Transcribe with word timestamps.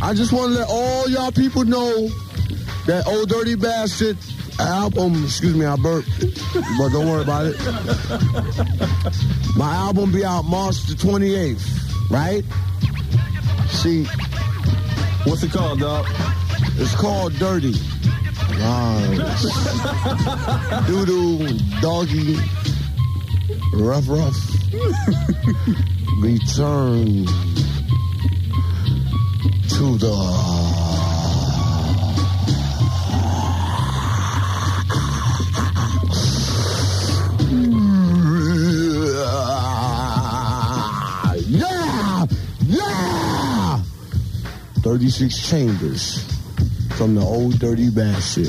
I 0.00 0.14
just 0.14 0.32
want 0.32 0.52
to 0.52 0.58
let 0.60 0.68
all 0.68 1.08
y'all 1.08 1.32
people 1.32 1.64
know 1.64 2.08
that 2.86 3.06
Old 3.06 3.28
Dirty 3.28 3.56
Bastard 3.56 4.16
album, 4.60 5.24
excuse 5.24 5.54
me, 5.54 5.66
I 5.66 5.76
burped, 5.76 6.08
but 6.78 6.88
don't 6.90 7.08
worry 7.08 7.22
about 7.22 7.46
it. 7.46 7.56
My 9.56 9.74
album 9.74 10.12
be 10.12 10.24
out 10.24 10.42
March 10.42 10.82
the 10.84 10.94
28th, 10.94 12.10
right? 12.10 12.44
See, 13.70 14.04
What's 15.24 15.42
it 15.42 15.50
called, 15.52 15.80
dog? 15.80 16.06
it's 16.76 16.94
called 16.94 17.34
Dirty. 17.34 17.72
Nice. 18.52 19.44
Doodoo, 20.86 21.80
doggy, 21.80 22.36
rough, 23.74 24.08
rough. 24.08 24.36
Return 26.22 27.26
to 29.78 29.96
the. 29.96 30.08
Yeah! 41.46 42.26
Yeah! 42.66 43.82
36 44.80 45.48
chambers 45.48 46.24
from 46.96 47.14
the 47.14 47.20
old 47.20 47.60
dirty 47.60 47.88
bastard. 47.90 48.46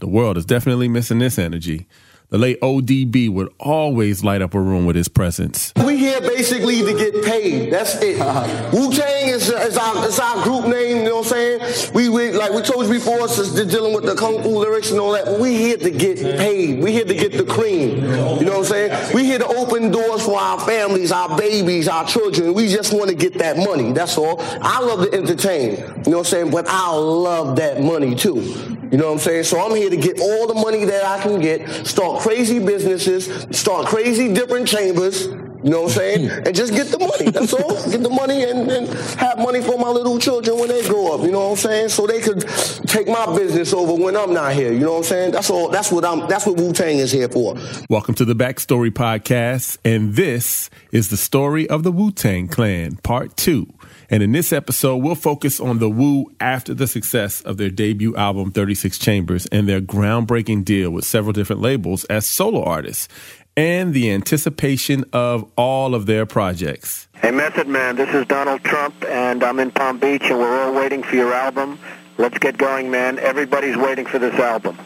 The 0.00 0.06
world 0.06 0.36
is 0.36 0.44
definitely 0.44 0.88
missing 0.88 1.20
this 1.20 1.38
energy. 1.38 1.86
The 2.28 2.38
late 2.38 2.60
ODB 2.60 3.30
would 3.30 3.48
always 3.58 4.22
light 4.24 4.42
up 4.42 4.52
a 4.52 4.60
room 4.60 4.84
with 4.84 4.96
his 4.96 5.08
presence. 5.08 5.72
We 5.82 5.96
here 5.96 6.20
basically 6.20 6.82
to 6.82 6.92
get 6.92 7.24
paid. 7.24 7.72
That's 7.72 7.94
it. 8.02 8.18
Wu 8.74 8.92
Tang 8.92 9.15
is, 9.28 9.48
is, 9.48 9.76
our, 9.76 9.96
our 9.96 10.44
group 10.44 10.66
name. 10.66 10.98
You 10.98 11.04
know 11.04 11.16
what 11.16 11.32
I'm 11.32 11.60
saying? 11.60 11.94
We, 11.94 12.08
we 12.08 12.32
like 12.32 12.52
we 12.52 12.62
told 12.62 12.86
you 12.86 12.92
before, 12.92 13.28
since 13.28 13.52
dealing 13.52 13.94
with 13.94 14.04
the 14.04 14.14
kung 14.14 14.42
fu 14.42 14.58
lyrics 14.58 14.90
and 14.90 15.00
all 15.00 15.12
that. 15.12 15.38
We 15.38 15.56
here 15.56 15.76
to 15.76 15.90
get 15.90 16.18
paid. 16.38 16.82
We 16.82 16.92
here 16.92 17.04
to 17.04 17.14
get 17.14 17.32
the 17.32 17.44
cream. 17.44 17.96
You 17.96 18.06
know 18.06 18.36
what 18.36 18.58
I'm 18.58 18.64
saying? 18.64 19.14
We 19.14 19.24
here 19.24 19.38
to 19.38 19.46
open 19.46 19.90
doors 19.90 20.22
for 20.24 20.38
our 20.38 20.60
families, 20.60 21.12
our 21.12 21.36
babies, 21.36 21.88
our 21.88 22.06
children. 22.06 22.54
We 22.54 22.68
just 22.68 22.92
want 22.92 23.10
to 23.10 23.16
get 23.16 23.34
that 23.38 23.56
money. 23.56 23.92
That's 23.92 24.16
all. 24.18 24.40
I 24.40 24.80
love 24.80 25.08
to 25.08 25.12
entertain. 25.12 25.72
You 25.72 25.76
know 25.76 26.18
what 26.18 26.18
I'm 26.18 26.24
saying? 26.24 26.50
But 26.50 26.66
I 26.68 26.90
love 26.92 27.56
that 27.56 27.82
money 27.82 28.14
too. 28.14 28.76
You 28.90 28.98
know 28.98 29.06
what 29.06 29.14
I'm 29.14 29.18
saying? 29.18 29.44
So 29.44 29.60
I'm 29.60 29.74
here 29.74 29.90
to 29.90 29.96
get 29.96 30.20
all 30.20 30.46
the 30.46 30.54
money 30.54 30.84
that 30.84 31.04
I 31.04 31.20
can 31.20 31.40
get, 31.40 31.86
start 31.86 32.20
crazy 32.20 32.64
businesses, 32.64 33.46
start 33.50 33.86
crazy 33.86 34.32
different 34.32 34.68
chambers. 34.68 35.28
You 35.66 35.72
know 35.72 35.82
what 35.82 35.96
I'm 35.96 35.98
saying? 35.98 36.30
And 36.30 36.54
just 36.54 36.72
get 36.74 36.86
the 36.92 36.98
money. 37.00 37.28
That's 37.28 37.52
all. 37.52 37.90
Get 37.90 38.00
the 38.00 38.08
money 38.08 38.44
and, 38.44 38.70
and 38.70 38.86
have 39.18 39.38
money 39.38 39.60
for 39.60 39.76
my 39.76 39.88
little 39.88 40.16
children 40.16 40.60
when 40.60 40.68
they 40.68 40.86
grow 40.86 41.12
up. 41.12 41.22
You 41.22 41.32
know 41.32 41.40
what 41.40 41.50
I'm 41.50 41.56
saying? 41.56 41.88
So 41.88 42.06
they 42.06 42.20
could 42.20 42.42
take 42.86 43.08
my 43.08 43.36
business 43.36 43.72
over 43.72 43.92
when 44.00 44.16
I'm 44.16 44.32
not 44.32 44.52
here. 44.52 44.72
You 44.72 44.78
know 44.78 44.92
what 44.92 44.98
I'm 44.98 45.02
saying? 45.02 45.32
That's 45.32 45.50
all. 45.50 45.68
That's 45.68 45.90
what 45.90 46.04
I'm. 46.04 46.28
That's 46.28 46.46
what 46.46 46.56
Wu 46.56 46.72
Tang 46.72 46.98
is 46.98 47.10
here 47.10 47.28
for. 47.28 47.56
Welcome 47.90 48.14
to 48.14 48.24
the 48.24 48.36
Backstory 48.36 48.92
Podcast, 48.92 49.78
and 49.84 50.14
this 50.14 50.70
is 50.92 51.08
the 51.08 51.16
story 51.16 51.68
of 51.68 51.82
the 51.82 51.90
Wu 51.90 52.12
Tang 52.12 52.46
Clan, 52.46 52.98
Part 52.98 53.36
2. 53.36 53.66
And 54.08 54.22
in 54.22 54.30
this 54.30 54.52
episode, 54.52 54.98
we'll 54.98 55.16
focus 55.16 55.58
on 55.58 55.80
the 55.80 55.90
Wu 55.90 56.32
after 56.38 56.74
the 56.74 56.86
success 56.86 57.40
of 57.40 57.56
their 57.56 57.70
debut 57.70 58.14
album, 58.14 58.52
36 58.52 59.00
Chambers, 59.00 59.46
and 59.46 59.68
their 59.68 59.80
groundbreaking 59.80 60.64
deal 60.64 60.92
with 60.92 61.04
several 61.04 61.32
different 61.32 61.60
labels 61.60 62.04
as 62.04 62.28
solo 62.28 62.62
artists, 62.62 63.08
and 63.56 63.94
the 63.94 64.10
anticipation 64.10 65.04
of 65.12 65.50
all 65.56 65.94
of 65.94 66.06
their 66.06 66.26
projects. 66.26 67.08
Hey, 67.14 67.30
Method 67.30 67.66
Man, 67.66 67.96
this 67.96 68.14
is 68.14 68.26
Donald 68.26 68.62
Trump, 68.62 68.94
and 69.08 69.42
I'm 69.42 69.58
in 69.58 69.70
Palm 69.70 69.98
Beach, 69.98 70.22
and 70.24 70.38
we're 70.38 70.62
all 70.62 70.74
waiting 70.74 71.02
for 71.02 71.16
your 71.16 71.32
album. 71.32 71.78
Let's 72.18 72.38
get 72.38 72.58
going, 72.58 72.90
man. 72.90 73.18
Everybody's 73.18 73.76
waiting 73.76 74.06
for 74.06 74.18
this 74.18 74.34
album. 74.34 74.78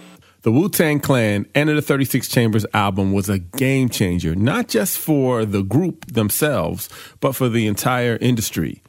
The 0.42 0.52
Wu 0.52 0.68
Tang 0.70 1.00
Clan 1.00 1.46
and 1.54 1.68
the 1.68 1.82
36 1.82 2.28
Chambers 2.28 2.64
album 2.72 3.12
was 3.12 3.28
a 3.28 3.38
game 3.38 3.88
changer, 3.88 4.34
not 4.34 4.68
just 4.68 4.96
for 4.96 5.45
the 5.45 5.62
group 5.62 6.06
themselves, 6.06 6.89
but 7.20 7.34
for 7.34 7.48
the 7.48 7.66
entire 7.66 8.16
industry. 8.16 8.83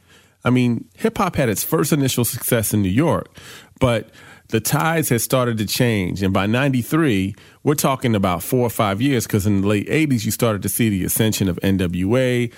I 0.44 0.50
mean, 0.50 0.88
hip 0.94 1.18
hop 1.18 1.36
had 1.36 1.48
its 1.48 1.62
first 1.62 1.92
initial 1.92 2.24
success 2.24 2.72
in 2.72 2.82
New 2.82 2.88
York, 2.88 3.36
but 3.80 4.10
the 4.52 4.60
tides 4.60 5.08
had 5.08 5.22
started 5.22 5.56
to 5.56 5.66
change. 5.66 6.22
And 6.22 6.32
by 6.32 6.46
93, 6.46 7.34
we're 7.62 7.74
talking 7.74 8.14
about 8.14 8.42
four 8.42 8.60
or 8.60 8.70
five 8.70 9.00
years 9.00 9.26
because 9.26 9.46
in 9.46 9.62
the 9.62 9.66
late 9.66 9.88
80s, 9.88 10.26
you 10.26 10.30
started 10.30 10.60
to 10.62 10.68
see 10.68 10.90
the 10.90 11.04
ascension 11.04 11.48
of 11.48 11.58
NWA, 11.62 12.52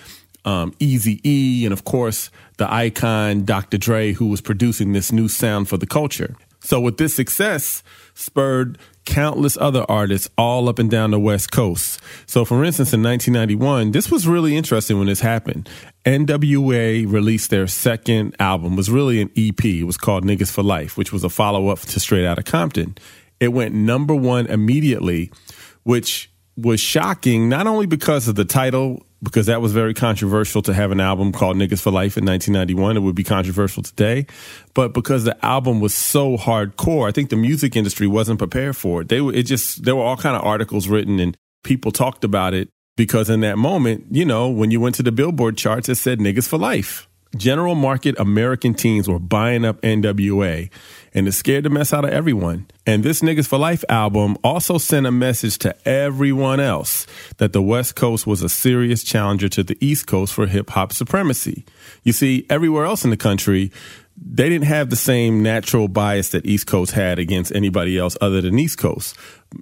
um, 0.44 0.74
Easy 0.80 1.20
E, 1.24 1.64
and 1.64 1.72
of 1.72 1.84
course, 1.84 2.30
the 2.56 2.70
icon 2.70 3.44
Dr. 3.44 3.78
Dre, 3.78 4.12
who 4.12 4.26
was 4.26 4.40
producing 4.40 4.92
this 4.92 5.12
new 5.12 5.28
sound 5.28 5.68
for 5.68 5.76
the 5.76 5.86
culture. 5.86 6.34
So, 6.58 6.80
with 6.80 6.96
this 6.98 7.14
success, 7.14 7.84
spurred 8.14 8.78
countless 9.04 9.58
other 9.60 9.84
artists 9.88 10.30
all 10.38 10.68
up 10.68 10.78
and 10.78 10.90
down 10.90 11.10
the 11.10 11.20
West 11.20 11.52
Coast. 11.52 12.00
So, 12.26 12.44
for 12.44 12.64
instance, 12.64 12.92
in 12.92 13.02
1991, 13.02 13.92
this 13.92 14.10
was 14.10 14.26
really 14.26 14.56
interesting 14.56 14.98
when 14.98 15.08
this 15.08 15.20
happened. 15.20 15.68
NWA 16.04 17.10
released 17.10 17.50
their 17.50 17.66
second 17.66 18.34
album, 18.38 18.74
it 18.74 18.76
was 18.76 18.90
really 18.90 19.20
an 19.20 19.30
EP. 19.36 19.64
It 19.64 19.84
was 19.84 19.96
called 19.96 20.24
Niggas 20.24 20.50
for 20.50 20.62
Life, 20.62 20.96
which 20.96 21.12
was 21.12 21.24
a 21.24 21.28
follow 21.28 21.68
up 21.68 21.80
to 21.80 22.00
Straight 22.00 22.26
Outta 22.26 22.42
Compton. 22.42 22.96
It 23.40 23.48
went 23.48 23.74
number 23.74 24.14
one 24.14 24.46
immediately, 24.46 25.30
which 25.82 26.30
was 26.56 26.80
shocking, 26.80 27.48
not 27.48 27.66
only 27.66 27.86
because 27.86 28.28
of 28.28 28.36
the 28.36 28.44
title, 28.44 29.04
because 29.24 29.46
that 29.46 29.60
was 29.60 29.72
very 29.72 29.94
controversial 29.94 30.62
to 30.62 30.74
have 30.74 30.92
an 30.92 31.00
album 31.00 31.32
called 31.32 31.56
Niggas 31.56 31.80
for 31.80 31.90
Life 31.90 32.16
in 32.16 32.24
1991. 32.24 32.96
It 32.96 33.00
would 33.00 33.14
be 33.14 33.24
controversial 33.24 33.82
today, 33.82 34.26
but 34.74 34.92
because 34.92 35.24
the 35.24 35.44
album 35.44 35.80
was 35.80 35.94
so 35.94 36.36
hardcore, 36.36 37.08
I 37.08 37.12
think 37.12 37.30
the 37.30 37.36
music 37.36 37.74
industry 37.74 38.06
wasn't 38.06 38.38
prepared 38.38 38.76
for 38.76 39.00
it. 39.00 39.08
They 39.08 39.20
were, 39.20 39.32
it 39.32 39.44
just, 39.44 39.84
there 39.84 39.96
were 39.96 40.04
all 40.04 40.16
kind 40.16 40.36
of 40.36 40.44
articles 40.44 40.86
written 40.86 41.18
and 41.18 41.36
people 41.64 41.90
talked 41.90 42.22
about 42.22 42.54
it 42.54 42.68
because 42.96 43.30
in 43.30 43.40
that 43.40 43.58
moment, 43.58 44.04
you 44.10 44.24
know, 44.24 44.48
when 44.48 44.70
you 44.70 44.80
went 44.80 44.94
to 44.96 45.02
the 45.02 45.12
Billboard 45.12 45.56
charts, 45.56 45.88
it 45.88 45.96
said 45.96 46.20
Niggas 46.20 46.46
for 46.46 46.58
Life. 46.58 47.08
General 47.36 47.74
market 47.74 48.18
American 48.18 48.74
teens 48.74 49.08
were 49.08 49.18
buying 49.18 49.64
up 49.64 49.80
NWA 49.82 50.70
and 51.14 51.28
it 51.28 51.32
scared 51.32 51.64
the 51.64 51.70
mess 51.70 51.92
out 51.92 52.04
of 52.04 52.10
everyone. 52.10 52.66
And 52.86 53.02
this 53.02 53.20
Niggas 53.20 53.46
for 53.46 53.58
Life 53.58 53.84
album 53.88 54.36
also 54.42 54.78
sent 54.78 55.06
a 55.06 55.12
message 55.12 55.58
to 55.58 55.88
everyone 55.88 56.60
else 56.60 57.06
that 57.38 57.52
the 57.52 57.62
West 57.62 57.94
Coast 57.94 58.26
was 58.26 58.42
a 58.42 58.48
serious 58.48 59.02
challenger 59.04 59.48
to 59.50 59.62
the 59.62 59.78
East 59.80 60.06
Coast 60.06 60.34
for 60.34 60.46
hip 60.46 60.70
hop 60.70 60.92
supremacy. 60.92 61.64
You 62.02 62.12
see, 62.12 62.46
everywhere 62.50 62.84
else 62.84 63.04
in 63.04 63.10
the 63.10 63.16
country, 63.16 63.70
they 64.16 64.48
didn't 64.48 64.66
have 64.66 64.90
the 64.90 64.96
same 64.96 65.42
natural 65.42 65.88
bias 65.88 66.30
that 66.30 66.46
East 66.46 66.66
Coast 66.66 66.92
had 66.92 67.18
against 67.18 67.54
anybody 67.54 67.98
else 67.98 68.16
other 68.20 68.40
than 68.40 68.58
East 68.58 68.78
Coast. 68.78 69.16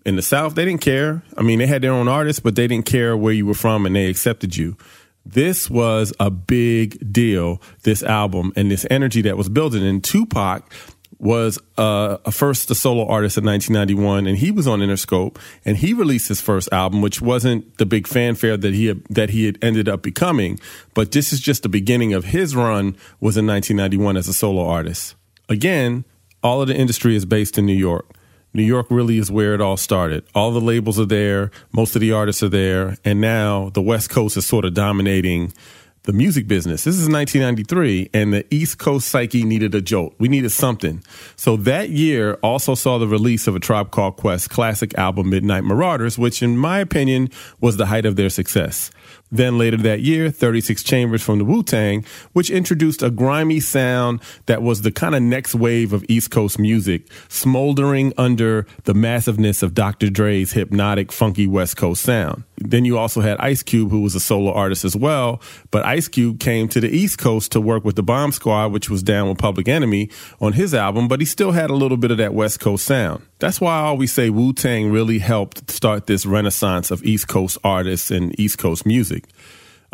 In 0.04 0.16
the 0.16 0.22
South, 0.22 0.54
they 0.54 0.64
didn't 0.64 0.80
care. 0.82 1.22
I 1.36 1.42
mean, 1.42 1.58
they 1.58 1.66
had 1.66 1.82
their 1.82 1.92
own 1.92 2.08
artists, 2.08 2.40
but 2.40 2.54
they 2.54 2.66
didn't 2.66 2.86
care 2.86 3.16
where 3.16 3.32
you 3.32 3.46
were 3.46 3.54
from 3.54 3.86
and 3.86 3.96
they 3.96 4.06
accepted 4.06 4.56
you. 4.56 4.76
This 5.24 5.70
was 5.70 6.12
a 6.18 6.30
big 6.30 7.12
deal, 7.12 7.60
this 7.82 8.02
album 8.02 8.52
and 8.56 8.70
this 8.70 8.86
energy 8.90 9.22
that 9.22 9.36
was 9.36 9.48
building. 9.48 9.86
And 9.86 10.02
Tupac 10.02 10.70
was 11.18 11.56
uh, 11.78 12.18
a 12.24 12.32
first 12.32 12.68
a 12.72 12.74
solo 12.74 13.06
artist 13.06 13.38
in 13.38 13.44
1991, 13.44 14.26
and 14.26 14.38
he 14.38 14.50
was 14.50 14.66
on 14.66 14.80
Interscope, 14.80 15.36
and 15.64 15.76
he 15.76 15.94
released 15.94 16.26
his 16.26 16.40
first 16.40 16.68
album, 16.72 17.00
which 17.00 17.22
wasn't 17.22 17.78
the 17.78 17.86
big 17.86 18.08
fanfare 18.08 18.56
that 18.56 18.74
he 18.74 18.86
had, 18.86 19.04
that 19.04 19.30
he 19.30 19.46
had 19.46 19.56
ended 19.62 19.88
up 19.88 20.02
becoming. 20.02 20.58
But 20.94 21.12
this 21.12 21.32
is 21.32 21.38
just 21.38 21.62
the 21.62 21.68
beginning 21.68 22.12
of 22.12 22.26
his 22.26 22.56
run. 22.56 22.96
Was 23.20 23.36
in 23.36 23.46
1991 23.46 24.16
as 24.16 24.26
a 24.26 24.34
solo 24.34 24.66
artist. 24.66 25.14
Again, 25.48 26.04
all 26.42 26.60
of 26.60 26.66
the 26.66 26.76
industry 26.76 27.14
is 27.14 27.24
based 27.24 27.56
in 27.56 27.66
New 27.66 27.72
York. 27.72 28.06
New 28.54 28.62
York 28.62 28.86
really 28.90 29.18
is 29.18 29.30
where 29.30 29.54
it 29.54 29.60
all 29.60 29.76
started. 29.76 30.24
All 30.34 30.52
the 30.52 30.60
labels 30.60 31.00
are 31.00 31.06
there, 31.06 31.50
most 31.72 31.96
of 31.96 32.00
the 32.00 32.12
artists 32.12 32.42
are 32.42 32.48
there, 32.48 32.96
and 33.04 33.20
now 33.20 33.70
the 33.70 33.82
West 33.82 34.10
Coast 34.10 34.36
is 34.36 34.44
sort 34.44 34.64
of 34.64 34.74
dominating 34.74 35.52
the 36.04 36.12
music 36.12 36.48
business. 36.48 36.84
This 36.84 36.96
is 36.96 37.08
1993, 37.08 38.10
and 38.12 38.32
the 38.32 38.44
East 38.52 38.78
Coast 38.78 39.08
psyche 39.08 39.44
needed 39.44 39.74
a 39.74 39.80
jolt. 39.80 40.14
We 40.18 40.28
needed 40.28 40.50
something. 40.50 41.02
So 41.36 41.56
that 41.58 41.90
year 41.90 42.34
also 42.42 42.74
saw 42.74 42.98
the 42.98 43.06
release 43.06 43.46
of 43.46 43.54
a 43.54 43.60
Tribe 43.60 43.92
Called 43.92 44.16
Quest 44.16 44.50
classic 44.50 44.98
album, 44.98 45.30
Midnight 45.30 45.64
Marauders, 45.64 46.18
which, 46.18 46.42
in 46.42 46.58
my 46.58 46.80
opinion, 46.80 47.30
was 47.60 47.76
the 47.76 47.86
height 47.86 48.04
of 48.04 48.16
their 48.16 48.30
success. 48.30 48.90
Then 49.32 49.56
later 49.56 49.78
that 49.78 50.00
year, 50.02 50.30
36 50.30 50.82
Chambers 50.82 51.22
from 51.22 51.38
the 51.38 51.44
Wu 51.46 51.62
Tang, 51.62 52.04
which 52.34 52.50
introduced 52.50 53.02
a 53.02 53.10
grimy 53.10 53.60
sound 53.60 54.20
that 54.44 54.60
was 54.60 54.82
the 54.82 54.92
kind 54.92 55.14
of 55.14 55.22
next 55.22 55.54
wave 55.54 55.94
of 55.94 56.04
East 56.06 56.30
Coast 56.30 56.58
music, 56.58 57.10
smoldering 57.30 58.12
under 58.18 58.66
the 58.84 58.92
massiveness 58.92 59.62
of 59.62 59.72
Dr. 59.72 60.10
Dre's 60.10 60.52
hypnotic, 60.52 61.10
funky 61.10 61.46
West 61.46 61.78
Coast 61.78 62.02
sound. 62.02 62.44
Then 62.70 62.84
you 62.84 62.98
also 62.98 63.20
had 63.20 63.38
Ice 63.38 63.62
Cube, 63.62 63.90
who 63.90 64.00
was 64.00 64.14
a 64.14 64.20
solo 64.20 64.52
artist 64.52 64.84
as 64.84 64.96
well, 64.96 65.40
but 65.70 65.84
Ice 65.84 66.08
Cube 66.08 66.40
came 66.40 66.68
to 66.68 66.80
the 66.80 66.88
East 66.88 67.18
Coast 67.18 67.52
to 67.52 67.60
work 67.60 67.84
with 67.84 67.96
the 67.96 68.02
Bomb 68.02 68.32
Squad, 68.32 68.72
which 68.72 68.90
was 68.90 69.02
down 69.02 69.28
with 69.28 69.38
Public 69.38 69.68
Enemy 69.68 70.10
on 70.40 70.52
his 70.52 70.74
album, 70.74 71.08
but 71.08 71.20
he 71.20 71.26
still 71.26 71.52
had 71.52 71.70
a 71.70 71.74
little 71.74 71.96
bit 71.96 72.10
of 72.10 72.18
that 72.18 72.34
West 72.34 72.60
Coast 72.60 72.84
sound. 72.84 73.22
That's 73.38 73.60
why 73.60 73.74
I 73.74 73.82
always 73.82 74.12
say 74.12 74.30
Wu 74.30 74.52
Tang 74.52 74.90
really 74.90 75.18
helped 75.18 75.70
start 75.70 76.06
this 76.06 76.26
renaissance 76.26 76.90
of 76.90 77.02
East 77.04 77.28
Coast 77.28 77.58
artists 77.64 78.10
and 78.10 78.38
East 78.38 78.58
Coast 78.58 78.86
music. 78.86 79.24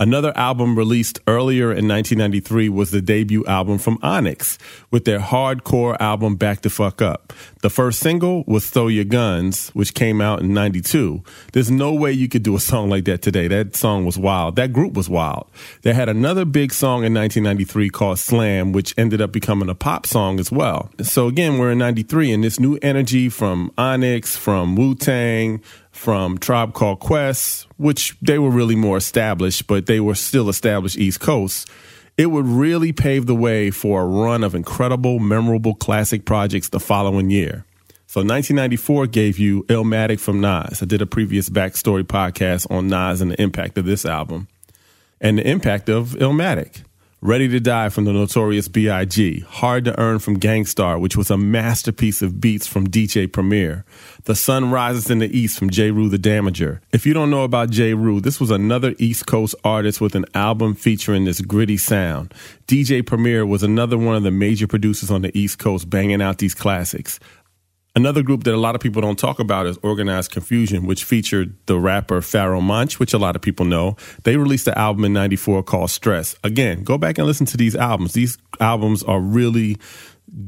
Another 0.00 0.32
album 0.36 0.78
released 0.78 1.18
earlier 1.26 1.72
in 1.72 1.88
1993 1.88 2.68
was 2.68 2.92
the 2.92 3.02
debut 3.02 3.44
album 3.46 3.78
from 3.78 3.98
Onyx 4.00 4.56
with 4.92 5.04
their 5.04 5.18
hardcore 5.18 5.96
album 5.98 6.36
Back 6.36 6.62
the 6.62 6.70
Fuck 6.70 7.02
Up. 7.02 7.32
The 7.62 7.70
first 7.70 7.98
single 7.98 8.44
was 8.46 8.70
Throw 8.70 8.86
Your 8.86 9.04
Guns, 9.04 9.70
which 9.70 9.94
came 9.94 10.20
out 10.20 10.40
in 10.40 10.54
92. 10.54 11.24
There's 11.52 11.70
no 11.70 11.92
way 11.92 12.12
you 12.12 12.28
could 12.28 12.44
do 12.44 12.54
a 12.54 12.60
song 12.60 12.88
like 12.88 13.06
that 13.06 13.22
today. 13.22 13.48
That 13.48 13.74
song 13.74 14.04
was 14.04 14.16
wild. 14.16 14.54
That 14.54 14.72
group 14.72 14.94
was 14.94 15.08
wild. 15.08 15.50
They 15.82 15.94
had 15.94 16.08
another 16.08 16.44
big 16.44 16.72
song 16.72 17.04
in 17.04 17.12
1993 17.12 17.90
called 17.90 18.20
Slam, 18.20 18.70
which 18.70 18.94
ended 18.96 19.20
up 19.20 19.32
becoming 19.32 19.68
a 19.68 19.74
pop 19.74 20.06
song 20.06 20.38
as 20.38 20.52
well. 20.52 20.92
So 21.02 21.26
again, 21.26 21.58
we're 21.58 21.72
in 21.72 21.78
93 21.78 22.32
and 22.32 22.44
this 22.44 22.60
new 22.60 22.78
energy 22.82 23.28
from 23.28 23.72
Onyx, 23.76 24.36
from 24.36 24.76
Wu-Tang, 24.76 25.60
from 25.98 26.38
Tribe 26.38 26.74
Called 26.74 27.00
Quest, 27.00 27.66
which 27.76 28.16
they 28.22 28.38
were 28.38 28.50
really 28.50 28.76
more 28.76 28.96
established, 28.96 29.66
but 29.66 29.86
they 29.86 29.98
were 29.98 30.14
still 30.14 30.48
established 30.48 30.96
East 30.96 31.18
Coast. 31.18 31.68
It 32.16 32.26
would 32.26 32.46
really 32.46 32.92
pave 32.92 33.26
the 33.26 33.34
way 33.34 33.72
for 33.72 34.02
a 34.02 34.06
run 34.06 34.44
of 34.44 34.54
incredible, 34.54 35.18
memorable 35.18 35.74
classic 35.74 36.24
projects 36.24 36.68
the 36.68 36.78
following 36.78 37.30
year. 37.30 37.64
So 38.06 38.20
1994 38.20 39.08
gave 39.08 39.38
you 39.40 39.64
Illmatic 39.64 40.20
from 40.20 40.40
Nas. 40.40 40.80
I 40.82 40.86
did 40.86 41.02
a 41.02 41.06
previous 41.06 41.50
backstory 41.50 42.04
podcast 42.04 42.70
on 42.70 42.86
Nas 42.86 43.20
and 43.20 43.32
the 43.32 43.42
impact 43.42 43.76
of 43.76 43.84
this 43.84 44.06
album 44.06 44.46
and 45.20 45.38
the 45.38 45.46
impact 45.50 45.88
of 45.88 46.10
Illmatic. 46.10 46.84
Ready 47.20 47.48
to 47.48 47.58
Die 47.58 47.88
from 47.88 48.04
the 48.04 48.12
Notorious 48.12 48.68
B.I.G., 48.68 49.40
Hard 49.40 49.86
to 49.86 50.00
Earn 50.00 50.20
from 50.20 50.38
Gang 50.38 50.64
Starr, 50.64 51.00
which 51.00 51.16
was 51.16 51.32
a 51.32 51.36
masterpiece 51.36 52.22
of 52.22 52.40
beats 52.40 52.68
from 52.68 52.86
DJ 52.86 53.30
Premier, 53.30 53.84
The 54.22 54.36
Sun 54.36 54.70
Rises 54.70 55.10
in 55.10 55.18
the 55.18 55.36
East 55.36 55.58
from 55.58 55.68
Jeru 55.68 56.08
the 56.08 56.16
Damager. 56.16 56.78
If 56.92 57.06
you 57.06 57.14
don't 57.14 57.28
know 57.28 57.42
about 57.42 57.70
Jeru, 57.70 58.20
this 58.20 58.38
was 58.38 58.52
another 58.52 58.94
East 58.98 59.26
Coast 59.26 59.56
artist 59.64 60.00
with 60.00 60.14
an 60.14 60.26
album 60.32 60.76
featuring 60.76 61.24
this 61.24 61.40
gritty 61.40 61.76
sound. 61.76 62.32
DJ 62.68 63.04
Premier 63.04 63.44
was 63.44 63.64
another 63.64 63.98
one 63.98 64.14
of 64.14 64.22
the 64.22 64.30
major 64.30 64.68
producers 64.68 65.10
on 65.10 65.22
the 65.22 65.36
East 65.36 65.58
Coast 65.58 65.90
banging 65.90 66.22
out 66.22 66.38
these 66.38 66.54
classics. 66.54 67.18
Another 67.96 68.22
group 68.22 68.44
that 68.44 68.54
a 68.54 68.58
lot 68.58 68.74
of 68.74 68.80
people 68.80 69.02
don't 69.02 69.18
talk 69.18 69.40
about 69.40 69.66
is 69.66 69.78
Organized 69.82 70.30
Confusion, 70.30 70.86
which 70.86 71.04
featured 71.04 71.56
the 71.66 71.78
rapper 71.78 72.20
Pharoahe 72.20 72.62
Monch, 72.62 73.00
which 73.00 73.12
a 73.12 73.18
lot 73.18 73.34
of 73.34 73.42
people 73.42 73.66
know. 73.66 73.96
They 74.22 74.36
released 74.36 74.68
an 74.68 74.74
album 74.74 75.04
in 75.04 75.12
94 75.12 75.64
called 75.64 75.90
Stress. 75.90 76.36
Again, 76.44 76.84
go 76.84 76.96
back 76.98 77.18
and 77.18 77.26
listen 77.26 77.46
to 77.46 77.56
these 77.56 77.74
albums. 77.74 78.12
These 78.12 78.38
albums 78.60 79.02
are 79.02 79.20
really 79.20 79.78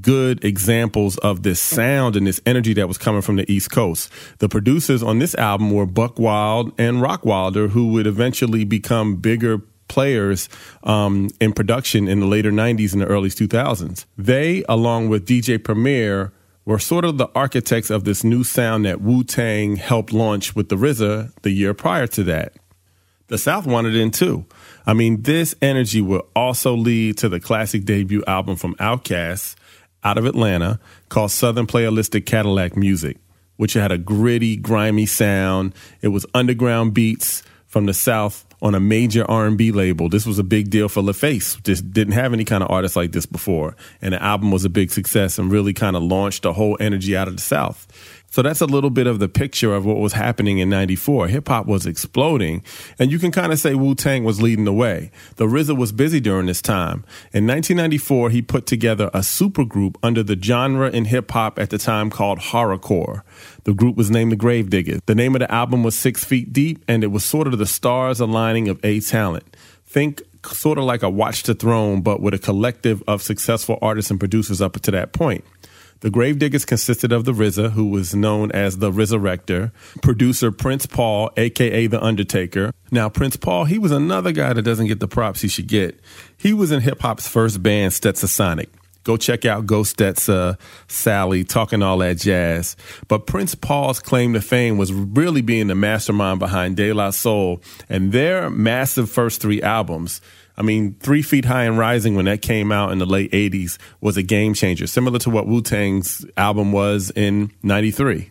good 0.00 0.44
examples 0.44 1.18
of 1.18 1.42
this 1.42 1.60
sound 1.60 2.16
and 2.16 2.26
this 2.26 2.40
energy 2.46 2.74
that 2.74 2.86
was 2.86 2.98
coming 2.98 3.22
from 3.22 3.36
the 3.36 3.50
East 3.50 3.70
Coast. 3.70 4.10
The 4.38 4.48
producers 4.48 5.02
on 5.02 5.18
this 5.18 5.34
album 5.34 5.72
were 5.72 5.86
Buck 5.86 6.18
Wild 6.18 6.72
and 6.78 6.98
Rockwilder, 6.98 7.70
who 7.70 7.88
would 7.92 8.06
eventually 8.06 8.64
become 8.64 9.16
bigger 9.16 9.62
players 9.88 10.48
um, 10.84 11.28
in 11.40 11.52
production 11.52 12.08
in 12.08 12.20
the 12.20 12.26
later 12.26 12.52
90s 12.52 12.92
and 12.92 13.02
the 13.02 13.06
early 13.06 13.28
2000s. 13.28 14.04
They, 14.16 14.64
along 14.68 15.08
with 15.08 15.26
DJ 15.26 15.62
Premier, 15.62 16.32
were 16.70 16.78
sort 16.78 17.04
of 17.04 17.18
the 17.18 17.28
architects 17.34 17.90
of 17.90 18.04
this 18.04 18.22
new 18.22 18.44
sound 18.44 18.84
that 18.84 19.00
Wu 19.00 19.24
Tang 19.24 19.74
helped 19.74 20.12
launch 20.12 20.54
with 20.54 20.68
the 20.68 20.76
RZA 20.76 21.32
the 21.42 21.50
year 21.50 21.74
prior 21.74 22.06
to 22.06 22.22
that. 22.22 22.52
The 23.26 23.38
South 23.38 23.66
wanted 23.66 23.96
in 23.96 24.12
too. 24.12 24.46
I 24.86 24.94
mean, 24.94 25.22
this 25.22 25.52
energy 25.60 26.00
would 26.00 26.22
also 26.36 26.76
lead 26.76 27.18
to 27.18 27.28
the 27.28 27.40
classic 27.40 27.84
debut 27.84 28.22
album 28.24 28.54
from 28.54 28.76
Outkast 28.76 29.56
out 30.04 30.16
of 30.16 30.26
Atlanta 30.26 30.78
called 31.08 31.32
Southern 31.32 31.66
Playalistic 31.66 32.24
Cadillac 32.24 32.76
Music, 32.76 33.16
which 33.56 33.72
had 33.72 33.90
a 33.90 33.98
gritty, 33.98 34.56
grimy 34.56 35.06
sound. 35.06 35.74
It 36.02 36.08
was 36.08 36.24
underground 36.34 36.94
beats 36.94 37.42
from 37.66 37.86
the 37.86 37.94
South 37.94 38.46
on 38.62 38.74
a 38.74 38.80
major 38.80 39.28
R&B 39.30 39.72
label. 39.72 40.08
This 40.08 40.26
was 40.26 40.38
a 40.38 40.44
big 40.44 40.70
deal 40.70 40.88
for 40.88 41.02
LaFace. 41.02 41.62
Just 41.62 41.92
didn't 41.92 42.14
have 42.14 42.32
any 42.32 42.44
kind 42.44 42.62
of 42.62 42.70
artist 42.70 42.96
like 42.96 43.12
this 43.12 43.26
before. 43.26 43.76
And 44.02 44.14
the 44.14 44.22
album 44.22 44.50
was 44.50 44.64
a 44.64 44.70
big 44.70 44.90
success 44.90 45.38
and 45.38 45.50
really 45.50 45.72
kind 45.72 45.96
of 45.96 46.02
launched 46.02 46.42
the 46.42 46.52
whole 46.52 46.76
energy 46.80 47.16
out 47.16 47.28
of 47.28 47.36
the 47.36 47.42
South. 47.42 47.86
So 48.30 48.42
that's 48.42 48.60
a 48.60 48.66
little 48.66 48.90
bit 48.90 49.08
of 49.08 49.18
the 49.18 49.28
picture 49.28 49.74
of 49.74 49.84
what 49.84 49.98
was 49.98 50.12
happening 50.12 50.58
in 50.58 50.70
94. 50.70 51.28
Hip 51.28 51.48
hop 51.48 51.66
was 51.66 51.84
exploding 51.84 52.62
and 52.98 53.10
you 53.10 53.18
can 53.18 53.32
kind 53.32 53.52
of 53.52 53.58
say 53.58 53.74
Wu-Tang 53.74 54.22
was 54.22 54.40
leading 54.40 54.64
the 54.64 54.72
way. 54.72 55.10
The 55.36 55.46
RZA 55.46 55.76
was 55.76 55.90
busy 55.90 56.20
during 56.20 56.46
this 56.46 56.62
time. 56.62 57.04
In 57.32 57.46
1994, 57.46 58.30
he 58.30 58.40
put 58.40 58.66
together 58.66 59.10
a 59.12 59.20
supergroup 59.20 59.96
under 60.02 60.22
the 60.22 60.40
genre 60.40 60.90
in 60.90 61.06
hip 61.06 61.30
hop 61.32 61.58
at 61.58 61.70
the 61.70 61.78
time 61.78 62.08
called 62.08 62.38
horrorcore. 62.38 63.22
The 63.64 63.74
group 63.74 63.96
was 63.96 64.12
named 64.12 64.30
the 64.30 64.36
Gravediggaz. 64.36 65.00
The 65.06 65.14
name 65.16 65.34
of 65.34 65.40
the 65.40 65.52
album 65.52 65.82
was 65.82 65.96
Six 65.96 66.24
Feet 66.24 66.52
Deep 66.52 66.84
and 66.86 67.02
it 67.02 67.08
was 67.08 67.24
sort 67.24 67.48
of 67.48 67.58
the 67.58 67.66
stars 67.66 68.20
aligning 68.20 68.68
of 68.68 68.78
A 68.84 69.00
talent. 69.00 69.56
Think 69.84 70.22
sort 70.46 70.78
of 70.78 70.84
like 70.84 71.02
a 71.02 71.10
Watch 71.10 71.42
the 71.42 71.54
Throne, 71.54 72.00
but 72.00 72.20
with 72.20 72.34
a 72.34 72.38
collective 72.38 73.02
of 73.06 73.22
successful 73.22 73.78
artists 73.82 74.10
and 74.10 74.20
producers 74.20 74.60
up 74.60 74.80
to 74.80 74.90
that 74.92 75.12
point. 75.12 75.44
The 76.00 76.10
Gravediggaz 76.10 76.66
consisted 76.66 77.12
of 77.12 77.26
the 77.26 77.32
RZA, 77.32 77.72
who 77.72 77.86
was 77.88 78.14
known 78.14 78.50
as 78.52 78.78
the 78.78 78.90
RZArector, 78.90 79.70
producer 80.00 80.50
Prince 80.50 80.86
Paul, 80.86 81.30
aka 81.36 81.86
The 81.86 82.02
Undertaker. 82.02 82.72
Now, 82.90 83.10
Prince 83.10 83.36
Paul, 83.36 83.66
he 83.66 83.78
was 83.78 83.92
another 83.92 84.32
guy 84.32 84.54
that 84.54 84.62
doesn't 84.62 84.86
get 84.86 84.98
the 84.98 85.08
props 85.08 85.42
he 85.42 85.48
should 85.48 85.66
get. 85.66 86.00
He 86.38 86.54
was 86.54 86.70
in 86.70 86.80
hip 86.80 87.02
hop's 87.02 87.28
first 87.28 87.62
band, 87.62 87.92
Stetsasonic. 87.92 88.68
Go 89.04 89.18
check 89.18 89.44
out 89.44 89.66
Go 89.66 89.82
Stetsa, 89.82 90.58
Sally, 90.88 91.44
talking 91.44 91.82
all 91.82 91.98
that 91.98 92.18
jazz. 92.18 92.76
But 93.08 93.26
Prince 93.26 93.54
Paul's 93.54 94.00
claim 94.00 94.32
to 94.32 94.40
fame 94.40 94.78
was 94.78 94.92
really 94.92 95.42
being 95.42 95.66
the 95.66 95.74
mastermind 95.74 96.38
behind 96.38 96.76
De 96.76 96.92
La 96.92 97.10
Soul 97.10 97.60
and 97.88 98.12
their 98.12 98.48
massive 98.48 99.10
first 99.10 99.40
three 99.40 99.62
albums. 99.62 100.20
I 100.60 100.62
mean, 100.62 100.92
Three 101.00 101.22
Feet 101.22 101.46
High 101.46 101.64
and 101.64 101.78
Rising, 101.78 102.16
when 102.16 102.26
that 102.26 102.42
came 102.42 102.70
out 102.70 102.92
in 102.92 102.98
the 102.98 103.06
late 103.06 103.32
80s, 103.32 103.78
was 104.02 104.18
a 104.18 104.22
game 104.22 104.52
changer, 104.52 104.86
similar 104.86 105.18
to 105.20 105.30
what 105.30 105.46
Wu 105.46 105.62
Tang's 105.62 106.22
album 106.36 106.70
was 106.70 107.10
in 107.16 107.50
93. 107.62 108.30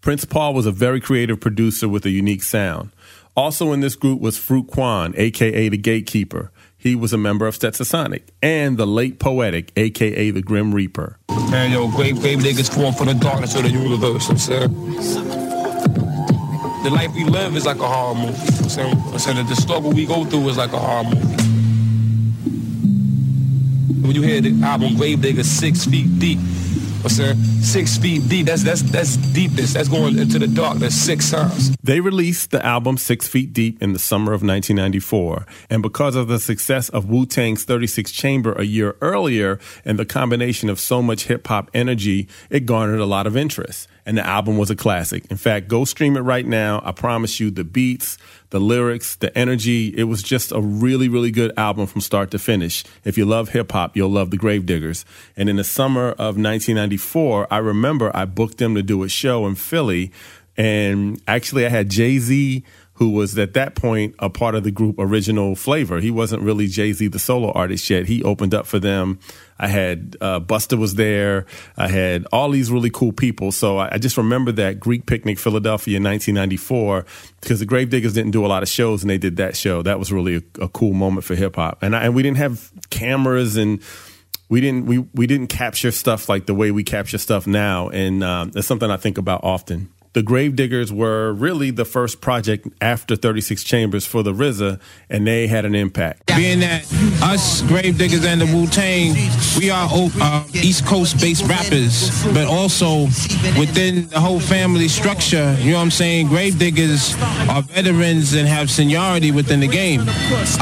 Prince 0.00 0.24
Paul 0.24 0.54
was 0.54 0.64
a 0.64 0.72
very 0.72 1.02
creative 1.02 1.38
producer 1.38 1.86
with 1.86 2.06
a 2.06 2.10
unique 2.10 2.42
sound. 2.42 2.92
Also 3.36 3.74
in 3.74 3.80
this 3.80 3.94
group 3.94 4.22
was 4.22 4.38
Frukwan, 4.38 5.12
aka 5.18 5.68
the 5.68 5.76
Gatekeeper. 5.76 6.50
He 6.78 6.94
was 6.94 7.12
a 7.12 7.18
member 7.18 7.46
of 7.46 7.54
Stetsasonic 7.54 8.22
and 8.42 8.78
the 8.78 8.86
late 8.86 9.18
Poetic, 9.18 9.70
aka 9.76 10.30
the 10.30 10.40
Grim 10.40 10.74
Reaper. 10.74 11.18
Man, 11.50 11.72
yo, 11.72 11.90
grave, 11.90 12.16
Gravediggaz 12.16 12.74
form 12.74 12.94
for 12.94 13.04
the 13.04 13.12
darkness 13.12 13.54
of 13.54 13.64
the 13.64 13.70
universe, 13.70 14.30
I'm 14.30 14.38
saying. 14.38 14.72
The 16.84 16.90
life 16.90 17.12
we 17.12 17.24
live 17.24 17.54
is 17.54 17.66
like 17.66 17.80
a 17.80 17.86
horror 17.86 18.14
movie. 18.14 18.38
I'm 18.38 18.68
saying, 18.70 18.96
I'm 19.12 19.18
saying 19.18 19.36
that 19.36 19.48
the 19.50 19.56
struggle 19.56 19.92
we 19.92 20.06
go 20.06 20.24
through 20.24 20.48
is 20.48 20.56
like 20.56 20.72
a 20.72 20.78
horror 20.78 21.04
movie. 21.04 21.46
When 23.86 24.12
you 24.12 24.22
hear 24.22 24.40
the 24.40 24.64
album 24.64 24.94
Gravediggaz 24.94 25.44
Six 25.44 25.84
Feet 25.84 26.18
Deep, 26.18 26.38
I'm 27.06 27.10
saying 27.10 27.36
six 27.62 27.96
feet 27.98 28.28
deep. 28.28 28.46
That's 28.46 28.64
that's 28.64 28.82
that's 28.82 29.16
deepness. 29.16 29.74
That's 29.74 29.88
going 29.88 30.18
into 30.18 30.40
the 30.40 30.48
darkness 30.48 31.00
six 31.00 31.30
times. 31.30 31.76
They 31.80 32.00
released 32.00 32.50
the 32.50 32.64
album 32.66 32.96
Six 32.96 33.28
Feet 33.28 33.52
Deep 33.52 33.80
in 33.80 33.92
the 33.92 34.00
summer 34.00 34.32
of 34.32 34.42
1994, 34.42 35.46
and 35.70 35.82
because 35.82 36.16
of 36.16 36.26
the 36.26 36.40
success 36.40 36.88
of 36.88 37.08
Wu 37.08 37.24
Tang's 37.24 37.62
36 37.62 38.10
Chamber 38.10 38.54
a 38.54 38.64
year 38.64 38.96
earlier, 39.00 39.60
and 39.84 40.00
the 40.00 40.04
combination 40.04 40.68
of 40.68 40.80
so 40.80 41.00
much 41.00 41.26
hip 41.26 41.46
hop 41.46 41.70
energy, 41.72 42.26
it 42.50 42.66
garnered 42.66 42.98
a 42.98 43.06
lot 43.06 43.28
of 43.28 43.36
interest 43.36 43.86
and 44.06 44.16
the 44.16 44.24
album 44.24 44.56
was 44.56 44.70
a 44.70 44.76
classic. 44.76 45.26
In 45.30 45.36
fact, 45.36 45.66
go 45.66 45.84
stream 45.84 46.16
it 46.16 46.20
right 46.20 46.46
now. 46.46 46.80
I 46.84 46.92
promise 46.92 47.40
you 47.40 47.50
the 47.50 47.64
beats, 47.64 48.16
the 48.50 48.60
lyrics, 48.60 49.16
the 49.16 49.36
energy. 49.36 49.88
It 49.88 50.04
was 50.04 50.22
just 50.22 50.52
a 50.52 50.60
really, 50.60 51.08
really 51.08 51.32
good 51.32 51.52
album 51.58 51.86
from 51.86 52.00
start 52.00 52.30
to 52.30 52.38
finish. 52.38 52.84
If 53.04 53.18
you 53.18 53.26
love 53.26 53.50
hip 53.50 53.72
hop, 53.72 53.96
you'll 53.96 54.10
love 54.10 54.30
the 54.30 54.38
Gravediggaz. 54.38 55.04
And 55.36 55.48
in 55.48 55.56
the 55.56 55.64
summer 55.64 56.10
of 56.10 56.38
1994, 56.38 57.48
I 57.50 57.58
remember 57.58 58.16
I 58.16 58.24
booked 58.24 58.58
them 58.58 58.76
to 58.76 58.82
do 58.82 59.02
a 59.02 59.08
show 59.08 59.44
in 59.46 59.56
Philly. 59.56 60.12
And 60.56 61.20
actually, 61.26 61.66
I 61.66 61.68
had 61.68 61.90
Jay 61.90 62.18
Z 62.18 62.64
who 62.96 63.10
was 63.10 63.36
at 63.38 63.52
that 63.54 63.74
point 63.74 64.14
a 64.18 64.30
part 64.30 64.54
of 64.54 64.64
the 64.64 64.70
group 64.70 64.96
Original 64.98 65.54
Flavor. 65.54 66.00
He 66.00 66.10
wasn't 66.10 66.42
really 66.42 66.66
Jay 66.66 66.92
Z, 66.92 67.08
the 67.08 67.18
solo 67.18 67.52
artist 67.52 67.90
yet. 67.90 68.06
He 68.06 68.22
opened 68.22 68.54
up 68.54 68.66
for 68.66 68.78
them. 68.78 69.18
I 69.58 69.68
had 69.68 70.16
uh, 70.20 70.40
Busta 70.40 70.78
was 70.78 70.96
there. 70.96 71.46
I 71.76 71.88
had 71.88 72.26
all 72.32 72.50
these 72.50 72.70
really 72.70 72.90
cool 72.90 73.12
people. 73.12 73.52
So 73.52 73.78
I, 73.78 73.94
I 73.94 73.98
just 73.98 74.16
remember 74.16 74.52
that 74.52 74.80
Greek 74.80 75.06
Picnic, 75.06 75.38
Philadelphia, 75.38 75.96
in 75.96 76.04
1994, 76.04 77.06
because 77.40 77.60
the 77.60 77.66
Gravediggaz 77.66 78.14
didn't 78.14 78.32
do 78.32 78.44
a 78.44 78.48
lot 78.48 78.62
of 78.62 78.68
shows, 78.68 79.02
and 79.02 79.10
they 79.10 79.18
did 79.18 79.36
that 79.36 79.56
show. 79.56 79.82
That 79.82 79.98
was 79.98 80.12
really 80.12 80.36
a, 80.36 80.64
a 80.64 80.68
cool 80.68 80.92
moment 80.92 81.24
for 81.24 81.34
hip 81.34 81.56
hop. 81.56 81.82
And, 81.82 81.94
and 81.94 82.14
we 82.14 82.22
didn't 82.22 82.38
have 82.38 82.70
cameras 82.90 83.56
and 83.56 83.82
we 84.48 84.60
didn't 84.60 84.86
we 84.86 84.98
we 85.14 85.26
didn't 85.26 85.48
capture 85.48 85.90
stuff 85.90 86.28
like 86.28 86.46
the 86.46 86.54
way 86.54 86.70
we 86.70 86.84
capture 86.84 87.18
stuff 87.18 87.46
now, 87.46 87.88
and 87.88 88.22
um, 88.22 88.50
that's 88.52 88.66
something 88.66 88.90
I 88.90 88.96
think 88.96 89.18
about 89.18 89.42
often. 89.42 89.88
The 90.16 90.22
Gravediggaz 90.22 90.90
were 90.90 91.30
really 91.34 91.70
the 91.70 91.84
first 91.84 92.22
project 92.22 92.66
after 92.80 93.16
36 93.16 93.62
Chambers 93.62 94.06
for 94.06 94.22
the 94.22 94.32
RZA, 94.32 94.80
and 95.10 95.26
they 95.26 95.46
had 95.46 95.66
an 95.66 95.74
impact. 95.74 96.34
Being 96.34 96.60
that 96.60 96.90
us 97.22 97.60
Gravediggaz 97.60 98.24
and 98.24 98.40
the 98.40 98.46
Wu 98.46 98.66
Tang, 98.66 99.12
we 99.58 99.68
are 99.68 99.86
uh, 99.92 100.44
East 100.54 100.86
Coast 100.86 101.20
based 101.20 101.44
rappers, 101.44 102.24
but 102.32 102.46
also 102.46 103.02
within 103.60 104.08
the 104.08 104.18
whole 104.18 104.40
family 104.40 104.88
structure, 104.88 105.54
you 105.60 105.72
know 105.72 105.76
what 105.76 105.82
I'm 105.82 105.90
saying? 105.90 106.28
Gravediggaz 106.28 107.20
are 107.54 107.60
veterans 107.60 108.32
and 108.32 108.48
have 108.48 108.70
seniority 108.70 109.32
within 109.32 109.60
the 109.60 109.68
game. 109.68 110.00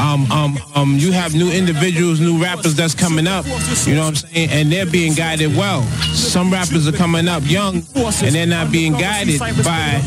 Um, 0.00 0.32
um, 0.32 0.58
um, 0.74 0.96
you 0.96 1.12
have 1.12 1.36
new 1.36 1.52
individuals, 1.52 2.18
new 2.18 2.42
rappers 2.42 2.74
that's 2.74 2.96
coming 2.96 3.28
up, 3.28 3.46
you 3.86 3.94
know 3.94 4.00
what 4.00 4.08
I'm 4.08 4.14
saying? 4.16 4.50
And 4.50 4.72
they're 4.72 4.84
being 4.84 5.14
guided 5.14 5.56
well. 5.56 5.82
Some 6.12 6.52
rappers 6.52 6.88
are 6.88 6.92
coming 6.92 7.28
up 7.28 7.44
young 7.46 7.84
and 7.94 8.34
they're 8.34 8.46
not 8.46 8.72
being 8.72 8.94
guided 8.94 9.43
by, 9.52 10.00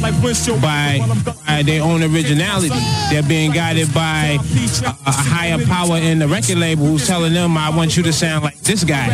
by, 0.61 0.99
by 1.45 1.63
their 1.63 1.83
own 1.83 2.03
originality. 2.03 2.69
They're 3.09 3.23
being 3.23 3.51
guided 3.51 3.93
by 3.93 4.37
a, 4.83 4.89
a 5.05 5.11
higher 5.11 5.63
power 5.65 5.97
in 5.97 6.19
the 6.19 6.27
record 6.27 6.57
label 6.57 6.85
who's 6.85 7.07
telling 7.07 7.33
them, 7.33 7.57
I 7.57 7.69
want 7.69 7.95
you 7.97 8.03
to 8.03 8.13
sound 8.13 8.43
like 8.43 8.59
this 8.61 8.83
guy. 8.83 9.07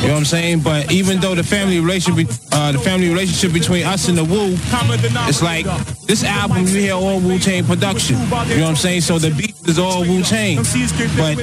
You 0.00 0.08
know 0.08 0.14
what 0.14 0.18
I'm 0.18 0.24
saying? 0.24 0.60
But 0.60 0.92
even 0.92 1.20
though 1.20 1.34
the 1.34 1.42
family 1.42 1.80
relationship, 1.80 2.28
uh, 2.52 2.72
the 2.72 2.78
family 2.78 3.08
relationship 3.08 3.52
between 3.52 3.84
us 3.84 4.08
and 4.08 4.16
the 4.16 4.24
Wu, 4.24 4.56
it's 5.28 5.42
like 5.42 5.66
this 6.06 6.24
album 6.24 6.66
you 6.66 6.80
hear 6.80 6.94
all 6.94 7.20
Wu 7.20 7.38
Tang 7.38 7.64
production. 7.64 8.16
You 8.16 8.26
know 8.28 8.62
what 8.62 8.70
I'm 8.70 8.76
saying? 8.76 9.02
So 9.02 9.18
the 9.18 9.30
beat 9.30 9.54
is 9.68 9.78
all 9.78 10.02
Wu 10.02 10.22
Tang. 10.22 10.58
But 11.16 11.36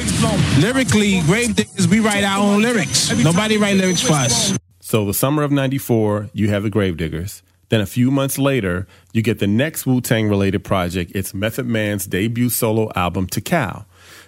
lyrically, 0.59 1.19
Gravediggaz, 1.21 1.87
we 1.87 1.99
write 1.99 2.23
our 2.23 2.39
own 2.39 2.61
lyrics. 2.61 3.11
Nobody 3.23 3.57
write 3.57 3.77
lyrics 3.77 4.01
for 4.01 4.13
us. 4.13 4.57
So 4.81 5.05
the 5.05 5.13
summer 5.13 5.43
of 5.43 5.51
94, 5.51 6.29
you 6.33 6.49
have 6.49 6.63
the 6.63 6.69
Gravediggaz. 6.69 7.41
Then 7.73 7.81
a 7.81 7.87
few 7.87 8.11
months 8.11 8.37
later, 8.37 8.85
you 9.13 9.23
get 9.23 9.39
the 9.39 9.47
next 9.47 9.87
Wu 9.87 9.99
Tang 9.99 10.29
related 10.29 10.63
project. 10.63 11.11
It's 11.15 11.33
Method 11.33 11.65
Man's 11.65 12.05
debut 12.05 12.49
solo 12.49 12.91
album, 12.95 13.25
Tical. 13.25 13.85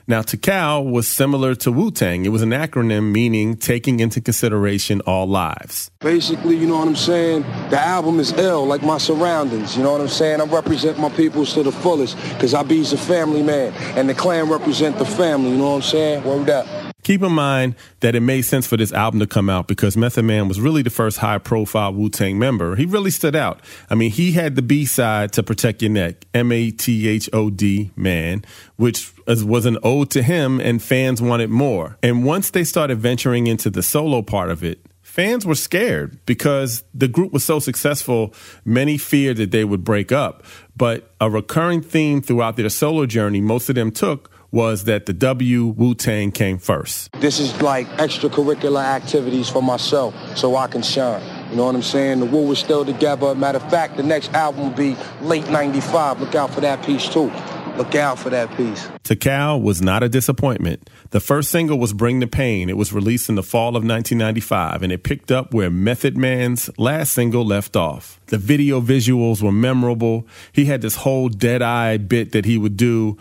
Now, 0.07 0.23
Tical 0.23 0.89
was 0.89 1.07
similar 1.07 1.53
to 1.53 1.71
Wu 1.71 1.91
Tang. 1.91 2.25
It 2.25 2.29
was 2.29 2.41
an 2.41 2.49
acronym 2.49 3.11
meaning 3.11 3.55
taking 3.55 3.99
into 3.99 4.19
consideration 4.19 4.99
all 5.01 5.27
lives. 5.27 5.91
Basically, 5.99 6.57
you 6.57 6.65
know 6.65 6.79
what 6.79 6.87
I'm 6.87 6.95
saying? 6.95 7.43
The 7.69 7.79
album 7.79 8.19
is 8.19 8.31
ill, 8.31 8.65
like 8.65 8.81
my 8.81 8.97
surroundings. 8.97 9.77
You 9.77 9.83
know 9.83 9.91
what 9.91 10.01
I'm 10.01 10.07
saying? 10.07 10.41
I 10.41 10.45
represent 10.45 10.97
my 10.97 11.09
peoples 11.09 11.53
to 11.53 11.61
the 11.61 11.71
fullest 11.71 12.17
because 12.29 12.55
I 12.55 12.63
be's 12.63 12.93
a 12.93 12.97
family 12.97 13.43
man, 13.43 13.73
and 13.95 14.09
the 14.09 14.15
clan 14.15 14.49
represent 14.49 14.97
the 14.97 15.05
family. 15.05 15.51
You 15.51 15.57
know 15.57 15.69
what 15.69 15.75
I'm 15.75 15.81
saying? 15.83 16.23
Word 16.23 16.49
up. 16.49 16.84
Keep 17.05 17.21
in 17.21 17.33
mind 17.33 17.75
that 17.99 18.15
it 18.15 18.21
made 18.21 18.41
sense 18.41 18.65
for 18.65 18.77
this 18.77 18.91
album 18.91 19.19
to 19.19 19.27
come 19.27 19.47
out 19.47 19.67
because 19.67 19.95
Method 19.95 20.25
Man 20.25 20.47
was 20.47 20.59
really 20.59 20.81
the 20.81 20.89
first 20.89 21.19
high 21.19 21.37
profile 21.37 21.93
Wu 21.93 22.09
Tang 22.09 22.39
member. 22.39 22.75
He 22.75 22.87
really 22.87 23.11
stood 23.11 23.35
out. 23.35 23.61
I 23.91 23.93
mean, 23.93 24.09
he 24.09 24.31
had 24.31 24.55
the 24.55 24.63
B 24.63 24.87
side 24.87 25.31
to 25.33 25.43
Protect 25.43 25.83
Your 25.83 25.91
Neck, 25.91 26.25
M 26.33 26.51
A 26.51 26.71
T 26.71 27.07
H 27.07 27.29
O 27.31 27.51
D, 27.51 27.91
man, 27.95 28.43
which 28.77 29.13
was 29.27 29.67
an 29.67 29.77
ode 29.83 30.09
to 30.11 30.23
him, 30.23 30.59
and 30.59 30.81
fans 30.81 31.21
wanted 31.21 31.51
more. 31.51 31.95
And 32.01 32.25
once 32.25 32.49
they 32.49 32.63
started 32.63 32.97
venturing 32.97 33.45
into 33.45 33.69
the 33.69 33.83
solo 33.83 34.23
part 34.23 34.49
of 34.49 34.63
it, 34.63 34.83
fans 35.03 35.45
were 35.45 35.53
scared 35.53 36.17
because 36.25 36.83
the 36.95 37.07
group 37.07 37.31
was 37.31 37.43
so 37.43 37.59
successful, 37.59 38.33
many 38.65 38.97
feared 38.97 39.37
that 39.37 39.51
they 39.51 39.63
would 39.63 39.83
break 39.83 40.11
up. 40.11 40.43
But 40.75 41.13
a 41.21 41.29
recurring 41.29 41.81
theme 41.83 42.23
throughout 42.23 42.55
their 42.55 42.67
solo 42.69 43.05
journey, 43.05 43.41
most 43.41 43.69
of 43.69 43.75
them 43.75 43.91
took 43.91 44.31
was 44.55 44.85
that 44.85 45.05
the 45.05 45.11
W 45.11 45.65
Wu 45.65 45.93
Tang 45.93 46.31
came 46.31 46.57
first. 46.57 47.11
This 47.19 47.41
is 47.41 47.61
like 47.61 47.87
extracurricular 47.97 48.81
activities 48.81 49.49
for 49.49 49.61
myself 49.61 50.15
so 50.37 50.55
I 50.55 50.67
can 50.67 50.81
shine. 50.81 51.21
You 51.49 51.57
know 51.57 51.65
what 51.65 51.75
I'm 51.75 51.81
saying? 51.81 52.21
The 52.21 52.25
Wu 52.25 52.49
is 52.53 52.59
still 52.59 52.85
together. 52.85 53.35
Matter 53.35 53.57
of 53.57 53.69
fact, 53.69 53.97
the 53.97 54.03
next 54.03 54.33
album 54.33 54.69
will 54.69 54.77
be 54.77 54.95
late 55.21 55.49
95. 55.49 56.21
Look 56.21 56.35
out 56.35 56.51
for 56.51 56.61
that 56.61 56.83
piece 56.85 57.09
too. 57.09 57.29
Look 57.77 57.93
out 57.95 58.17
for 58.17 58.29
that 58.29 58.55
piece. 58.55 58.87
Tical 59.03 59.61
was 59.61 59.81
not 59.81 60.01
a 60.01 60.07
disappointment. 60.07 60.89
The 61.09 61.19
first 61.19 61.51
single 61.51 61.77
was 61.77 61.91
Bring 61.91 62.21
the 62.21 62.27
Pain. 62.27 62.69
It 62.69 62.77
was 62.77 62.93
released 62.93 63.27
in 63.27 63.35
the 63.35 63.43
fall 63.43 63.75
of 63.75 63.83
1995 63.83 64.81
and 64.81 64.93
it 64.93 65.03
picked 65.03 65.29
up 65.29 65.53
where 65.53 65.69
Method 65.69 66.15
Man's 66.17 66.69
last 66.77 67.11
single 67.11 67.45
left 67.45 67.75
off. 67.75 68.21
The 68.27 68.37
video 68.37 68.79
visuals 68.79 69.43
were 69.43 69.51
memorable. 69.51 70.25
He 70.53 70.65
had 70.65 70.81
this 70.81 70.95
whole 70.95 71.27
dead 71.27 71.61
eye 71.61 71.97
bit 71.97 72.31
that 72.31 72.45
he 72.45 72.57
would 72.57 72.77
do. 72.77 73.17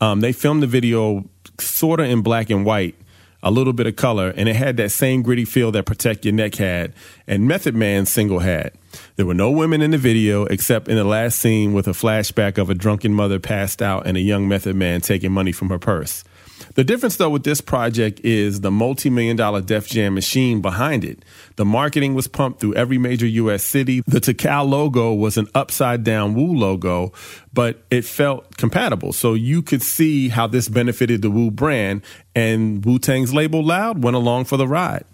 Um, 0.00 0.20
they 0.20 0.32
filmed 0.32 0.62
the 0.62 0.66
video 0.66 1.24
sort 1.60 2.00
of 2.00 2.06
in 2.06 2.22
black 2.22 2.50
and 2.50 2.64
white 2.64 2.94
a 3.42 3.50
little 3.50 3.72
bit 3.72 3.86
of 3.86 3.94
color, 3.94 4.32
and 4.36 4.48
it 4.48 4.56
had 4.56 4.76
that 4.78 4.90
same 4.90 5.22
gritty 5.22 5.44
feel 5.44 5.70
that 5.72 5.86
Protect 5.86 6.24
Your 6.24 6.34
Neck 6.34 6.56
had 6.56 6.92
and 7.26 7.46
Method 7.46 7.74
Man's 7.74 8.10
single 8.10 8.40
had. 8.40 8.72
There 9.16 9.26
were 9.26 9.34
no 9.34 9.50
women 9.50 9.80
in 9.80 9.92
the 9.92 9.98
video 9.98 10.44
except 10.46 10.88
in 10.88 10.96
the 10.96 11.04
last 11.04 11.38
scene 11.38 11.72
with 11.72 11.86
a 11.86 11.92
flashback 11.92 12.58
of 12.58 12.68
a 12.68 12.74
drunken 12.74 13.14
mother 13.14 13.38
passed 13.38 13.80
out 13.80 14.06
and 14.06 14.16
a 14.16 14.20
young 14.20 14.48
Method 14.48 14.74
Man 14.74 15.00
taking 15.00 15.30
money 15.30 15.52
from 15.52 15.68
her 15.68 15.78
purse. 15.78 16.24
The 16.74 16.84
difference, 16.84 17.16
though, 17.16 17.30
with 17.30 17.44
this 17.44 17.60
project 17.60 18.20
is 18.24 18.60
the 18.60 18.70
multi 18.70 19.10
million 19.10 19.36
dollar 19.36 19.60
Def 19.60 19.88
Jam 19.88 20.14
machine 20.14 20.60
behind 20.60 21.04
it. 21.04 21.24
The 21.56 21.64
marketing 21.64 22.14
was 22.14 22.28
pumped 22.28 22.60
through 22.60 22.74
every 22.74 22.98
major 22.98 23.26
U.S. 23.26 23.64
city. 23.64 24.02
The 24.06 24.20
Tical 24.20 24.68
logo 24.68 25.12
was 25.12 25.36
an 25.36 25.48
upside 25.54 26.04
down 26.04 26.34
Wu 26.34 26.56
logo, 26.56 27.12
but 27.52 27.82
it 27.90 28.04
felt 28.04 28.56
compatible. 28.56 29.12
So 29.12 29.34
you 29.34 29.62
could 29.62 29.82
see 29.82 30.28
how 30.28 30.46
this 30.46 30.68
benefited 30.68 31.22
the 31.22 31.30
Wu 31.30 31.50
brand, 31.50 32.02
and 32.34 32.84
Wu 32.84 32.98
Tang's 32.98 33.34
label 33.34 33.64
Loud 33.64 34.02
went 34.02 34.16
along 34.16 34.44
for 34.44 34.56
the 34.56 34.66
ride. 34.66 35.04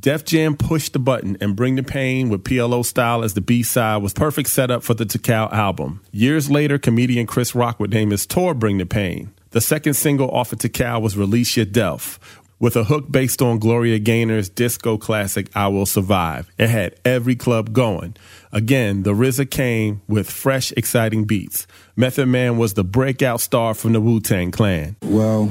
Def 0.00 0.24
Jam 0.24 0.56
pushed 0.56 0.92
the 0.92 1.00
button 1.00 1.36
and 1.40 1.56
Bring 1.56 1.74
the 1.74 1.82
Pain 1.82 2.28
with 2.28 2.44
PLO 2.44 2.84
style 2.84 3.24
as 3.24 3.34
the 3.34 3.40
B 3.40 3.64
side 3.64 4.00
was 4.00 4.12
perfect 4.12 4.48
setup 4.48 4.84
for 4.84 4.94
the 4.94 5.04
Tical 5.04 5.52
album. 5.52 6.00
Years 6.12 6.48
later, 6.48 6.78
comedian 6.78 7.26
Chris 7.26 7.52
Rock 7.52 7.80
would 7.80 7.90
name 7.90 8.10
his 8.10 8.24
tour 8.24 8.54
Bring 8.54 8.78
the 8.78 8.86
Pain. 8.86 9.32
The 9.50 9.62
second 9.62 9.94
single 9.94 10.30
off 10.30 10.52
of 10.52 10.58
Tical 10.58 11.00
was 11.00 11.16
Release 11.16 11.56
Yo' 11.56 11.64
Delf, 11.64 12.20
with 12.58 12.76
a 12.76 12.84
hook 12.84 13.10
based 13.10 13.40
on 13.40 13.58
Gloria 13.58 13.98
Gaynor's 13.98 14.50
disco 14.50 14.98
classic 14.98 15.48
I 15.54 15.68
Will 15.68 15.86
Survive. 15.86 16.50
It 16.58 16.68
had 16.68 16.96
every 17.02 17.34
club 17.34 17.72
going. 17.72 18.14
Again, 18.52 19.04
the 19.04 19.14
RZA 19.14 19.50
came 19.50 20.02
with 20.06 20.30
fresh, 20.30 20.70
exciting 20.72 21.24
beats. 21.24 21.66
Method 21.96 22.26
Man 22.26 22.58
was 22.58 22.74
the 22.74 22.84
breakout 22.84 23.40
star 23.40 23.72
from 23.72 23.94
the 23.94 24.02
Wu 24.02 24.20
Tang 24.20 24.50
Clan. 24.50 24.96
Well, 25.02 25.50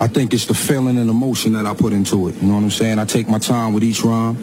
I 0.00 0.06
think 0.06 0.32
it's 0.32 0.46
the 0.46 0.54
feeling 0.54 0.96
and 0.96 1.10
emotion 1.10 1.54
that 1.54 1.66
I 1.66 1.74
put 1.74 1.92
into 1.92 2.28
it. 2.28 2.36
You 2.36 2.46
know 2.46 2.54
what 2.54 2.62
I'm 2.62 2.70
saying? 2.70 3.00
I 3.00 3.04
take 3.04 3.28
my 3.28 3.38
time 3.38 3.72
with 3.72 3.82
each 3.82 4.02
rhyme 4.02 4.36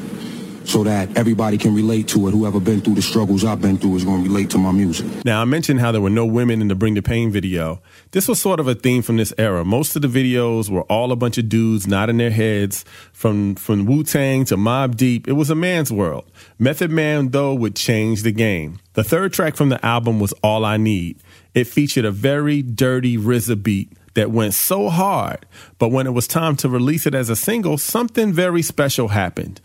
so 0.72 0.86
that 0.86 1.18
everybody 1.18 1.58
can 1.58 1.76
relate 1.76 2.08
to 2.08 2.30
it. 2.30 2.32
Whoever 2.32 2.62
been 2.62 2.80
through 2.80 2.96
the 2.96 3.02
struggles 3.02 3.44
I've 3.44 3.62
been 3.62 3.78
through 3.78 3.98
is 3.98 4.06
going 4.06 4.24
to 4.24 4.30
relate 4.30 4.50
to 4.52 4.58
my 4.58 4.72
music. 4.72 5.26
Now, 5.26 5.42
I 5.42 5.46
mentioned 5.46 5.82
how 5.82 5.92
there 5.92 6.00
were 6.00 6.10
no 6.10 6.26
women 6.26 6.62
in 6.62 6.70
the 6.70 6.76
Bring 6.76 6.94
the 6.94 7.02
Pain 7.02 7.30
video. 7.30 7.82
This 8.12 8.28
was 8.30 8.40
sort 8.40 8.62
of 8.62 8.70
a 8.70 8.74
theme 8.74 9.02
from 9.02 9.18
this 9.18 9.34
era. 9.38 9.66
Most 9.66 9.98
of 9.98 10.02
the 10.02 10.08
videos 10.08 10.70
were 10.70 10.84
all 10.84 11.12
a 11.12 11.18
bunch 11.18 11.38
of 11.38 11.50
dudes 11.50 11.88
nodding 11.88 12.18
their 12.18 12.32
heads 12.32 12.86
from, 13.12 13.56
from 13.56 13.86
Wu 13.86 14.06
Tang 14.06 14.46
to 14.46 14.56
Mobb 14.56 14.96
Deep. 14.96 15.28
It 15.28 15.34
was 15.34 15.50
a 15.50 15.56
man's 15.56 15.92
world. 15.92 16.32
Method 16.58 16.90
Man, 16.90 17.32
though, 17.32 17.54
would 17.54 17.76
change 17.76 18.24
the 18.24 18.32
game. 18.32 18.80
The 18.94 19.04
third 19.04 19.34
track 19.34 19.58
from 19.58 19.70
the 19.70 19.86
album 19.86 20.22
was 20.22 20.34
All 20.42 20.64
I 20.64 20.78
Need. 20.78 21.20
It 21.54 21.68
featured 21.68 22.06
a 22.06 22.12
very 22.12 22.62
dirty 22.62 23.18
RZA 23.18 23.62
beat 23.62 23.92
that 24.14 24.32
went 24.32 24.54
so 24.54 24.90
hard, 24.90 25.46
but 25.80 25.90
when 25.90 26.06
it 26.06 26.12
was 26.12 26.28
time 26.28 26.56
to 26.58 26.70
release 26.70 27.06
it 27.06 27.16
as 27.16 27.30
a 27.30 27.36
single, 27.36 27.78
something 27.78 28.34
very 28.34 28.62
special 28.62 29.10
happened. 29.10 29.62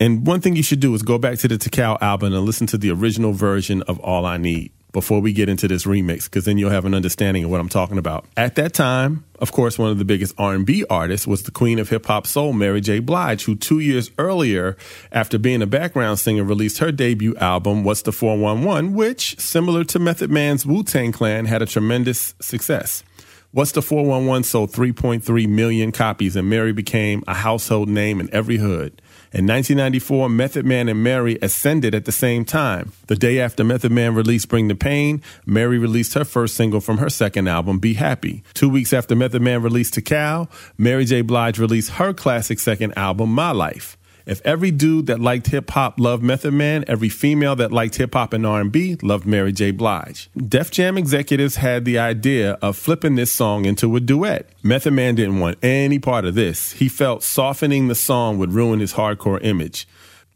And 0.00 0.26
one 0.26 0.40
thing 0.40 0.56
you 0.56 0.62
should 0.62 0.80
do 0.80 0.94
is 0.94 1.02
go 1.02 1.18
back 1.18 1.38
to 1.38 1.48
the 1.48 1.56
Tical 1.56 2.00
album 2.00 2.32
and 2.32 2.44
listen 2.44 2.66
to 2.68 2.78
the 2.78 2.90
original 2.90 3.32
version 3.32 3.82
of 3.82 3.98
All 4.00 4.26
I 4.26 4.36
Need 4.36 4.72
before 4.90 5.20
we 5.20 5.34
get 5.34 5.50
into 5.50 5.68
this 5.68 5.84
remix 5.84 6.24
because 6.24 6.46
then 6.46 6.56
you'll 6.56 6.70
have 6.70 6.86
an 6.86 6.94
understanding 6.94 7.44
of 7.44 7.50
what 7.50 7.60
I'm 7.60 7.68
talking 7.68 7.98
about. 7.98 8.24
At 8.38 8.54
that 8.54 8.72
time, 8.72 9.24
of 9.38 9.52
course, 9.52 9.78
one 9.78 9.90
of 9.90 9.98
the 9.98 10.04
biggest 10.04 10.34
R&B 10.38 10.86
artists 10.88 11.26
was 11.26 11.42
the 11.42 11.50
queen 11.50 11.78
of 11.78 11.90
hip 11.90 12.06
hop 12.06 12.26
soul, 12.26 12.54
Mary 12.54 12.80
J. 12.80 12.98
Blige, 13.00 13.44
who 13.44 13.54
2 13.54 13.80
years 13.80 14.10
earlier 14.16 14.78
after 15.12 15.38
being 15.38 15.60
a 15.60 15.66
background 15.66 16.18
singer 16.18 16.42
released 16.42 16.78
her 16.78 16.90
debut 16.90 17.36
album 17.36 17.84
What's 17.84 18.02
the 18.02 18.12
411, 18.12 18.94
which 18.94 19.38
similar 19.38 19.84
to 19.84 19.98
Method 19.98 20.30
Man's 20.30 20.64
Wu-Tang 20.64 21.12
Clan 21.12 21.44
had 21.44 21.60
a 21.60 21.66
tremendous 21.66 22.34
success. 22.40 23.04
What's 23.50 23.72
the 23.72 23.80
411 23.80 24.44
sold 24.44 24.72
3.3 24.72 25.48
million 25.48 25.90
copies 25.90 26.36
and 26.36 26.50
Mary 26.50 26.74
became 26.74 27.24
a 27.26 27.32
household 27.32 27.88
name 27.88 28.20
in 28.20 28.28
every 28.30 28.58
hood. 28.58 29.00
In 29.32 29.46
1994, 29.46 30.28
Method 30.28 30.66
Man 30.66 30.86
and 30.86 31.02
Mary 31.02 31.38
ascended 31.40 31.94
at 31.94 32.04
the 32.04 32.12
same 32.12 32.44
time. 32.44 32.92
The 33.06 33.16
day 33.16 33.40
after 33.40 33.64
Method 33.64 33.90
Man 33.90 34.14
released 34.14 34.50
Bring 34.50 34.68
the 34.68 34.74
Pain, 34.74 35.22
Mary 35.46 35.78
released 35.78 36.12
her 36.12 36.24
first 36.24 36.56
single 36.56 36.82
from 36.82 36.98
her 36.98 37.08
second 37.08 37.48
album, 37.48 37.78
Be 37.78 37.94
Happy. 37.94 38.42
Two 38.52 38.68
weeks 38.68 38.92
after 38.92 39.16
Method 39.16 39.40
Man 39.40 39.62
released 39.62 39.94
Tical, 39.94 40.50
Mary 40.76 41.06
J. 41.06 41.22
Blige 41.22 41.58
released 41.58 41.92
her 41.92 42.12
classic 42.12 42.58
second 42.58 42.98
album, 42.98 43.32
My 43.32 43.52
Life. 43.52 43.96
If 44.28 44.42
every 44.44 44.70
dude 44.70 45.06
that 45.06 45.20
liked 45.20 45.46
hip 45.46 45.70
hop 45.70 45.98
loved 45.98 46.22
Method 46.22 46.52
Man, 46.52 46.84
every 46.86 47.08
female 47.08 47.56
that 47.56 47.72
liked 47.72 47.96
hip 47.96 48.12
hop 48.12 48.34
and 48.34 48.44
R&B 48.44 48.98
loved 49.00 49.24
Mary 49.24 49.52
J. 49.52 49.70
Blige. 49.70 50.28
Def 50.36 50.70
Jam 50.70 50.98
executives 50.98 51.56
had 51.56 51.86
the 51.86 51.98
idea 51.98 52.58
of 52.60 52.76
flipping 52.76 53.14
this 53.14 53.32
song 53.32 53.64
into 53.64 53.96
a 53.96 54.00
duet. 54.00 54.50
Method 54.62 54.92
Man 54.92 55.14
didn't 55.14 55.40
want 55.40 55.56
any 55.62 55.98
part 55.98 56.26
of 56.26 56.34
this. 56.34 56.72
He 56.72 56.90
felt 56.90 57.22
softening 57.22 57.88
the 57.88 57.94
song 57.94 58.36
would 58.36 58.52
ruin 58.52 58.80
his 58.80 58.92
hardcore 58.92 59.42
image. 59.42 59.88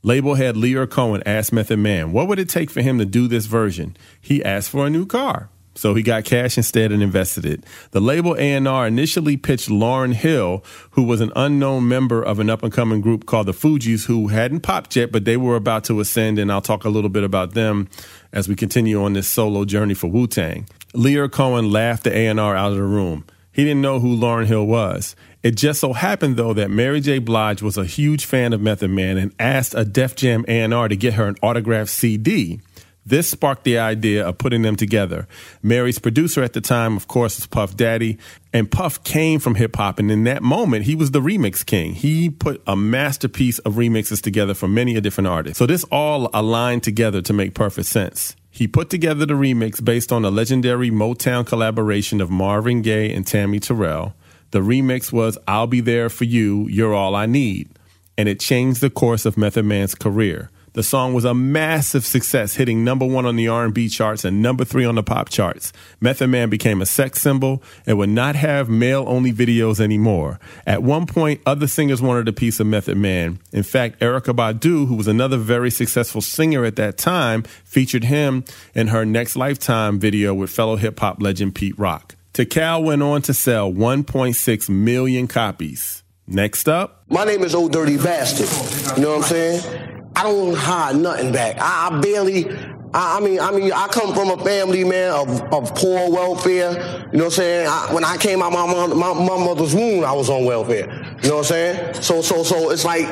Label 0.02 0.36
head 0.36 0.54
Lyor 0.54 0.88
Cohen 0.88 1.22
asked 1.26 1.52
Method 1.52 1.78
Man, 1.78 2.12
what 2.12 2.28
would 2.28 2.38
it 2.38 2.48
take 2.48 2.70
for 2.70 2.80
him 2.80 2.98
to 2.98 3.04
do 3.04 3.28
this 3.28 3.44
version? 3.44 3.94
He 4.18 4.42
asked 4.42 4.70
for 4.70 4.86
a 4.86 4.90
new 4.90 5.04
car. 5.04 5.50
So 5.74 5.94
he 5.94 6.02
got 6.02 6.24
cash 6.24 6.56
instead 6.56 6.92
and 6.92 7.02
invested 7.02 7.46
it. 7.46 7.64
The 7.92 8.00
label 8.00 8.36
A&R 8.38 8.86
initially 8.86 9.36
pitched 9.36 9.70
Lauryn 9.70 10.12
Hill, 10.12 10.62
who 10.90 11.02
was 11.02 11.20
an 11.20 11.32
unknown 11.34 11.88
member 11.88 12.22
of 12.22 12.38
an 12.38 12.50
up-and-coming 12.50 13.00
group 13.00 13.24
called 13.24 13.46
the 13.46 13.52
Fugees, 13.52 14.04
who 14.04 14.28
hadn't 14.28 14.60
popped 14.60 14.96
yet, 14.96 15.10
but 15.10 15.24
they 15.24 15.36
were 15.36 15.56
about 15.56 15.84
to 15.84 16.00
ascend, 16.00 16.38
and 16.38 16.52
I'll 16.52 16.60
talk 16.60 16.84
a 16.84 16.90
little 16.90 17.10
bit 17.10 17.24
about 17.24 17.54
them 17.54 17.88
as 18.32 18.48
we 18.48 18.54
continue 18.54 19.02
on 19.02 19.14
this 19.14 19.28
solo 19.28 19.64
journey 19.64 19.94
for 19.94 20.08
Wu-Tang. 20.08 20.66
Lyor 20.94 21.30
Cohen 21.30 21.70
laughed 21.70 22.04
the 22.04 22.14
A&R 22.14 22.56
out 22.56 22.72
of 22.72 22.76
the 22.76 22.82
room. 22.82 23.24
He 23.50 23.64
didn't 23.64 23.82
know 23.82 23.98
who 24.00 24.16
Lauryn 24.16 24.46
Hill 24.46 24.66
was. 24.66 25.14
It 25.42 25.56
just 25.56 25.80
so 25.80 25.92
happened, 25.92 26.36
though, 26.36 26.54
that 26.54 26.70
Mary 26.70 27.00
J. 27.00 27.18
Blige 27.18 27.62
was 27.62 27.76
a 27.76 27.84
huge 27.84 28.24
fan 28.24 28.52
of 28.52 28.60
Method 28.60 28.90
Man 28.90 29.18
and 29.18 29.34
asked 29.38 29.74
a 29.74 29.84
Def 29.84 30.16
Jam 30.16 30.44
A&R 30.48 30.88
to 30.88 30.96
get 30.96 31.14
her 31.14 31.26
an 31.26 31.36
autographed 31.42 31.90
CD. 31.90 32.60
This 33.04 33.28
sparked 33.28 33.64
the 33.64 33.78
idea 33.78 34.26
of 34.26 34.38
putting 34.38 34.62
them 34.62 34.76
together. 34.76 35.26
Mary's 35.62 35.98
producer 35.98 36.42
at 36.42 36.52
the 36.52 36.60
time, 36.60 36.96
of 36.96 37.08
course, 37.08 37.36
was 37.36 37.46
Puff 37.46 37.76
Daddy, 37.76 38.16
and 38.52 38.70
Puff 38.70 39.02
came 39.02 39.40
from 39.40 39.56
hip 39.56 39.74
hop, 39.74 39.98
and 39.98 40.10
in 40.10 40.22
that 40.24 40.42
moment, 40.42 40.84
he 40.84 40.94
was 40.94 41.10
the 41.10 41.20
remix 41.20 41.66
king. 41.66 41.94
He 41.94 42.30
put 42.30 42.62
a 42.66 42.76
masterpiece 42.76 43.58
of 43.60 43.74
remixes 43.74 44.22
together 44.22 44.54
for 44.54 44.68
many 44.68 44.94
a 44.94 45.00
different 45.00 45.26
artists. 45.26 45.58
So 45.58 45.66
this 45.66 45.84
all 45.84 46.30
aligned 46.32 46.84
together 46.84 47.20
to 47.22 47.32
make 47.32 47.54
perfect 47.54 47.88
sense. 47.88 48.36
He 48.50 48.68
put 48.68 48.88
together 48.88 49.26
the 49.26 49.34
remix 49.34 49.82
based 49.82 50.12
on 50.12 50.24
a 50.24 50.30
legendary 50.30 50.90
Motown 50.90 51.44
collaboration 51.44 52.20
of 52.20 52.30
Marvin 52.30 52.82
Gaye 52.82 53.12
and 53.12 53.26
Tammy 53.26 53.58
Terrell. 53.58 54.14
The 54.52 54.60
remix 54.60 55.10
was 55.10 55.38
I'll 55.48 55.66
Be 55.66 55.80
There 55.80 56.08
For 56.08 56.24
You, 56.24 56.68
You're 56.68 56.94
All 56.94 57.16
I 57.16 57.26
Need, 57.26 57.70
and 58.16 58.28
it 58.28 58.38
changed 58.38 58.80
the 58.80 58.90
course 58.90 59.24
of 59.24 59.38
Method 59.38 59.64
Man's 59.64 59.94
career. 59.94 60.50
The 60.74 60.82
song 60.82 61.12
was 61.12 61.26
a 61.26 61.34
massive 61.34 62.06
success, 62.06 62.54
hitting 62.54 62.82
number 62.82 63.04
one 63.04 63.26
on 63.26 63.36
the 63.36 63.46
R&B 63.46 63.90
charts 63.90 64.24
and 64.24 64.40
number 64.40 64.64
three 64.64 64.86
on 64.86 64.94
the 64.94 65.02
pop 65.02 65.28
charts. 65.28 65.70
Method 66.00 66.28
Man 66.28 66.48
became 66.48 66.80
a 66.80 66.86
sex 66.86 67.20
symbol 67.20 67.62
and 67.86 67.98
would 67.98 68.08
not 68.08 68.36
have 68.36 68.70
male-only 68.70 69.34
videos 69.34 69.80
anymore. 69.80 70.40
At 70.66 70.82
one 70.82 71.04
point, 71.04 71.42
other 71.44 71.66
singers 71.66 72.00
wanted 72.00 72.26
a 72.26 72.32
piece 72.32 72.58
of 72.58 72.66
Method 72.66 72.96
Man. 72.96 73.38
In 73.52 73.62
fact, 73.62 74.00
Erykah 74.00 74.34
Badu, 74.34 74.86
who 74.86 74.94
was 74.94 75.08
another 75.08 75.36
very 75.36 75.70
successful 75.70 76.22
singer 76.22 76.64
at 76.64 76.76
that 76.76 76.96
time, 76.96 77.42
featured 77.64 78.04
him 78.04 78.42
in 78.74 78.88
her 78.88 79.04
Next 79.04 79.36
Lifetime 79.36 80.00
video 80.00 80.32
with 80.32 80.48
fellow 80.48 80.76
hip-hop 80.76 81.20
legend 81.20 81.54
Pete 81.54 81.78
Rock. 81.78 82.14
Tical 82.32 82.82
went 82.82 83.02
on 83.02 83.20
to 83.22 83.34
sell 83.34 83.70
1.6 83.70 84.70
million 84.70 85.28
copies. 85.28 86.02
Next 86.26 86.66
up. 86.66 87.04
My 87.10 87.24
name 87.24 87.42
is 87.42 87.54
Old 87.54 87.72
Dirty 87.72 87.98
Bastard. 87.98 88.96
You 88.96 89.02
know 89.02 89.18
what 89.18 89.24
I'm 89.24 89.28
saying? 89.28 89.91
I 90.14 90.24
don't 90.24 90.54
hide 90.54 90.96
nothing 90.96 91.32
back. 91.32 91.56
I, 91.58 91.88
I 91.90 92.00
barely. 92.00 92.46
I, 92.94 93.20
mean, 93.20 93.40
I 93.40 93.50
mean, 93.52 93.72
I 93.72 93.88
come 93.88 94.14
from 94.14 94.38
a 94.38 94.44
family, 94.44 94.84
man, 94.84 95.12
of, 95.12 95.40
of 95.50 95.74
poor 95.74 96.10
welfare. 96.10 96.72
You 97.10 97.18
know 97.18 97.24
what 97.24 97.24
I'm 97.24 97.30
saying? 97.30 97.66
I, 97.66 97.94
when 97.94 98.04
I 98.04 98.18
came 98.18 98.42
out 98.42 98.52
my, 98.52 98.66
mom, 98.66 98.98
my, 98.98 99.14
my 99.14 99.44
mother's 99.44 99.74
womb, 99.74 100.04
I 100.04 100.12
was 100.12 100.28
on 100.28 100.44
welfare. 100.44 101.16
You 101.22 101.28
know 101.30 101.36
what 101.36 101.38
I'm 101.38 101.44
saying? 101.44 101.94
So, 101.94 102.20
so, 102.20 102.42
so 102.42 102.70
it's 102.70 102.84
like 102.84 103.06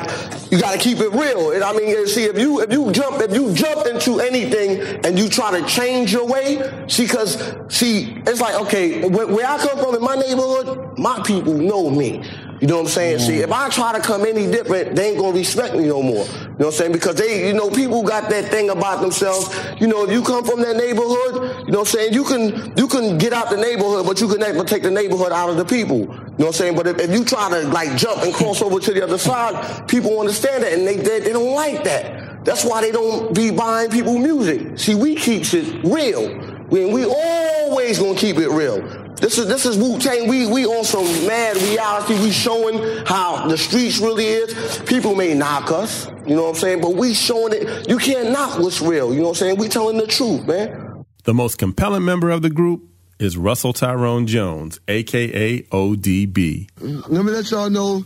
you 0.51 0.59
got 0.59 0.73
to 0.73 0.77
keep 0.77 0.99
it 0.99 1.11
real. 1.11 1.51
And 1.51 1.63
I 1.63 1.73
mean, 1.73 2.05
see, 2.05 2.25
if 2.25 2.37
you 2.37 2.61
if 2.61 2.71
you 2.71 2.91
jump 2.91 3.21
if 3.21 3.33
you 3.33 3.53
jump 3.53 3.87
into 3.87 4.19
anything 4.19 5.03
and 5.05 5.17
you 5.17 5.29
try 5.29 5.59
to 5.59 5.65
change 5.65 6.11
your 6.11 6.27
way, 6.27 6.61
see, 6.87 7.03
because 7.03 7.55
see, 7.69 8.21
it's 8.27 8.41
like 8.41 8.55
okay, 8.61 9.07
where, 9.07 9.27
where 9.27 9.47
I 9.47 9.57
come 9.57 9.79
from 9.79 9.95
in 9.95 10.01
my 10.01 10.15
neighborhood, 10.15 10.99
my 10.99 11.23
people 11.23 11.53
know 11.55 11.89
me. 11.89 12.23
You 12.61 12.67
know 12.67 12.75
what 12.75 12.81
I'm 12.83 12.87
saying? 12.89 13.17
Mm. 13.17 13.25
See, 13.25 13.37
if 13.39 13.51
I 13.51 13.69
try 13.69 13.91
to 13.91 13.99
come 13.99 14.23
any 14.23 14.45
different, 14.45 14.95
they 14.95 15.09
ain't 15.09 15.17
gonna 15.17 15.35
respect 15.35 15.75
me 15.75 15.87
no 15.87 16.03
more. 16.03 16.25
You 16.25 16.41
know 16.41 16.49
what 16.57 16.65
I'm 16.67 16.71
saying? 16.73 16.91
Because 16.91 17.15
they, 17.15 17.47
you 17.47 17.53
know, 17.53 17.71
people 17.71 18.03
got 18.03 18.29
that 18.29 18.51
thing 18.51 18.69
about 18.69 19.01
themselves. 19.01 19.49
You 19.81 19.87
know, 19.87 20.05
if 20.05 20.11
you 20.11 20.21
come 20.21 20.45
from 20.45 20.61
that 20.61 20.77
neighborhood, 20.77 21.65
you 21.65 21.71
know 21.71 21.79
what 21.79 21.79
I'm 21.79 21.85
saying? 21.85 22.13
You 22.13 22.23
can 22.23 22.71
you 22.77 22.87
can 22.87 23.17
get 23.17 23.33
out 23.33 23.49
the 23.49 23.57
neighborhood, 23.57 24.05
but 24.05 24.21
you 24.21 24.27
can 24.27 24.39
never 24.39 24.63
take 24.63 24.83
the 24.83 24.91
neighborhood 24.91 25.31
out 25.31 25.49
of 25.49 25.57
the 25.57 25.65
people. 25.65 26.01
You 26.01 26.05
know 26.05 26.13
what 26.37 26.47
I'm 26.47 26.53
saying? 26.53 26.75
But 26.75 26.85
if, 26.85 26.99
if 26.99 27.09
you 27.09 27.25
try 27.25 27.49
to 27.49 27.67
like 27.69 27.97
jump 27.97 28.21
and 28.21 28.31
cross 28.31 28.61
over 28.61 28.79
to 28.79 28.93
the 28.93 29.03
other 29.03 29.17
side, 29.17 29.87
people 29.87 30.19
understand 30.19 30.63
that 30.63 30.71
and 30.71 30.87
they 30.87 30.97
they, 30.97 31.19
they 31.19 31.33
don't 31.33 31.55
like 31.55 31.83
that. 31.85 32.45
That's 32.45 32.63
why 32.63 32.81
they 32.81 32.91
don't 32.91 33.33
be 33.35 33.49
buying 33.49 33.89
people 33.89 34.19
music. 34.19 34.77
See, 34.77 34.93
we 34.93 35.15
keeps 35.15 35.55
it 35.55 35.83
real. 35.83 36.51
We, 36.69 36.85
we 36.85 37.05
always 37.05 37.97
gonna 37.97 38.17
keep 38.17 38.37
it 38.37 38.49
real. 38.49 39.00
This 39.21 39.37
is 39.37 39.45
this 39.45 39.67
is 39.67 39.77
Wu 39.77 39.99
Tang. 39.99 40.27
We 40.27 40.47
we 40.47 40.65
on 40.65 40.83
some 40.83 41.05
mad 41.27 41.55
reality. 41.57 42.19
We 42.19 42.31
showing 42.31 43.05
how 43.05 43.47
the 43.47 43.55
streets 43.55 43.99
really 43.99 44.25
is. 44.25 44.79
People 44.87 45.13
may 45.13 45.35
knock 45.35 45.71
us, 45.71 46.07
you 46.25 46.35
know 46.35 46.43
what 46.43 46.49
I'm 46.49 46.55
saying, 46.55 46.81
but 46.81 46.95
we 46.95 47.13
showing 47.13 47.53
it. 47.53 47.87
You 47.87 47.99
can't 47.99 48.31
knock 48.31 48.57
what's 48.57 48.81
real. 48.81 49.13
You 49.13 49.19
know 49.19 49.27
what 49.27 49.29
I'm 49.29 49.35
saying? 49.35 49.57
We 49.57 49.67
telling 49.67 49.97
the 49.97 50.07
truth, 50.07 50.47
man. 50.47 51.05
The 51.23 51.35
most 51.35 51.59
compelling 51.59 52.03
member 52.03 52.31
of 52.31 52.41
the 52.41 52.49
group 52.49 52.81
is 53.19 53.37
Russell 53.37 53.73
Tyrone 53.73 54.25
Jones, 54.25 54.79
aka 54.87 55.61
ODB. 55.61 56.67
Let 56.79 57.23
me 57.23 57.31
let 57.31 57.51
y'all 57.51 57.69
know. 57.69 58.03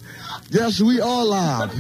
Yes, 0.50 0.82
we 0.82 1.00
are 1.00 1.26
live, 1.26 1.72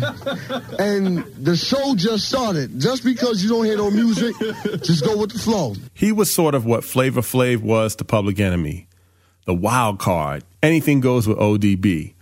and 0.79 1.25
the 1.35 1.57
show 1.57 1.93
just 1.97 2.29
started. 2.29 2.79
Just 2.79 3.03
because 3.03 3.43
you 3.43 3.49
don't 3.49 3.65
hear 3.65 3.75
no 3.75 3.91
music, 3.91 4.33
just 4.81 5.03
go 5.03 5.17
with 5.17 5.33
the 5.33 5.39
flow. 5.39 5.75
He 5.93 6.13
was 6.13 6.33
sort 6.33 6.55
of 6.55 6.65
what 6.65 6.85
Flavor 6.85 7.19
Flav 7.19 7.61
was 7.61 7.97
to 7.97 8.05
Public 8.05 8.39
Enemy 8.39 8.87
the 9.45 9.53
wild 9.53 9.99
card, 9.99 10.43
anything 10.61 10.99
goes 10.99 11.27
with 11.27 11.37
ODB, 11.37 12.13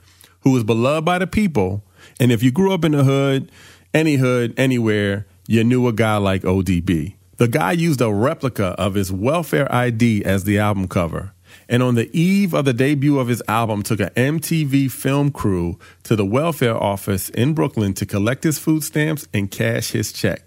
who 0.42 0.52
was 0.52 0.64
beloved 0.64 1.06
by 1.06 1.18
the 1.18 1.28
people. 1.28 1.84
And 2.20 2.32
if 2.32 2.44
you 2.44 2.52
grew 2.52 2.74
up 2.74 2.86
in 2.86 2.92
the 2.92 3.04
hood, 3.04 3.52
any 3.94 4.16
hood, 4.16 4.54
anywhere, 4.58 5.26
you 5.48 5.64
knew 5.64 5.88
a 5.88 5.94
guy 5.94 6.18
like 6.18 6.44
ODB. 6.44 7.16
The 7.38 7.48
guy 7.48 7.72
used 7.72 8.02
a 8.02 8.14
replica 8.14 8.68
of 8.78 8.94
his 8.94 9.12
welfare 9.12 9.74
ID 9.74 10.24
as 10.24 10.44
the 10.44 10.60
album 10.60 10.88
cover. 10.88 11.34
And 11.70 11.82
on 11.82 11.96
the 11.96 12.10
eve 12.18 12.54
of 12.54 12.66
the 12.66 12.74
debut 12.74 13.20
of 13.20 13.28
his 13.28 13.42
album, 13.48 13.84
took 13.84 14.00
an 14.00 14.10
MTV 14.10 14.92
film 14.92 15.32
crew 15.32 15.80
to 16.04 16.16
the 16.16 16.26
welfare 16.26 16.76
office 16.76 17.30
in 17.30 17.54
Brooklyn 17.54 17.94
to 17.96 18.06
collect 18.06 18.44
his 18.44 18.60
food 18.60 18.84
stamps 18.84 19.28
and 19.34 19.50
cash 19.50 19.92
his 19.92 20.12
check. 20.12 20.44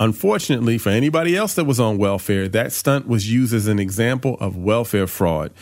Unfortunately, 0.00 0.78
for 0.78 0.90
anybody 0.90 1.36
else 1.36 1.54
that 1.54 1.64
was 1.64 1.78
on 1.78 1.96
welfare, 1.96 2.48
that 2.48 2.72
stunt 2.72 3.06
was 3.06 3.30
used 3.30 3.54
as 3.54 3.68
an 3.68 3.78
example 3.78 4.36
of 4.40 4.56
welfare 4.56 5.06
fraud. 5.06 5.52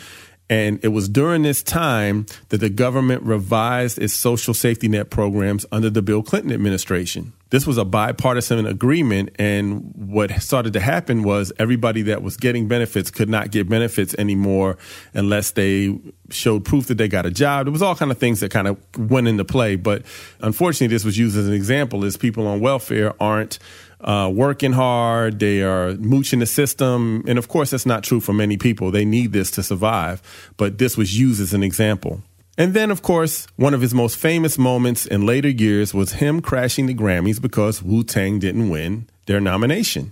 And 0.51 0.83
it 0.83 0.89
was 0.89 1.07
during 1.07 1.43
this 1.43 1.63
time 1.63 2.25
that 2.49 2.57
the 2.57 2.69
government 2.69 3.23
revised 3.23 3.97
its 3.97 4.13
social 4.13 4.53
safety 4.53 4.89
net 4.89 5.09
programs 5.09 5.65
under 5.71 5.89
the 5.89 6.01
Bill 6.01 6.21
Clinton 6.21 6.51
administration. 6.51 7.31
This 7.51 7.65
was 7.65 7.77
a 7.77 7.85
bipartisan 7.85 8.65
agreement, 8.65 9.29
and 9.39 9.93
what 9.95 10.31
started 10.41 10.73
to 10.73 10.79
happen 10.79 11.23
was 11.23 11.51
everybody 11.57 12.01
that 12.03 12.21
was 12.21 12.35
getting 12.37 12.67
benefits 12.67 13.11
could 13.11 13.29
not 13.29 13.51
get 13.51 13.67
benefits 13.67 14.13
anymore 14.15 14.77
unless 15.13 15.51
they 15.51 15.97
showed 16.29 16.65
proof 16.65 16.87
that 16.87 16.97
they 16.97 17.07
got 17.07 17.25
a 17.25 17.31
job. 17.31 17.65
There 17.65 17.73
was 17.73 17.81
all 17.81 17.95
kind 17.95 18.11
of 18.11 18.17
things 18.17 18.41
that 18.41 18.51
kind 18.51 18.67
of 18.67 18.77
went 18.97 19.27
into 19.27 19.43
play, 19.45 19.75
but 19.77 20.03
unfortunately, 20.41 20.87
this 20.87 21.03
was 21.03 21.17
used 21.17 21.37
as 21.37 21.47
an 21.47 21.53
example: 21.53 22.05
is 22.05 22.15
people 22.17 22.47
on 22.47 22.59
welfare 22.59 23.13
aren't 23.21 23.57
uh, 24.03 24.29
working 24.33 24.73
hard, 24.73 25.39
they 25.39 25.61
are 25.61 25.93
mooching 25.93 26.39
the 26.39 26.45
system. 26.45 27.23
And 27.27 27.37
of 27.37 27.47
course, 27.47 27.71
that's 27.71 27.85
not 27.85 28.03
true 28.03 28.19
for 28.19 28.33
many 28.33 28.57
people. 28.57 28.91
They 28.91 29.05
need 29.05 29.31
this 29.31 29.51
to 29.51 29.63
survive. 29.63 30.21
But 30.57 30.77
this 30.77 30.97
was 30.97 31.17
used 31.19 31.41
as 31.41 31.53
an 31.53 31.63
example. 31.63 32.21
And 32.57 32.73
then, 32.73 32.91
of 32.91 33.01
course, 33.01 33.47
one 33.55 33.73
of 33.73 33.81
his 33.81 33.93
most 33.93 34.17
famous 34.17 34.57
moments 34.57 35.05
in 35.05 35.25
later 35.25 35.49
years 35.49 35.93
was 35.93 36.13
him 36.13 36.41
crashing 36.41 36.85
the 36.85 36.93
Grammys 36.93 37.41
because 37.41 37.81
Wu 37.81 38.03
Tang 38.03 38.39
didn't 38.39 38.69
win 38.69 39.07
their 39.25 39.39
nomination. 39.39 40.11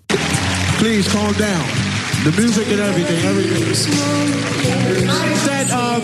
Please 0.78 1.12
calm 1.12 1.34
down. 1.34 1.68
The 2.24 2.34
music 2.38 2.68
and 2.68 2.80
everything, 2.80 3.26
everything. 3.26 3.74
Said, 5.36 5.70
um, 5.72 6.02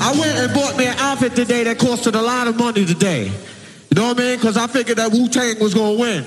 I 0.00 0.14
went 0.18 0.36
and 0.38 0.54
bought 0.54 0.76
me 0.76 0.86
an 0.86 0.96
outfit 0.98 1.34
today 1.34 1.64
that 1.64 1.78
costed 1.78 2.14
a 2.14 2.22
lot 2.22 2.46
of 2.46 2.56
money 2.56 2.84
today. 2.84 3.24
You 3.24 3.94
know 3.94 4.08
what 4.08 4.18
I 4.18 4.22
mean? 4.22 4.36
Because 4.36 4.56
I 4.56 4.66
figured 4.66 4.98
that 4.98 5.12
Wu 5.12 5.28
Tang 5.28 5.58
was 5.60 5.74
going 5.74 5.96
to 5.96 6.00
win. 6.00 6.24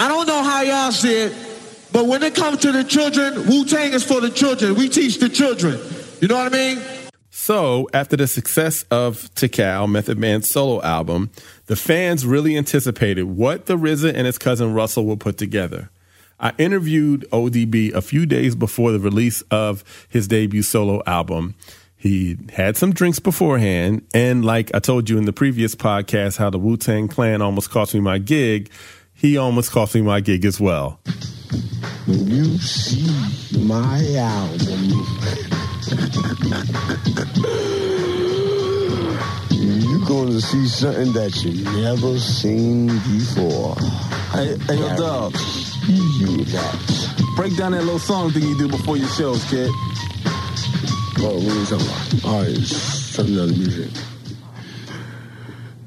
I 0.00 0.08
don't 0.08 0.26
know 0.26 0.42
how 0.42 0.62
y'all 0.62 0.92
see 0.92 1.14
it, 1.14 1.34
but 1.92 2.06
when 2.06 2.22
it 2.22 2.34
comes 2.34 2.60
to 2.60 2.72
the 2.72 2.82
children, 2.84 3.46
Wu 3.46 3.66
Tang 3.66 3.92
is 3.92 4.02
for 4.02 4.18
the 4.22 4.30
children. 4.30 4.74
We 4.74 4.88
teach 4.88 5.18
the 5.18 5.28
children. 5.28 5.78
You 6.22 6.28
know 6.28 6.36
what 6.36 6.50
I 6.50 6.56
mean? 6.56 6.82
So, 7.28 7.86
after 7.92 8.16
the 8.16 8.26
success 8.26 8.86
of 8.90 9.28
Tical, 9.34 9.90
Method 9.90 10.18
Man's 10.18 10.48
solo 10.48 10.80
album, 10.80 11.28
the 11.66 11.76
fans 11.76 12.24
really 12.24 12.56
anticipated 12.56 13.24
what 13.24 13.66
the 13.66 13.76
RZA 13.76 14.14
and 14.14 14.26
his 14.26 14.38
cousin 14.38 14.72
Russell 14.72 15.04
would 15.04 15.20
put 15.20 15.36
together. 15.36 15.90
I 16.38 16.54
interviewed 16.56 17.28
ODB 17.30 17.92
a 17.92 18.00
few 18.00 18.24
days 18.24 18.54
before 18.54 18.92
the 18.92 19.00
release 19.00 19.42
of 19.50 19.84
his 20.08 20.26
debut 20.26 20.62
solo 20.62 21.02
album. 21.06 21.56
He 21.98 22.38
had 22.54 22.78
some 22.78 22.94
drinks 22.94 23.18
beforehand, 23.18 24.06
and 24.14 24.46
like 24.46 24.74
I 24.74 24.78
told 24.78 25.10
you 25.10 25.18
in 25.18 25.26
the 25.26 25.34
previous 25.34 25.74
podcast, 25.74 26.38
how 26.38 26.48
the 26.48 26.58
Wu 26.58 26.78
Tang 26.78 27.08
Clan 27.08 27.42
almost 27.42 27.68
cost 27.68 27.92
me 27.92 28.00
my 28.00 28.16
gig 28.16 28.70
he 29.20 29.36
almost 29.36 29.70
cost 29.70 29.94
me 29.94 30.00
my 30.00 30.20
gig 30.20 30.44
as 30.46 30.58
well. 30.58 30.98
When 32.06 32.26
you 32.26 32.56
see 32.58 33.06
my 33.58 34.02
album, 34.16 34.88
you're 39.50 40.06
going 40.06 40.30
to 40.30 40.40
see 40.40 40.66
something 40.66 41.12
that 41.12 41.44
you 41.44 41.64
never 41.82 42.18
seen 42.18 42.86
before. 42.86 43.76
Hey, 44.32 44.56
hey 44.66 44.78
yo, 44.78 44.96
dog. 44.96 45.32
Break 47.36 47.56
down 47.56 47.72
that 47.72 47.84
little 47.84 47.98
song 47.98 48.30
thing 48.30 48.42
you 48.42 48.56
do 48.56 48.68
before 48.68 48.96
your 48.96 49.08
shows, 49.08 49.44
kid. 49.50 49.70
Oh, 51.22 51.34
what 51.36 51.54
are 51.54 51.58
we 51.58 51.66
talking 51.66 51.86
about? 51.86 52.24
All 52.24 52.42
right, 52.42 52.56
something 52.56 53.38
other 53.38 53.52
music. 53.52 53.90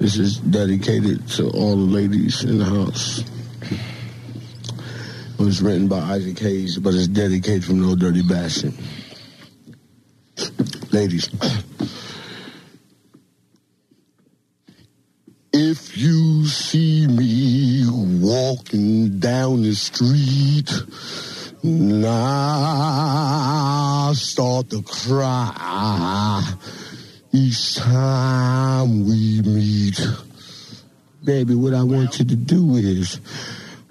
This 0.03 0.17
is 0.17 0.37
dedicated 0.39 1.29
to 1.29 1.49
all 1.51 1.77
the 1.77 1.81
ladies 1.81 2.43
in 2.43 2.57
the 2.57 2.65
house. 2.65 3.23
It 3.61 5.39
was 5.39 5.61
written 5.61 5.87
by 5.87 5.99
Isaac 5.99 6.37
Hayes, 6.39 6.77
but 6.77 6.93
it's 6.93 7.07
dedicated 7.07 7.63
from 7.63 7.79
No 7.79 7.95
Dirty 7.95 8.21
Bastard. 8.21 8.73
Ladies. 10.91 11.29
If 15.53 15.97
you 15.97 16.47
see 16.47 17.07
me 17.07 17.85
walking 18.19 19.19
down 19.19 19.61
the 19.61 19.73
street, 19.73 20.69
I 22.05 24.11
start 24.17 24.69
to 24.71 24.81
cry 24.81 25.53
each 27.33 27.77
time 27.77 29.05
we 29.07 29.41
meet. 29.41 29.99
Baby, 31.23 31.55
what 31.55 31.73
I 31.73 31.81
want 31.81 32.19
you 32.19 32.25
to 32.25 32.35
do 32.35 32.75
is 32.75 33.19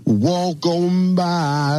walk 0.05 0.64
on 0.64 1.16
by. 1.16 1.78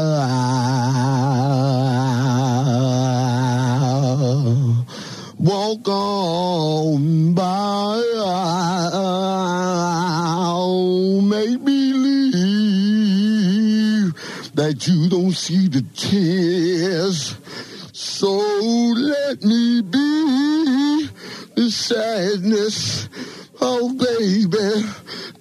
Walk 5.39 5.87
on 5.87 7.33
by. 7.33 8.01
Make 11.21 11.63
believe 11.63 12.43
that 14.55 14.85
you 14.85 15.07
don't 15.09 15.31
see 15.31 15.69
the 15.69 15.85
tears. 15.95 17.37
So 17.93 18.31
let 18.31 19.41
me 19.43 19.81
be 19.81 20.82
sadness. 21.55 23.07
Oh, 23.61 23.93
baby, 23.93 24.87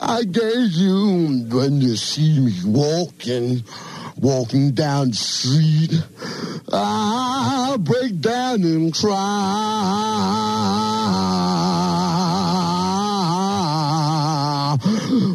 I 0.01 0.25
gave 0.25 0.73
you 0.73 1.47
when 1.51 1.81
you 1.81 1.97
see 1.97 2.39
me 2.41 2.53
walking, 2.65 3.65
walking 4.19 4.73
down 4.73 5.11
the 5.11 5.17
street. 5.17 5.93
I 6.73 7.77
break 7.81 8.21
down 8.21 8.63
and 8.63 8.95
cry. 8.95 9.49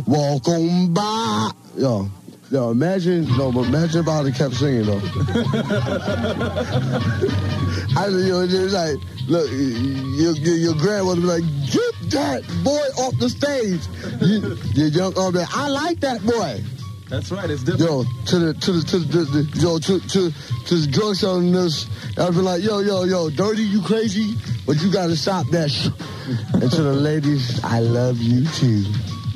Walk 0.06 0.48
on 0.48 0.94
by. 0.94 1.52
Yo, 1.78 2.10
yo, 2.52 2.72
imagine, 2.72 3.26
no, 3.38 3.52
but 3.52 3.68
imagine 3.68 4.02
if 4.02 4.08
I 4.08 4.22
would 4.22 4.34
have 4.34 4.38
kept 4.38 4.56
singing 4.56 4.86
though. 4.86 4.98
I, 7.98 8.08
you 8.08 8.30
know, 8.30 8.42
it's 8.42 8.74
like, 8.74 8.98
look, 9.28 9.50
your, 9.52 10.34
your, 10.36 10.56
your 10.56 10.76
grandmother 10.76 11.22
be 11.22 11.28
like, 11.28 11.44
get 11.72 11.94
that 12.12 12.44
boy 12.64 13.04
off 13.04 13.18
the 13.20 13.30
stage. 13.30 13.82
You, 14.22 14.58
your 14.74 14.88
young 14.88 15.18
uncle, 15.18 15.46
I 15.54 15.68
like 15.70 16.00
that 16.02 16.26
boy. 16.26 16.64
That's 17.10 17.32
right. 17.32 17.50
It's 17.50 17.64
different. 17.64 17.90
Yo, 17.90 18.04
to 18.26 18.40
the 18.40 18.54
to 18.54 18.72
the 18.74 18.82
to 18.84 19.00
the, 19.00 19.24
the 19.24 19.60
yo 19.60 19.80
to 19.80 20.00
to 20.00 20.32
to 20.66 20.76
the 20.76 20.88
drug 20.92 21.16
selling 21.16 21.54
this, 21.54 21.88
I've 22.18 22.36
been 22.36 22.44
like, 22.44 22.62
yo 22.62 22.80
yo 22.80 23.06
yo, 23.06 23.30
dirty, 23.30 23.64
you 23.64 23.82
crazy, 23.82 24.36
but 24.66 24.82
you 24.82 24.92
gotta 24.92 25.16
stop 25.16 25.48
that. 25.52 25.72
And 26.62 26.70
to 26.70 26.84
the 26.84 26.94
ladies, 26.94 27.64
I 27.64 27.80
love 27.80 28.18
you 28.18 28.46
too. 28.48 28.84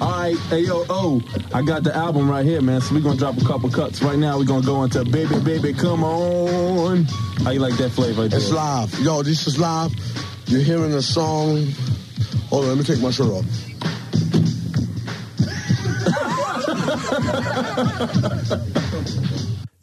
All 0.02 0.10
right, 0.10 0.36
hey 0.50 0.62
yo, 0.62 0.84
oh, 0.90 1.22
I 1.54 1.62
got 1.62 1.84
the 1.84 1.96
album 1.96 2.28
right 2.28 2.44
here, 2.44 2.60
man. 2.60 2.82
So 2.82 2.96
we're 2.96 3.02
gonna 3.02 3.20
drop 3.20 3.38
a 3.38 3.46
couple 3.46 3.70
cuts. 3.70 4.02
Right 4.02 4.18
now, 4.18 4.40
we're 4.40 4.46
gonna 4.46 4.66
go 4.66 4.84
into 4.84 5.06
Baby 5.06 5.40
Baby 5.42 5.74
Come 5.74 6.04
On. 6.04 7.04
How 7.44 7.52
you 7.52 7.60
like 7.60 7.76
that 7.76 7.92
flavor? 7.92 8.24
Right? 8.24 8.34
It's 8.34 8.50
live, 8.50 9.00
yo. 9.00 9.22
This 9.22 9.46
is 9.46 9.60
live. 9.60 9.94
You're 10.48 10.62
hearing 10.62 10.92
a 10.96 11.04
song. 11.04 11.68
Hold 12.50 12.64
on, 12.64 12.70
let 12.70 12.78
me 12.80 12.84
take 12.84 13.00
my 13.00 13.12
shirt 13.12 13.28
off. 13.28 13.46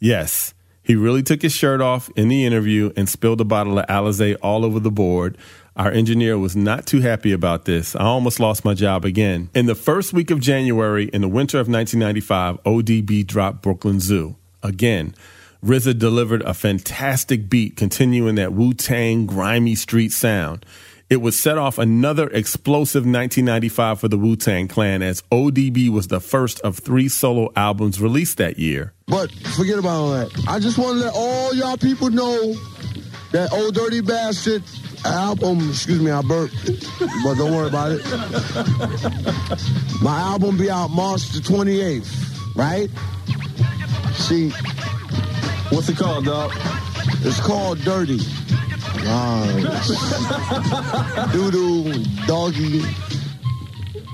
Yes, 0.01 0.53
he 0.83 0.97
really 0.97 1.23
took 1.23 1.43
his 1.43 1.53
shirt 1.53 1.81
off 1.81 2.11
in 2.17 2.27
the 2.27 2.45
interview 2.45 2.91
and 2.97 3.09
spilled 3.09 3.41
a 3.41 3.45
bottle 3.45 3.79
of 3.79 3.87
Alizé 3.87 4.37
all 4.43 4.65
over 4.65 4.81
the 4.81 4.91
board. 4.91 5.39
Our 5.79 5.93
engineer 5.93 6.37
was 6.37 6.57
not 6.57 6.87
too 6.87 7.01
happy 7.01 7.31
about 7.31 7.65
this. 7.65 7.95
I 7.95 8.01
almost 8.01 8.41
lost 8.41 8.65
my 8.65 8.75
job 8.75 9.05
again. 9.05 9.49
In 9.55 9.67
the 9.67 9.77
first 9.77 10.13
week 10.13 10.33
of 10.33 10.41
January, 10.41 11.05
in 11.05 11.21
the 11.21 11.29
winter 11.29 11.61
of 11.61 11.69
1995, 11.69 12.61
ODB 12.65 13.25
dropped 13.25 13.63
Brooklyn 13.63 14.01
Zoo. 14.01 14.35
Again, 14.61 15.15
RZA 15.65 15.97
delivered 15.97 16.43
a 16.43 16.53
fantastic 16.53 17.49
beat, 17.49 17.77
continuing 17.77 18.35
that 18.35 18.53
Wu 18.53 18.75
Tang 18.75 19.25
grimy 19.27 19.77
street 19.77 20.11
sound. 20.11 20.67
It 21.09 21.23
would 21.23 21.35
set 21.35 21.59
off 21.59 21.79
another 21.79 22.29
explosive 22.31 23.03
1995 23.05 24.01
for 24.01 24.09
the 24.09 24.19
Wu 24.19 24.35
Tang 24.35 24.67
Clan 24.67 25.01
as 25.01 25.23
ODB 25.31 25.91
was 25.91 26.09
the 26.09 26.21
first 26.21 26.59
of 26.61 26.79
three 26.79 27.09
solo 27.09 27.53
albums 27.55 28.01
released 28.01 28.39
that 28.39 28.59
year. 28.59 28.95
But 29.07 29.31
forget 29.57 29.79
about 29.79 29.91
all 29.91 30.11
that. 30.11 30.45
I 30.49 30.59
just 30.59 30.77
want 30.77 30.99
to 30.99 31.05
let 31.05 31.15
all 31.15 31.55
y'all 31.55 31.77
people 31.77 32.11
know 32.11 32.57
that 33.33 33.53
Old 33.53 33.75
Dirty 33.75 34.01
Bastard 34.01 34.63
album, 35.05 35.69
excuse 35.71 36.01
me, 36.01 36.11
I 36.11 36.23
burped, 36.23 36.55
but 37.25 37.35
don't 37.37 37.53
worry 37.55 37.69
about 37.69 37.93
it. 37.93 38.03
My 40.03 40.19
album 40.21 40.57
be 40.57 40.71
out 40.71 40.91
March 40.91 41.29
the 41.31 41.41
28th, 41.41 42.57
right? 42.57 42.91
See, 44.15 44.51
What's 45.71 45.89
it 45.91 45.97
called, 45.99 46.25
dog? 46.25 46.53
it's 47.25 47.41
called 47.41 47.79
Dirty. 47.83 48.19
Doodoo, 51.33 52.27
doggy, 52.27 52.83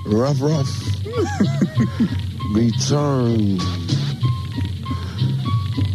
rough, 0.05 0.41
rough. 0.41 0.69
Return 2.53 3.57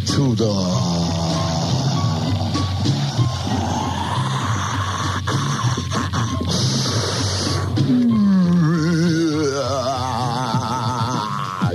to 0.06 0.34
the. 0.34 1.39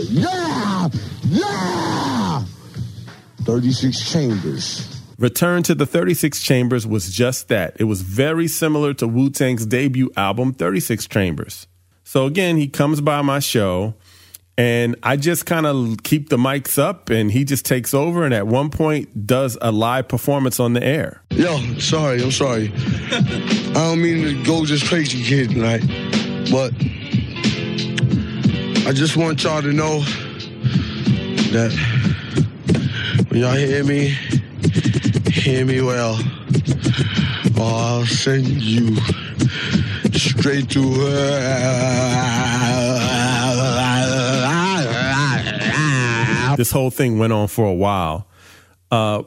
Yeah! 0.10 0.90
Yeah! 1.30 2.44
36 3.44 4.12
chambers. 4.12 4.92
Return 5.18 5.64
to 5.64 5.74
the 5.74 5.86
36 5.86 6.42
Chambers 6.42 6.86
was 6.86 7.10
just 7.10 7.48
that. 7.48 7.78
It 7.80 7.86
was 7.86 8.02
very 8.02 8.50
similar 8.50 8.94
to 8.96 9.08
Wu 9.08 9.30
Tang's 9.30 9.66
debut 9.66 10.12
album, 10.18 10.54
36 10.54 11.08
Chambers. 11.08 11.68
So 12.04 12.26
again, 12.26 12.58
he 12.58 12.68
comes 12.68 13.00
by 13.00 13.22
my 13.22 13.40
show 13.40 13.96
and 14.58 14.96
I 15.04 15.16
just 15.16 15.46
kind 15.46 15.66
of 15.66 16.04
keep 16.04 16.30
the 16.30 16.38
mics 16.38 16.78
up 16.78 17.10
and 17.10 17.32
he 17.32 17.46
just 17.46 17.66
takes 17.66 17.94
over 17.94 18.26
and 18.26 18.34
at 18.34 18.48
one 18.48 18.70
point 18.70 19.26
does 19.26 19.58
a 19.62 19.72
live 19.72 20.08
performance 20.10 20.60
on 20.60 20.74
the 20.74 20.84
air. 20.84 21.22
Yo, 21.32 21.58
sorry, 21.80 22.22
I'm 22.22 22.32
sorry. 22.32 22.72
I 22.76 23.72
don't 23.74 24.02
mean 24.02 24.24
to 24.24 24.44
go 24.44 24.66
just 24.66 24.86
crazy 24.86 25.24
kid 25.24 25.52
tonight, 25.52 25.82
but 26.52 26.74
I 28.88 28.92
just 28.94 29.18
want 29.18 29.44
y'all 29.44 29.64
to 29.64 29.74
know 29.74 30.02
that 31.52 31.72
when 33.30 33.42
y'all 33.42 33.56
hear 33.56 33.84
me, 33.84 34.16
hear 35.32 35.66
me 35.66 35.82
well, 35.82 36.20
I'll 37.60 38.06
send 38.06 38.46
you 38.46 38.96
straight 40.14 40.70
to. 40.70 40.82
This 46.56 46.72
whole 46.72 46.92
thing 46.92 47.18
went 47.18 47.34
on 47.34 47.48
for 47.48 47.66
a 47.66 47.74
while. 47.74 48.28
Uh, 48.92 49.24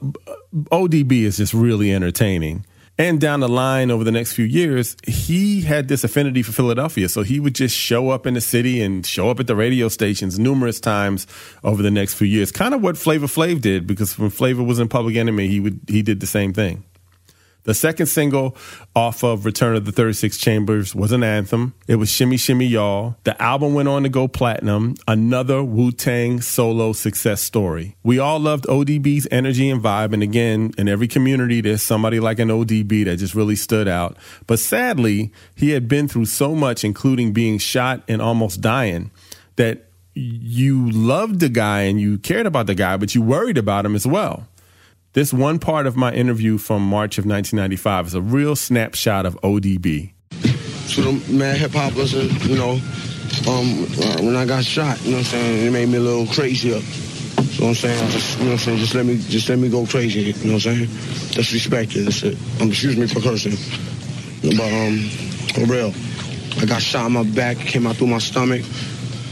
ODB 0.54 1.24
is 1.24 1.36
just 1.36 1.52
really 1.52 1.92
entertaining. 1.92 2.64
And 3.00 3.20
down 3.20 3.38
the 3.38 3.48
line 3.48 3.92
over 3.92 4.02
the 4.02 4.11
next 4.11 4.32
few 4.32 4.44
years, 4.44 4.96
he 5.06 5.61
had 5.61 5.87
this 5.87 6.02
affinity 6.02 6.42
for 6.42 6.50
Philadelphia. 6.50 7.08
So 7.08 7.22
he 7.22 7.38
would 7.38 7.54
just 7.54 7.76
show 7.76 8.11
up 8.11 8.26
in 8.26 8.34
the 8.34 8.40
city 8.40 8.82
and 8.82 9.06
show 9.06 9.30
up 9.30 9.38
at 9.38 9.46
the 9.46 9.54
radio 9.54 9.88
stations 9.88 10.37
numerous 10.37 10.80
times 10.80 11.28
over 11.62 11.80
the 11.80 11.92
next 11.92 12.14
few 12.14 12.26
years. 12.26 12.50
Kind 12.50 12.74
of 12.74 12.82
what 12.82 12.98
Flavor 12.98 13.26
Flav 13.26 13.61
did, 13.61 13.87
because 13.87 14.18
when 14.18 14.30
Flavor 14.30 14.64
was 14.64 14.80
in 14.80 14.88
Public 14.88 15.14
Enemy, 15.14 15.46
he 15.46 15.61
would 15.61 15.80
he 15.87 16.02
did 16.02 16.18
the 16.18 16.26
same 16.26 16.52
thing. 16.52 16.82
The 17.68 17.74
second 17.74 18.07
single 18.07 18.57
off 18.96 19.22
of 19.22 19.44
Return 19.44 19.76
of 19.76 19.85
the 19.85 19.92
36 19.92 20.38
Chambers 20.38 20.94
was 20.94 21.12
an 21.12 21.22
anthem. 21.22 21.74
It 21.87 21.96
was 21.96 22.11
Shimmy 22.11 22.38
Shimmy 22.38 22.64
Ya. 22.64 23.12
The 23.24 23.42
album 23.42 23.74
went 23.74 23.90
on 23.90 24.04
to 24.04 24.09
go 24.09 24.26
platinum, 24.26 24.94
another 25.07 25.62
Wu 25.62 25.92
Tang 25.92 26.40
solo 26.40 26.94
success 26.94 27.42
story. 27.42 27.94
We 28.02 28.18
all 28.18 28.40
loved 28.40 28.64
ODB's 28.64 29.28
energy 29.31 29.68
and 29.68 29.83
vibe, 29.83 30.14
and 30.14 30.22
again, 30.22 30.72
in 30.78 30.88
every 30.88 31.09
community, 31.09 31.61
there's 31.61 31.83
somebody 31.83 32.20
like 32.20 32.38
an 32.38 32.48
ODB 32.48 33.04
that 33.04 33.18
just 33.18 33.35
really 33.35 33.54
stood 33.54 33.87
out. 33.87 34.16
But 34.46 34.61
sadly, 34.61 35.31
he 35.54 35.72
had 35.72 35.88
been 35.88 36.09
through 36.09 36.24
so 36.24 36.54
much, 36.54 36.85
including 36.85 37.35
being 37.35 37.59
shot 37.59 38.02
and 38.09 38.22
almost 38.22 38.62
dying, 38.62 39.11
that 39.57 39.90
you 40.14 40.90
loved 40.90 41.40
the 41.40 41.50
guy 41.50 41.83
and 41.83 42.00
you 42.00 42.16
cared 42.16 42.46
about 42.46 42.66
the 42.66 42.74
guy, 42.74 42.96
but 42.96 43.14
you 43.14 43.20
worried 43.20 43.59
about 43.59 43.85
him 43.85 43.94
as 43.94 44.07
well. 44.07 44.48
This 45.18 45.33
one 45.33 45.59
part 45.59 45.88
of 45.88 45.96
my 45.96 46.12
interview 46.12 46.59
from 46.59 46.81
March 46.81 47.18
of 47.18 47.26
1995 47.26 48.07
is 48.07 48.14
a 48.14 48.22
real 48.22 48.54
snapshot 48.54 49.26
of 49.26 49.35
ODB. 49.40 50.12
To 50.31 51.02
the 51.02 51.33
mad 51.33 51.57
hip 51.57 51.72
hoppers, 51.72 52.14
uh, 52.14 52.20
you 52.42 52.54
know, 52.54 52.74
um, 53.50 53.83
uh, 53.98 54.22
when 54.22 54.37
I 54.37 54.46
got 54.46 54.62
shot, 54.62 55.02
you 55.02 55.11
know 55.11 55.16
what 55.16 55.26
I'm 55.26 55.31
saying, 55.33 55.66
it 55.66 55.72
made 55.72 55.88
me 55.88 55.96
a 55.96 56.00
little 56.00 56.33
crazier. 56.33 56.76
You 56.76 56.83
know 56.83 56.83
what 56.87 57.68
I'm 57.70 57.74
saying? 57.74 58.11
Just, 58.11 58.38
you 58.38 58.44
know 58.44 58.50
what 58.52 58.61
I'm 58.61 58.64
saying? 58.64 58.78
Just 58.78 58.94
let 58.94 59.07
me, 59.07 59.18
just 59.18 59.48
let 59.48 59.59
me 59.59 59.68
go 59.68 59.85
crazy. 59.87 60.20
You 60.20 60.35
know 60.35 60.54
what 60.54 60.66
I'm 60.66 60.87
saying? 60.87 60.88
That's 61.35 61.52
respected. 61.52 62.07
That's 62.07 62.22
it. 62.22 62.38
Um, 62.61 62.68
excuse 62.68 62.96
me 62.96 63.09
for 63.09 63.18
cursing. 63.18 63.59
But 64.42 64.72
um, 64.72 64.98
for 65.52 65.64
real, 65.64 65.92
I 66.62 66.66
got 66.66 66.81
shot 66.81 67.07
in 67.07 67.14
my 67.14 67.24
back, 67.24 67.57
came 67.57 67.88
out 67.88 67.96
through 67.96 68.07
my 68.07 68.18
stomach. 68.18 68.62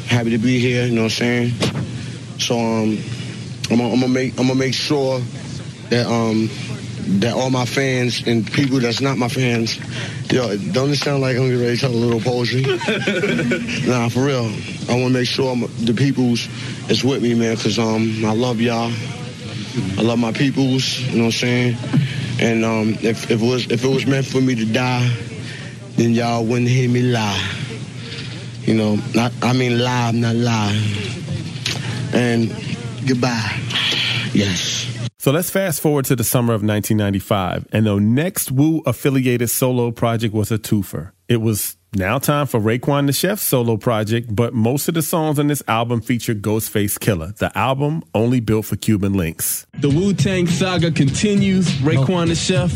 Happy 0.09 0.31
to 0.31 0.38
be 0.38 0.59
here. 0.59 0.85
You 0.85 0.96
know 0.96 1.03
what 1.03 1.20
I'm 1.22 1.51
saying? 1.51 1.51
So 2.40 2.59
um, 2.59 2.99
I'm 3.70 3.79
gonna, 3.79 3.92
I'm 3.92 4.01
gonna 4.01 4.09
make, 4.09 4.33
I'm 4.33 4.49
gonna 4.49 4.59
make 4.59 4.75
sure 4.75 5.20
that 5.90 6.07
um, 6.07 6.49
that 7.20 7.35
all 7.35 7.51
my 7.51 7.64
fans 7.64 8.27
and 8.27 8.51
people 8.53 8.81
that's 8.81 9.01
not 9.01 9.16
my 9.16 9.29
fans, 9.29 9.79
yo, 10.33 10.57
don't 10.72 10.90
it 10.90 10.96
sound 10.96 11.22
like 11.22 11.37
I'm 11.37 11.44
getting 11.44 11.61
ready 11.61 11.77
to 11.77 11.81
tell 11.81 11.90
a 11.90 11.94
little 11.94 12.20
poetry? 12.20 12.62
nah, 13.88 14.09
for 14.09 14.25
real. 14.25 14.51
I 14.88 15.01
want 15.01 15.12
to 15.12 15.18
make 15.18 15.27
sure 15.27 15.53
I'm, 15.53 15.61
the 15.85 15.94
peoples 15.96 16.49
is 16.90 17.05
with 17.05 17.22
me, 17.22 17.35
man, 17.35 17.57
because 17.57 17.79
um, 17.79 18.25
I 18.25 18.33
love 18.33 18.61
y'all. 18.61 18.92
I 19.99 20.03
love 20.03 20.18
my 20.18 20.33
peoples, 20.33 20.99
you 21.01 21.18
know 21.18 21.27
what 21.27 21.42
I'm 21.42 21.77
saying? 21.77 21.77
And 22.40 22.64
um, 22.64 22.88
if, 23.03 23.31
if, 23.31 23.42
it 23.42 23.46
was, 23.46 23.70
if 23.70 23.85
it 23.85 23.88
was 23.88 24.07
meant 24.07 24.27
for 24.27 24.40
me 24.40 24.55
to 24.55 24.64
die, 24.64 25.11
then 25.96 26.12
y'all 26.12 26.44
wouldn't 26.44 26.68
hear 26.68 26.88
me 26.88 27.03
lie. 27.03 27.51
You 28.62 28.75
know, 28.75 28.99
not, 29.14 29.33
I 29.42 29.53
mean 29.53 29.79
live, 29.79 30.14
not 30.14 30.35
lie. 30.35 30.75
And 32.12 32.51
goodbye. 33.07 33.61
Yes. 34.33 34.86
So 35.26 35.32
let's 35.32 35.50
fast 35.50 35.80
forward 35.80 36.04
to 36.04 36.14
the 36.14 36.22
summer 36.22 36.54
of 36.54 36.62
1995, 36.62 37.66
and 37.72 37.84
the 37.84 37.98
next 37.98 38.52
Wu 38.52 38.84
affiliated 38.86 39.50
solo 39.50 39.90
project 39.90 40.32
was 40.32 40.52
a 40.52 40.56
twofer. 40.56 41.10
It 41.28 41.40
was 41.40 41.76
now 41.92 42.18
time 42.18 42.46
for 42.46 42.60
Raekwon 42.60 43.06
the 43.06 43.12
Chef's 43.12 43.42
solo 43.42 43.76
project, 43.76 44.34
but 44.34 44.54
most 44.54 44.86
of 44.86 44.94
the 44.94 45.02
songs 45.02 45.38
on 45.40 45.48
this 45.48 45.62
album 45.66 46.00
feature 46.00 46.34
Ghostface 46.34 46.98
Killah, 46.98 47.36
The 47.36 47.56
album 47.58 48.04
only 48.14 48.38
built 48.40 48.66
for 48.66 48.76
Cuban 48.76 49.14
links. 49.14 49.66
The 49.80 49.88
Wu 49.88 50.14
Tang 50.14 50.46
saga 50.46 50.92
continues. 50.92 51.68
Raekwon 51.78 52.28
the 52.28 52.34
Chef, 52.36 52.70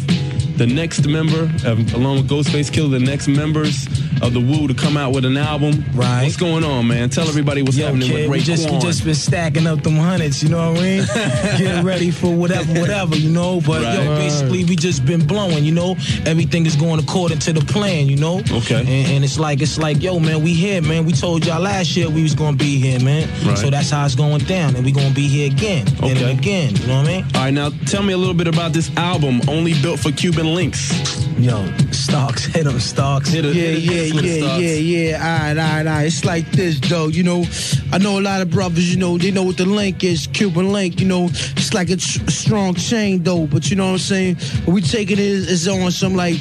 the 0.56 0.66
next 0.66 1.06
member, 1.06 1.42
of, 1.64 1.94
along 1.94 2.16
with 2.16 2.28
Ghostface 2.28 2.70
Killah, 2.72 2.90
the 2.90 2.98
next 2.98 3.28
members 3.28 3.86
of 4.22 4.34
the 4.34 4.40
Wu 4.40 4.66
to 4.68 4.74
come 4.74 4.96
out 4.98 5.14
with 5.14 5.24
an 5.24 5.36
album. 5.36 5.82
Right. 5.94 6.24
What's 6.24 6.36
going 6.36 6.64
on, 6.64 6.86
man? 6.88 7.08
Tell 7.08 7.26
everybody 7.28 7.62
what's 7.62 7.76
Yo, 7.76 7.86
happening 7.86 8.08
kid, 8.08 8.28
with 8.28 8.38
we 8.38 8.44
just, 8.44 8.68
we 8.70 8.78
just 8.78 9.04
been 9.04 9.14
stacking 9.14 9.66
up 9.66 9.82
them 9.82 9.96
hundreds, 9.96 10.42
you 10.42 10.48
know 10.50 10.72
what 10.72 10.80
I 10.80 10.82
mean? 10.82 11.04
Getting 11.58 11.84
ready 11.84 12.10
for 12.10 12.34
whatever, 12.34 12.72
whatever, 12.80 13.16
you 13.16 13.30
know? 13.30 13.60
But 13.60 13.82
Right. 13.82 13.94
yo, 14.04 14.16
basically, 14.16 14.64
we 14.64 14.76
just 14.76 15.06
been 15.06 15.26
blowing, 15.26 15.64
you 15.64 15.72
know? 15.72 15.92
Everything 16.26 16.66
is 16.66 16.76
going 16.76 17.00
according 17.00 17.38
to 17.40 17.52
the 17.54 17.60
plan, 17.64 18.08
you 18.08 18.16
know? 18.16 18.39
Okay. 18.50 18.80
And, 18.80 18.88
and 19.12 19.24
it's 19.24 19.38
like, 19.38 19.60
it's 19.60 19.78
like, 19.78 20.02
yo, 20.02 20.18
man, 20.18 20.42
we 20.42 20.54
here, 20.54 20.82
man. 20.82 21.04
We 21.04 21.12
told 21.12 21.46
y'all 21.46 21.60
last 21.60 21.96
year 21.96 22.08
we 22.08 22.22
was 22.22 22.34
gonna 22.34 22.56
be 22.56 22.78
here, 22.78 23.00
man. 23.00 23.28
Right. 23.46 23.58
So 23.58 23.70
that's 23.70 23.90
how 23.90 24.04
it's 24.04 24.14
going 24.14 24.44
down. 24.44 24.76
And 24.76 24.84
we 24.84 24.92
gonna 24.92 25.14
be 25.14 25.28
here 25.28 25.50
again. 25.50 25.86
And 26.02 26.18
again, 26.38 26.76
you 26.76 26.86
know 26.86 26.98
what 27.00 27.08
I 27.08 27.12
mean? 27.12 27.24
All 27.34 27.40
right, 27.42 27.54
now 27.54 27.70
tell 27.86 28.02
me 28.02 28.12
a 28.12 28.18
little 28.18 28.34
bit 28.34 28.46
about 28.48 28.72
this 28.72 28.94
album, 28.96 29.40
only 29.48 29.74
built 29.82 30.00
for 30.00 30.12
Cuban 30.12 30.54
links. 30.54 30.90
Yo, 31.38 31.64
Starks, 31.90 32.44
hit 32.44 32.66
him, 32.66 32.78
Starks. 32.78 33.30
Hit 33.30 33.46
it, 33.46 33.54
Yeah, 33.54 33.68
hit 33.68 34.14
it, 34.14 34.24
yeah, 34.24 34.32
yeah, 34.32 34.58
yeah, 34.58 34.74
yeah. 34.74 35.16
All 35.16 35.38
right, 35.38 35.48
all 35.50 35.56
right, 35.56 35.86
all 35.86 35.92
right. 35.94 36.06
It's 36.06 36.24
like 36.24 36.50
this, 36.50 36.78
though. 36.80 37.08
You 37.08 37.22
know, 37.22 37.44
I 37.92 37.98
know 37.98 38.18
a 38.18 38.20
lot 38.20 38.42
of 38.42 38.50
brothers, 38.50 38.90
you 38.92 38.98
know, 38.98 39.16
they 39.16 39.30
know 39.30 39.44
what 39.44 39.56
the 39.56 39.64
link 39.64 40.04
is, 40.04 40.26
Cuban 40.26 40.70
link. 40.70 41.00
You 41.00 41.06
know, 41.06 41.28
it's 41.30 41.72
like 41.72 41.88
a, 41.88 41.96
tr- 41.96 42.24
a 42.26 42.30
strong 42.30 42.74
chain, 42.74 43.22
though. 43.22 43.46
But 43.46 43.70
you 43.70 43.76
know 43.76 43.86
what 43.86 43.92
I'm 43.92 43.98
saying? 43.98 44.36
We 44.66 44.82
take 44.82 45.10
it 45.10 45.18
is 45.18 45.66
on 45.66 45.90
some 45.92 46.14
like. 46.14 46.36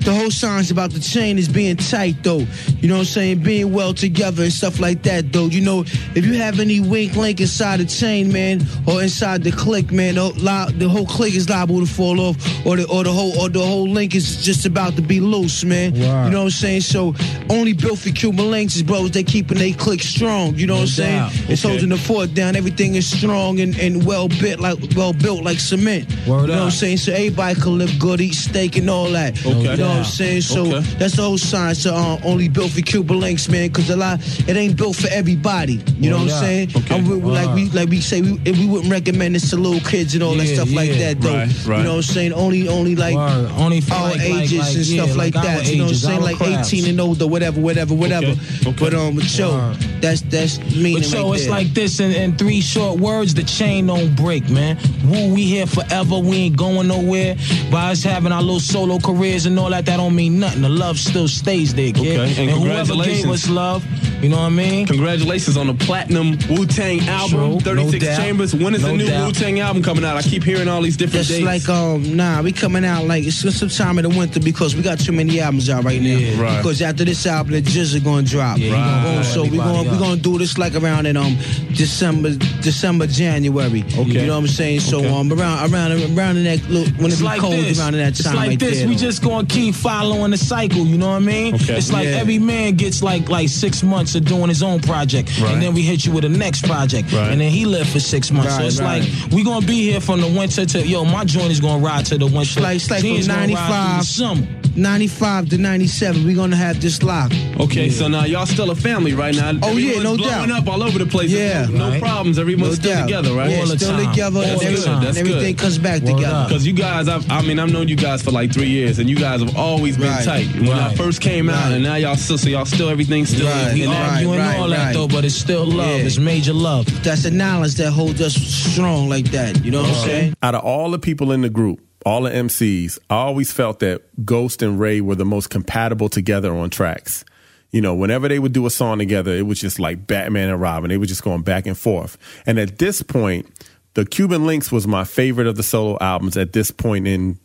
The 0.00 0.14
whole 0.14 0.30
song's 0.30 0.70
about 0.70 0.90
the 0.92 1.00
chain 1.00 1.38
is 1.38 1.48
being 1.48 1.76
tight, 1.76 2.16
though. 2.22 2.46
You 2.80 2.88
know 2.88 2.94
what 2.94 3.00
I'm 3.00 3.06
saying? 3.06 3.42
Being 3.42 3.72
well 3.72 3.92
together 3.94 4.42
and 4.42 4.52
stuff 4.52 4.80
like 4.80 5.02
that, 5.02 5.32
though. 5.32 5.46
You 5.46 5.60
know, 5.60 5.80
if 6.14 6.24
you 6.24 6.34
have 6.34 6.60
any 6.60 6.80
wink 6.80 7.14
link 7.16 7.40
inside 7.40 7.80
the 7.80 7.84
chain, 7.84 8.32
man, 8.32 8.62
or 8.86 9.02
inside 9.02 9.42
the 9.44 9.52
click, 9.52 9.92
man, 9.92 10.14
the, 10.14 10.24
li- 10.28 10.72
the 10.78 10.88
whole 10.88 11.06
click 11.06 11.34
is 11.34 11.48
liable 11.48 11.80
to 11.80 11.86
fall 11.86 12.20
off, 12.20 12.36
or 12.66 12.76
the 12.76 12.88
or 12.88 13.04
the 13.04 13.12
whole 13.12 13.38
or 13.38 13.48
the 13.48 13.64
whole 13.64 13.88
link 13.88 14.14
is 14.14 14.42
just 14.44 14.64
about 14.66 14.94
to 14.96 15.02
be 15.02 15.20
loose, 15.20 15.64
man. 15.64 15.94
You 15.94 16.00
know 16.02 16.38
what 16.38 16.44
I'm 16.44 16.50
saying? 16.50 16.80
So 16.82 17.14
only 17.50 17.72
built 17.72 17.98
for 17.98 18.10
Cuban 18.10 18.50
links 18.50 18.76
is 18.76 18.82
bros. 18.82 19.10
They 19.10 19.24
keeping 19.24 19.58
they 19.58 19.72
click 19.72 20.00
strong. 20.00 20.54
You 20.54 20.66
know 20.66 20.74
what 20.74 20.80
I'm 20.82 20.86
saying? 20.88 21.18
doubt. 21.18 21.50
It's 21.50 21.62
holding 21.62 21.88
the 21.90 21.98
fort 21.98 22.34
down. 22.34 22.56
Everything 22.56 22.94
is 22.94 23.06
strong 23.08 23.60
and, 23.60 23.76
and 23.78 24.04
well 24.06 24.28
built, 24.28 24.60
like 24.60 24.78
well 24.96 25.12
built, 25.12 25.42
like 25.44 25.58
cement. 25.60 26.08
Word 26.26 26.42
you 26.42 26.46
know 26.48 26.54
what 26.54 26.62
I'm 26.64 26.70
saying? 26.70 26.96
So 26.98 27.12
everybody 27.12 27.60
can 27.60 27.78
live 27.78 27.98
good, 27.98 28.20
eat 28.20 28.34
steak 28.34 28.76
and 28.76 28.88
all 28.88 29.10
that. 29.10 29.38
Okay. 29.44 29.72
You 29.72 29.76
know 29.76 29.88
what 29.88 29.96
I'm 29.98 30.04
saying? 30.04 30.42
So 30.42 30.60
Okay. 30.66 30.80
that's 30.98 31.16
the 31.16 31.22
whole 31.22 31.38
sign. 31.38 31.74
So 31.74 31.94
uh, 31.94 32.18
only 32.24 32.48
built 32.48 32.69
for 32.70 32.80
Cuban 32.80 33.20
links, 33.20 33.48
man. 33.48 33.68
Because 33.68 33.90
a 33.90 33.96
lot, 33.96 34.20
it 34.48 34.56
ain't 34.56 34.76
built 34.76 34.96
for 34.96 35.08
everybody. 35.08 35.80
You 35.98 36.10
know 36.10 36.16
Word 36.18 36.26
what 36.26 36.32
I'm 36.34 36.40
saying? 36.44 36.68
Okay. 36.76 36.94
I'm 36.94 37.08
with- 37.08 37.24
like 37.24 37.54
we 37.54 37.68
like 37.70 37.88
we 37.88 38.00
say, 38.00 38.20
we, 38.22 38.32
we 38.44 38.66
wouldn't 38.66 38.90
recommend 38.90 39.34
this 39.34 39.50
to 39.50 39.56
little 39.56 39.80
kids 39.80 40.14
and 40.14 40.22
all 40.22 40.34
that 40.34 40.46
Yeah, 40.46 40.54
stuff 40.54 40.72
like 40.72 40.90
that, 40.92 41.20
though. 41.20 41.34
Right, 41.34 41.66
right. 41.66 41.78
You 41.78 41.84
know 41.84 41.90
what 41.90 41.96
I'm 41.96 42.02
saying? 42.02 42.32
Only, 42.32 42.68
only 42.68 42.96
like 42.96 43.14
Word. 43.14 43.50
Only 43.56 43.80
for 43.80 43.94
our 43.94 44.10
like, 44.10 44.20
ages 44.20 44.52
like, 44.52 44.66
like, 44.68 44.76
and 44.76 44.86
yeah, 44.86 45.04
stuff 45.04 45.16
like, 45.16 45.36
our 45.36 45.42
that. 45.44 45.66
You 45.70 45.76
know 45.78 45.84
what 45.84 45.90
I'm 45.90 45.96
saying? 45.96 46.20
Like 46.22 46.36
crowds. 46.36 46.72
18 46.74 46.90
and 46.90 47.00
older, 47.00 47.26
whatever, 47.26 47.60
whatever, 47.60 47.94
whatever. 47.94 48.26
Okay, 48.26 48.68
okay. 48.68 48.76
But 48.78 48.94
um, 48.94 49.14
but 49.16 49.38
yo, 49.38 49.50
Word. 49.50 49.76
that's 50.00 50.22
that's 50.22 50.58
meaning 50.74 51.02
But 51.02 51.10
yo, 51.12 51.24
right 51.30 51.34
it's 51.34 51.42
there. 51.44 51.50
like 51.52 51.68
this 51.68 52.00
in, 52.00 52.12
in 52.12 52.36
three 52.36 52.60
short 52.60 52.98
words: 53.00 53.34
the 53.34 53.42
chain 53.44 53.86
don't 53.86 54.14
break, 54.16 54.48
man. 54.50 54.78
Woo, 55.04 55.34
we 55.34 55.42
here 55.44 55.66
forever. 55.66 56.18
We 56.18 56.36
ain't 56.36 56.56
going 56.56 56.88
nowhere. 56.88 57.36
By 57.70 57.90
us 57.92 58.02
having 58.02 58.32
our 58.32 58.42
little 58.42 58.60
solo 58.60 58.98
careers 58.98 59.46
and 59.46 59.58
all 59.58 59.70
that, 59.70 59.86
that 59.86 59.96
don't 59.96 60.14
mean 60.14 60.40
nothing. 60.40 60.62
The 60.62 60.68
love 60.68 60.98
still 60.98 61.28
stays 61.28 61.74
there, 61.74 61.92
kid. 61.92 62.18
Okay, 62.20 62.48
and 62.48 62.59
whoever 62.60 62.94
gave 63.04 63.28
us 63.28 63.48
love, 63.48 63.84
you 64.22 64.28
know 64.28 64.36
what 64.36 64.42
I 64.44 64.48
mean? 64.50 64.86
Congratulations 64.86 65.56
on 65.56 65.66
the 65.66 65.74
platinum 65.74 66.36
Wu 66.48 66.66
Tang 66.66 67.00
album, 67.08 67.58
True, 67.58 67.60
36 67.60 68.04
doubt. 68.04 68.16
Chambers. 68.18 68.54
When 68.54 68.74
is 68.74 68.82
the 68.82 68.92
new. 68.92 69.04
Wu 69.24 69.32
Tang 69.32 69.58
album 69.60 69.82
coming 69.82 70.04
out? 70.04 70.16
I 70.16 70.22
keep 70.22 70.42
hearing 70.44 70.68
all 70.68 70.82
these 70.82 70.96
different 70.96 71.26
Just 71.26 71.40
dates. 71.40 71.68
like 71.68 71.68
um 71.68 72.16
nah, 72.16 72.42
we 72.42 72.52
coming 72.52 72.84
out 72.84 73.04
like 73.06 73.24
it's 73.24 73.40
some 73.56 73.68
time 73.68 73.98
in 73.98 74.02
the 74.10 74.16
winter 74.18 74.40
because 74.40 74.76
we 74.76 74.82
got 74.82 74.98
too 75.00 75.12
many 75.12 75.40
albums 75.40 75.68
out 75.70 75.84
right 75.84 76.00
now. 76.00 76.08
Yeah. 76.16 76.40
Right. 76.40 76.56
Because 76.58 76.80
after 76.82 77.04
this 77.04 77.26
album, 77.26 77.52
the 77.52 77.62
GZA 77.62 78.02
gonna 78.04 78.22
drop. 78.26 78.58
Yeah, 78.58 78.70
gonna 78.70 79.14
Boom, 79.16 79.24
So 79.24 79.42
we 79.44 79.56
gonna 79.56 79.90
we 79.90 79.98
gonna 79.98 80.16
do 80.20 80.38
this 80.38 80.58
like 80.58 80.74
around 80.74 81.06
in 81.06 81.16
um 81.16 81.36
December 81.74 82.30
December 82.62 83.06
January. 83.06 83.82
Okay. 83.84 84.02
You 84.04 84.26
know 84.26 84.34
what 84.34 84.40
I'm 84.44 84.48
saying? 84.48 84.80
So 84.80 84.98
Okay. 84.98 85.08
um 85.08 85.32
around 85.32 85.72
around 85.72 85.92
around 86.18 86.36
in 86.36 86.44
that 86.44 86.60
look 86.68 86.88
when 86.96 87.06
it 87.06 87.12
It's 87.12 87.18
be 87.20 87.24
like 87.24 87.40
cold 87.40 87.54
this. 87.54 87.78
around 87.80 87.94
in 87.94 88.00
that 88.00 88.08
it's 88.18 88.24
like 88.26 88.36
right 88.36 88.58
this. 88.58 88.78
there. 88.80 88.88
we 88.88 88.94
though. 88.94 89.00
just 89.00 89.22
gonna 89.22 89.46
keep 89.46 89.74
following 89.74 90.30
the 90.32 90.38
cycle. 90.38 90.84
You 90.84 90.98
know 90.98 91.08
what 91.10 91.16
I 91.16 91.18
mean? 91.20 91.54
Okay. 91.54 91.76
It's 91.78 91.92
like 91.92 92.06
Yeah. 92.06 92.16
every 92.20 92.38
man 92.38 92.74
gets 92.74 93.02
like 93.02 93.28
like 93.28 93.48
six 93.48 93.82
months 93.82 94.09
of 94.14 94.24
doing 94.24 94.48
his 94.48 94.62
own 94.62 94.80
project, 94.80 95.38
Right. 95.40 95.52
and 95.52 95.62
then 95.62 95.74
we 95.74 95.82
hit 95.82 96.04
you 96.04 96.12
with 96.12 96.22
the 96.22 96.28
next 96.28 96.64
project, 96.64 97.12
Right. 97.12 97.30
and 97.32 97.40
then 97.40 97.50
he 97.50 97.64
left 97.66 97.90
for 97.90 98.00
six 98.00 98.30
months. 98.30 98.56
so 98.56 98.62
it's 98.64 98.80
right. 98.80 99.02
like 99.02 99.32
we 99.32 99.42
gonna 99.44 99.64
be 99.66 99.90
here 99.90 100.00
from 100.00 100.20
the 100.20 100.26
winter 100.28 100.64
to 100.66 100.86
yo. 100.86 101.04
My 101.04 101.24
joint 101.24 101.50
is 101.52 101.60
gonna 101.60 101.82
ride 101.82 102.06
to 102.06 102.18
the 102.18 102.26
winter. 102.26 102.40
It's 102.40 102.56
like, 102.60 102.76
it's 102.76 102.90
like 102.90 103.00
from 103.00 103.08
gonna 103.10 103.18
ride 103.18 103.48
the 103.48 103.54
95, 103.54 104.04
summer. 104.04 104.46
95 104.76 105.48
to 105.50 105.58
97, 105.58 106.24
we're 106.24 106.34
gonna 106.36 106.56
have 106.56 106.80
this 106.80 107.02
lock. 107.02 107.32
Okay, 107.58 107.90
so 107.90 108.08
now 108.08 108.24
y'all 108.24 108.46
still 108.46 108.70
a 108.70 108.74
family 108.74 109.12
right 109.14 109.34
now. 109.34 109.50
Oh, 109.62 109.76
yeah, 109.76 109.90
Everyone's 109.96 110.04
no 110.04 110.16
blowing 110.16 110.48
doubt. 110.48 110.62
up 110.62 110.68
all 110.68 110.82
over 110.82 110.98
the 110.98 111.06
place. 111.06 111.30
Yeah. 111.30 111.66
no 111.70 111.90
Right. 111.90 112.00
problems. 112.00 112.38
Everyone's 112.38 112.68
No 112.68 112.74
still 112.82 112.94
doubt. 112.94 113.06
together, 113.06 113.32
right? 113.34 113.50
Yeah, 113.50 113.60
All 113.60 113.66
the 113.66 113.76
still 113.78 113.96
time. 113.96 114.10
together 114.10 114.38
All 114.38 114.44
and, 114.44 114.60
the 114.60 114.64
every- 114.66 115.04
That's 115.04 115.16
everything 115.18 115.54
good. 115.56 115.58
comes 115.58 115.78
back 115.78 116.02
Word 116.02 116.16
together. 116.16 116.44
Because 116.48 116.66
you 116.66 116.72
guys, 116.72 117.08
I've, 117.08 117.30
I 117.30 117.42
mean, 117.42 117.58
I've 117.58 117.72
known 117.72 117.88
you 117.88 117.96
guys 117.96 118.22
for 118.22 118.30
like 118.30 118.52
three 118.52 118.68
years, 118.68 118.98
and 118.98 119.08
you 119.10 119.16
guys 119.16 119.40
have 119.40 119.56
always 119.56 119.96
been 119.96 120.08
Right. 120.08 120.24
tight. 120.24 120.46
When 120.56 120.70
I 120.72 120.94
first 120.94 121.20
came 121.20 121.50
out, 121.50 121.72
and 121.72 121.82
now 121.82 121.96
y'all 121.96 122.16
still, 122.16 122.38
so 122.38 122.48
y'all 122.48 122.64
still 122.64 122.88
everything's 122.88 123.30
still. 123.30 123.46
Right. 123.46 123.74
We 123.74 123.84
arguing 123.86 124.38
right, 124.38 124.58
all 124.58 124.68
that 124.68 124.78
right. 124.86 124.92
though, 124.94 125.08
but 125.08 125.24
it's 125.24 125.34
still 125.34 125.66
love. 125.66 125.98
Yeah. 126.00 126.06
It's 126.06 126.18
major 126.18 126.52
love. 126.52 126.86
That's 127.02 127.22
the 127.24 127.30
knowledge 127.30 127.74
that 127.74 127.90
holds 127.90 128.20
us 128.20 128.34
strong 128.34 129.08
like 129.08 129.30
that. 129.32 129.64
You 129.64 129.70
know 129.70 129.82
what 129.82 129.90
I'm 129.90 130.04
saying? 130.06 130.34
Out 130.42 130.54
of 130.54 130.62
all 130.64 130.90
the 130.90 130.98
people 130.98 131.32
in 131.32 131.42
the 131.42 131.50
group, 131.50 131.80
all 132.04 132.22
the 132.22 132.30
MCs, 132.30 132.98
I 133.08 133.16
always 133.16 133.52
felt 133.52 133.80
that 133.80 134.02
Ghost 134.24 134.62
and 134.62 134.80
Ray 134.80 135.00
were 135.00 135.14
the 135.14 135.24
most 135.24 135.50
compatible 135.50 136.08
together 136.08 136.54
on 136.54 136.70
tracks. 136.70 137.24
You 137.70 137.80
know, 137.80 137.94
whenever 137.94 138.28
they 138.28 138.38
would 138.38 138.52
do 138.52 138.66
a 138.66 138.70
song 138.70 138.98
together, 138.98 139.32
it 139.32 139.46
was 139.46 139.60
just 139.60 139.78
like 139.78 140.06
Batman 140.06 140.48
and 140.48 140.60
Robin. 140.60 140.88
They 140.88 140.96
were 140.96 141.06
just 141.06 141.22
going 141.22 141.42
back 141.42 141.66
and 141.66 141.78
forth. 141.78 142.18
And 142.46 142.58
at 142.58 142.78
this 142.78 143.02
point, 143.02 143.46
the 143.94 144.04
Cuban 144.04 144.46
Links 144.46 144.72
was 144.72 144.86
my 144.86 145.04
favorite 145.04 145.46
of 145.46 145.56
the 145.56 145.62
solo 145.62 145.96
albums 146.00 146.36
at 146.36 146.52
this 146.52 146.70
point 146.70 147.06
in 147.06 147.38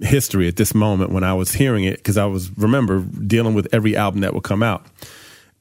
history, 0.00 0.48
at 0.48 0.56
this 0.56 0.74
moment 0.74 1.12
when 1.12 1.22
I 1.22 1.34
was 1.34 1.52
hearing 1.52 1.84
it, 1.84 1.96
because 1.96 2.16
I 2.16 2.26
was, 2.26 2.50
remember, 2.58 3.00
dealing 3.00 3.54
with 3.54 3.68
every 3.72 3.96
album 3.96 4.22
that 4.22 4.34
would 4.34 4.42
come 4.42 4.62
out. 4.62 4.84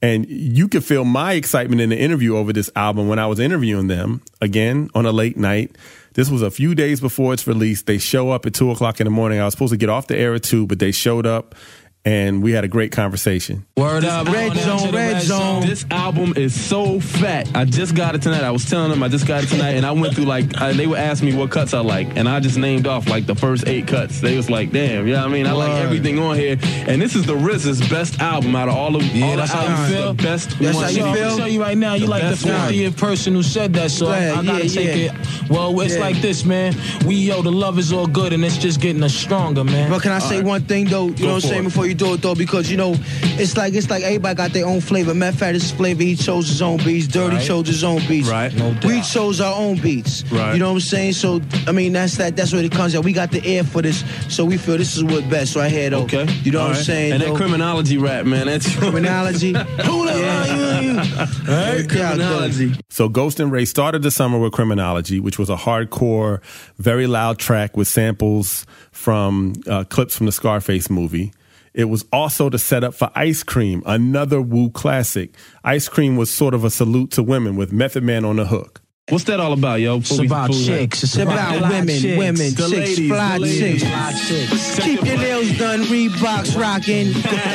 And 0.01 0.25
you 0.27 0.67
could 0.67 0.83
feel 0.83 1.05
my 1.05 1.33
excitement 1.33 1.79
in 1.79 1.89
the 1.89 1.97
interview 1.97 2.35
over 2.35 2.51
this 2.51 2.71
album 2.75 3.07
when 3.07 3.19
I 3.19 3.27
was 3.27 3.39
interviewing 3.39 3.87
them 3.87 4.21
again 4.41 4.89
on 4.95 5.05
a 5.05 5.11
late 5.11 5.37
night. 5.37 5.75
This 6.13 6.29
was 6.29 6.41
a 6.41 6.51
few 6.51 6.75
days 6.75 6.99
before 6.99 7.33
its 7.33 7.47
release. 7.47 7.83
They 7.83 7.97
show 7.97 8.31
up 8.31 8.45
at 8.45 8.53
two 8.53 8.69
o'clock 8.69 8.99
in 8.99 9.05
the 9.05 9.11
morning. 9.11 9.39
I 9.39 9.45
was 9.45 9.53
supposed 9.53 9.71
to 9.71 9.77
get 9.77 9.89
off 9.89 10.07
the 10.07 10.17
air 10.17 10.33
at 10.33 10.43
two, 10.43 10.67
but 10.67 10.79
they 10.79 10.91
showed 10.91 11.25
up 11.25 11.55
and 12.03 12.41
we 12.41 12.51
had 12.51 12.63
a 12.63 12.67
great 12.67 12.91
conversation. 12.91 13.65
Word 13.77 14.05
up, 14.05 14.27
Red 14.27 14.55
Zone, 14.57 14.79
to 14.89 14.91
Red 14.95 15.21
Zone. 15.21 15.61
This 15.61 15.85
album 15.91 16.33
is 16.35 16.59
so 16.59 16.99
fat. 16.99 17.49
I 17.55 17.65
just 17.65 17.95
got 17.95 18.15
it 18.15 18.21
tonight. 18.21 18.43
I 18.43 18.51
was 18.51 18.67
telling 18.69 18.89
them 18.89 19.03
I 19.03 19.07
just 19.07 19.27
got 19.27 19.43
it 19.43 19.47
tonight, 19.47 19.71
and 19.75 19.85
I 19.85 19.91
went 19.91 20.15
through 20.15 20.25
like 20.25 20.59
I, 20.59 20.73
they 20.73 20.87
would 20.87 20.97
ask 20.99 21.23
me 21.23 21.35
what 21.35 21.51
cuts 21.51 21.73
I 21.73 21.79
like, 21.81 22.15
and 22.17 22.27
I 22.27 22.39
just 22.39 22.57
named 22.57 22.87
off 22.87 23.07
like 23.07 23.25
the 23.25 23.35
first 23.35 23.67
eight 23.67 23.87
cuts. 23.87 24.19
They 24.21 24.35
was 24.35 24.49
like, 24.49 24.71
"Damn, 24.71 25.07
yeah, 25.07 25.23
I 25.23 25.27
mean, 25.27 25.45
I 25.47 25.51
like 25.51 25.71
everything 25.83 26.17
on 26.19 26.35
here." 26.35 26.57
And 26.87 27.01
this 27.01 27.15
is 27.15 27.25
the 27.25 27.35
RZA's 27.35 27.87
best 27.89 28.19
album 28.19 28.55
out 28.55 28.67
of 28.67 28.75
all 28.75 28.95
of 28.95 29.03
Yeah, 29.15 29.25
all 29.27 29.37
that's 29.37 29.51
the 29.51 29.57
how 29.57 29.85
you 29.87 29.93
feel? 29.93 30.13
The 30.13 30.23
best 30.23 30.59
That's 30.59 30.75
one. 30.75 30.83
how 30.83 30.89
you 30.89 31.15
feel? 31.15 31.29
I'll 31.29 31.37
tell 31.37 31.47
you 31.47 31.61
right 31.61 31.77
now, 31.77 31.93
you 31.93 32.05
The 32.05 32.11
like 32.11 32.23
the 32.23 32.29
best 32.29 32.45
one. 32.45 32.53
50th 32.73 32.97
person 32.97 33.33
who 33.33 33.43
said 33.43 33.73
that, 33.73 33.91
so 33.91 34.07
I, 34.07 34.19
Yeah, 34.27 34.39
I 34.39 34.45
gotta 34.45 34.67
yeah, 34.67 34.73
take 34.73 34.87
yeah. 35.13 35.19
it. 35.21 35.49
Well, 35.49 35.79
it's 35.81 35.93
Yeah. 35.95 35.99
like 36.01 36.17
this, 36.21 36.45
man. 36.45 36.75
We, 37.05 37.15
yo, 37.15 37.41
the 37.41 37.51
love 37.51 37.77
is 37.77 37.91
all 37.93 38.07
good, 38.07 38.33
and 38.33 38.43
it's 38.43 38.57
just 38.57 38.79
getting 38.81 39.03
us 39.03 39.13
stronger, 39.13 39.63
man. 39.63 39.89
But 39.89 40.01
can 40.01 40.11
I 40.11 40.19
say 40.19 40.41
one 40.41 40.61
thing 40.63 40.85
though? 40.85 41.07
You 41.07 41.25
know 41.25 41.33
what 41.35 41.43
I'm 41.43 41.49
saying 41.49 41.63
before 41.65 41.85
you 41.87 41.90
do 41.93 42.13
it 42.13 42.21
though, 42.21 42.35
because 42.35 42.69
you 42.71 42.77
know 42.77 42.95
it's 43.39 43.57
like 43.57 43.73
it's 43.73 43.89
like 43.89 44.03
everybody 44.03 44.35
got 44.35 44.51
their 44.51 44.65
own 44.65 44.81
flavor. 44.81 45.13
Matter 45.13 45.33
of 45.33 45.39
fact, 45.39 45.53
his 45.53 45.71
flavor 45.71 46.03
he 46.03 46.15
chose 46.15 46.47
his 46.47 46.61
own 46.61 46.77
beats. 46.77 47.07
Dirty 47.07 47.35
Right. 47.37 47.45
chose 47.45 47.67
his 47.67 47.83
own 47.83 48.01
beats. 48.07 48.27
Right. 48.29 48.53
No 48.55 48.73
doubt. 48.73 48.85
We 48.85 49.01
chose 49.01 49.39
our 49.41 49.55
own 49.55 49.77
beats. 49.79 50.23
Right. 50.31 50.53
You 50.53 50.59
know 50.59 50.69
what 50.69 50.75
I'm 50.75 50.79
saying? 50.81 51.13
So 51.13 51.41
I 51.67 51.71
mean 51.71 51.93
that's 51.93 52.17
that 52.17 52.35
that's 52.35 52.53
where 52.53 52.63
it 52.63 52.71
comes 52.71 52.95
at. 52.95 53.03
We 53.03 53.13
got 53.13 53.31
the 53.31 53.43
air 53.45 53.63
for 53.63 53.81
this, 53.81 54.03
so 54.29 54.45
we 54.45 54.57
feel 54.57 54.77
this 54.77 54.95
is 54.97 55.03
what 55.03 55.29
best 55.29 55.55
right 55.55 55.71
here 55.71 55.89
though. 55.89 56.03
Okay. 56.03 56.27
You 56.43 56.51
know 56.51 56.61
All 56.61 56.67
what 56.69 56.77
I'm 56.77 56.83
saying? 56.83 57.13
And 57.13 57.21
that 57.23 57.35
criminology 57.35 57.97
rap, 57.97 58.25
man. 58.25 58.47
That's 58.47 58.75
criminology. 58.77 59.53
Who 59.53 60.05
the 60.05 60.13
hell 60.13 60.83
you? 60.83 60.91
Hey, 61.51 61.85
criminology. 61.87 62.73
So 62.89 63.09
Ghost 63.09 63.39
and 63.39 63.51
Ray 63.51 63.65
started 63.65 64.03
the 64.03 64.11
summer 64.11 64.37
with 64.39 64.53
Criminology, 64.53 65.19
which 65.19 65.37
was 65.39 65.49
a 65.49 65.55
hardcore, 65.55 66.41
very 66.77 67.07
loud 67.07 67.39
track 67.39 67.75
with 67.75 67.87
samples 67.87 68.65
from 68.91 69.53
uh, 69.67 69.83
clips 69.85 70.15
from 70.15 70.25
the 70.27 70.31
Scarface 70.31 70.89
movie. 70.89 71.33
It 71.73 71.85
was 71.85 72.03
also 72.11 72.49
the 72.49 72.59
setup 72.59 72.93
for 72.93 73.09
Ice 73.15 73.43
Cream, 73.43 73.81
another 73.85 74.41
Wu 74.41 74.69
classic. 74.71 75.35
Ice 75.63 75.87
Cream 75.87 76.17
was 76.17 76.29
sort 76.29 76.53
of 76.53 76.63
a 76.65 76.69
salute 76.69 77.11
to 77.11 77.23
women 77.23 77.55
with 77.55 77.71
Method 77.71 78.03
Man 78.03 78.25
on 78.25 78.35
the 78.35 78.45
hook. 78.45 78.81
What's 79.09 79.23
that 79.25 79.39
all 79.39 79.51
about, 79.51 79.81
yo? 79.81 79.97
It's 79.97 80.09
Before 80.09 80.21
we- 80.21 80.27
about 80.27 80.49
we- 80.51 80.65
chicks. 80.65 81.03
It's 81.03 81.15
It's 81.15 81.23
about, 81.23 81.33
about 81.33 81.57
fly 81.59 81.69
women, 81.79 82.01
chicks. 82.01 82.17
women, 82.17 82.35
The 82.35 82.69
chicks, 82.69 82.71
ladies, 82.71 83.07
fly 83.09 83.33
the 83.33 83.39
ladies. 83.39 83.59
chicks. 83.81 83.83
Fly 83.83 84.13
chicks. 84.27 84.79
Keep 84.79 85.05
your 85.05 85.17
nails 85.17 85.57
done, 85.57 85.81
Reeboks 85.83 86.57
rocking, 86.59 87.11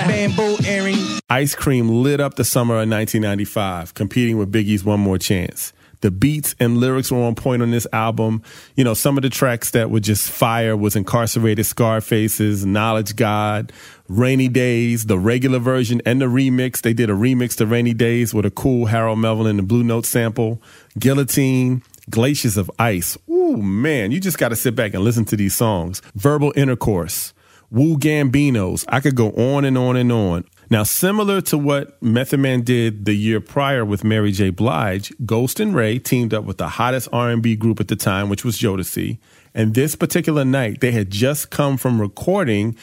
bamboo 0.07 0.57
earring. 0.67 0.99
Ice 1.31 1.55
Cream 1.55 1.89
lit 2.03 2.21
up 2.21 2.35
the 2.35 2.45
summer 2.45 2.75
of 2.75 2.89
1995, 2.89 3.95
competing 3.95 4.39
with 4.39 4.51
Biggie's 4.53 4.85
One 4.85 5.01
More 5.01 5.19
Chance. 5.19 5.73
The 6.03 6.11
beats 6.11 6.55
and 6.61 6.77
lyrics 6.77 7.11
were 7.11 7.23
on 7.23 7.35
point 7.35 7.63
on 7.63 7.71
this 7.71 7.87
album. 7.93 8.43
You 8.77 8.85
know, 8.85 8.93
some 8.93 9.17
of 9.17 9.23
the 9.23 9.31
tracks 9.31 9.71
that 9.71 9.91
were 9.91 9.99
just 10.01 10.31
fire 10.31 10.77
was 10.77 10.95
Incarcerated 10.95 11.65
Scarfaces, 11.65 12.67
Knowledge 12.67 13.17
God, 13.17 13.73
Rainy 14.09 14.49
Days, 14.49 15.07
the 15.07 15.19
regular 15.19 15.59
version 15.59 16.01
and 16.07 16.21
the 16.21 16.27
remix. 16.27 16.81
They 16.81 16.92
did 16.92 17.11
a 17.11 17.14
remix 17.14 17.57
to 17.57 17.66
Rainy 17.66 17.95
Days 17.95 18.33
with 18.33 18.47
a 18.47 18.51
cool 18.51 18.87
Harold 18.87 19.19
Melvin 19.19 19.47
and 19.47 19.59
the 19.59 19.62
Blue 19.62 19.83
Note 19.83 20.07
sample. 20.07 20.62
Guillotine, 20.99 21.83
Glaciers 22.09 22.57
of 22.57 22.71
Ice. 22.79 23.19
Ooh, 23.29 23.57
man, 23.57 24.12
you 24.12 24.21
just 24.21 24.38
got 24.38 24.51
to 24.51 24.57
sit 24.57 24.77
back 24.77 24.95
and 24.95 25.03
listen 25.03 25.25
to 25.27 25.37
these 25.37 25.57
songs. 25.57 26.03
Verbal 26.14 26.53
Intercourse. 26.57 27.33
Wu 27.71 27.99
Gambinos. 27.99 28.85
I 28.88 29.01
could 29.01 29.16
go 29.16 29.31
on 29.33 29.64
and 29.64 29.77
on 29.77 29.97
and 29.97 30.12
on. 30.12 30.45
Now, 30.69 30.83
similar 30.83 31.40
to 31.42 31.59
what 31.59 32.01
Method 32.03 32.40
Man 32.40 32.62
did 32.62 33.05
the 33.05 33.14
year 33.14 33.40
prior 33.40 33.85
with 33.85 34.03
Mary 34.03 34.33
J. 34.33 34.51
Blige, 34.51 35.12
Ghost 35.25 35.61
and 35.61 35.75
Ray 35.75 35.99
teamed 35.99 36.35
up 36.35 36.45
with 36.45 36.59
the 36.59 36.69
hottest 36.69 37.09
R&B 37.12 37.55
group 37.57 37.79
at 37.81 37.88
the 37.88 37.97
time, 37.97 38.29
which 38.29 38.45
was 38.45 38.59
Jodeci. 38.59 39.19
And 39.55 39.75
this 39.75 39.95
particular 39.95 40.45
night, 40.45 40.81
they 40.81 40.90
had 40.90 41.11
just 41.11 41.51
come 41.51 41.77
from 41.77 42.01
recording 42.01 42.77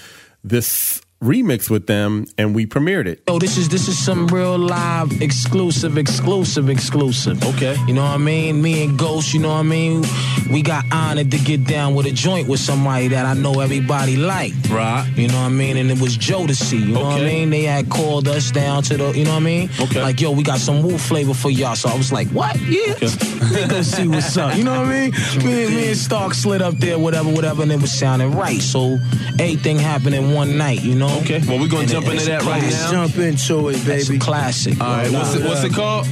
this 0.43 1.01
remix 1.23 1.69
with 1.69 1.88
them, 1.88 2.25
and 2.38 2.53
we 2.53 2.65
premiered 2.65 3.07
it. 3.07 3.23
Oh, 3.27 3.39
this 3.39 3.57
is 3.57 3.69
this 3.69 3.88
is 3.88 3.97
some 3.97 4.27
real 4.27 4.57
live, 4.57 5.21
exclusive, 5.21 5.97
exclusive, 5.97 6.69
exclusive. 6.69 7.41
Okay. 7.55 7.75
You 7.88 7.93
know 7.93 8.03
what 8.03 8.12
I 8.12 8.17
mean? 8.17 8.62
Me 8.62 8.83
and 8.83 8.99
Ghost, 8.99 9.33
you 9.33 9.39
know 9.39 9.49
what 9.49 9.59
I 9.59 9.63
mean? 9.63 10.03
We 10.51 10.62
got 10.62 10.83
honored 10.91 11.31
to 11.31 11.38
get 11.38 11.65
down 11.65 11.95
with 11.95 12.05
a 12.05 12.12
joint 12.12 12.47
with 12.47 12.59
somebody 12.59 13.07
that 13.09 13.25
I 13.25 13.33
know 13.33 13.59
everybody 13.62 14.17
like. 14.17 14.53
Right. 14.69 15.09
You 15.15 15.27
know 15.29 15.36
what 15.41 15.45
I 15.47 15.49
mean? 15.49 15.77
And 15.77 15.89
it 15.89 15.99
was 15.99 16.17
Jodeci. 16.17 16.79
You 16.79 16.93
know 16.93 17.03
what 17.05 17.21
I 17.21 17.25
mean? 17.25 17.49
They 17.49 17.63
had 17.63 17.89
called 17.89 18.27
us 18.27 18.51
down 18.51 18.83
to 18.83 18.97
the, 18.97 19.12
you 19.12 19.23
know 19.23 19.31
what 19.31 19.38
I 19.38 19.45
mean? 19.45 19.69
Okay. 19.79 20.01
Like, 20.01 20.19
yo, 20.19 20.31
we 20.31 20.43
got 20.43 20.59
some 20.59 20.83
Wu 20.83 20.97
flavor 20.97 21.33
for 21.33 21.49
y'all. 21.49 21.75
So 21.75 21.89
I 21.89 21.95
was 21.97 22.12
like, 22.12 22.27
what? 22.29 22.59
Yeah. 22.62 22.95
Let 23.51 23.69
go 23.69 23.81
see 23.81 24.07
what's 24.07 24.36
up. 24.38 24.57
You 24.57 24.63
know 24.63 24.79
what 24.81 24.89
I 24.89 25.09
mean? 25.09 25.12
Me, 25.45 25.65
and- 25.65 25.75
me 25.75 25.88
and 25.89 25.97
Stark 25.97 26.33
slid 26.33 26.62
up 26.62 26.75
there, 26.75 26.99
whatever, 26.99 27.29
whatever, 27.29 27.63
and 27.63 27.71
it 27.71 27.81
was 27.81 27.97
sounding 27.97 28.36
right. 28.36 28.62
So 28.62 28.97
everything 29.39 29.79
happened 29.79 30.15
in 30.15 30.33
one 30.33 30.57
night, 30.57 30.83
you 30.83 30.95
know? 30.95 31.12
Okay. 31.21 31.41
Well, 31.47 31.60
we're 31.60 31.67
gonna 31.67 31.82
And 31.84 31.91
jump 31.91 32.08
it- 32.08 32.13
into 32.13 32.26
that 32.26 32.41
a 32.41 32.45
right 32.45 32.62
classic. 32.62 32.80
now. 32.91 32.91
Jump 33.06 33.17
into 33.17 33.69
it, 33.69 33.76
It's 33.76 34.08
baby. 34.08 34.17
a 34.17 34.19
classic. 34.19 34.82
All 34.82 34.88
right. 34.88 35.12
What's 35.12 35.36
it, 35.36 35.43
what's 35.43 35.63
it 35.63 35.73
called? 35.73 36.08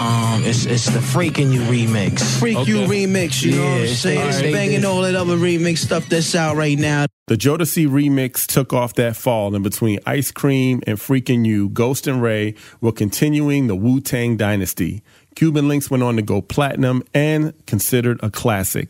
Um, 0.00 0.42
it's 0.44 0.66
it's 0.66 0.86
the 0.86 0.98
freaking 0.98 1.52
you 1.52 1.60
remix. 1.62 2.20
Freak 2.40 2.66
You 2.66 2.78
remix, 2.78 3.42
you 3.42 3.52
know 3.52 3.62
what 3.64 3.70
I'm 3.78 3.80
it's 3.84 3.98
saying? 4.00 4.20
the- 4.20 4.28
It's 4.28 4.38
they 4.40 4.52
banging 4.52 4.80
did. 4.80 4.84
all 4.86 5.02
that 5.02 5.14
other 5.14 5.36
remix 5.36 5.78
stuff 5.78 6.08
that's 6.08 6.34
out 6.34 6.56
right 6.56 6.76
now. 6.78 7.06
The 7.28 7.36
Jodeci 7.36 7.86
remix 7.88 8.44
took 8.44 8.72
off 8.72 8.94
that 8.94 9.16
fall, 9.16 9.54
and 9.54 9.62
between 9.62 10.00
Ice 10.04 10.32
Cream 10.32 10.82
and 10.86 10.98
Freaking 10.98 11.46
You, 11.46 11.68
Ghost 11.68 12.06
and 12.08 12.20
Ray 12.20 12.54
were 12.80 12.92
continuing 12.92 13.68
the 13.68 13.76
Wu 13.76 14.00
Tang 14.00 14.36
dynasty. 14.36 15.02
Cuban 15.36 15.68
Links 15.68 15.90
went 15.90 16.02
on 16.02 16.16
to 16.16 16.22
go 16.22 16.42
platinum 16.42 17.02
and 17.14 17.52
considered 17.66 18.18
a 18.22 18.30
classic. 18.30 18.88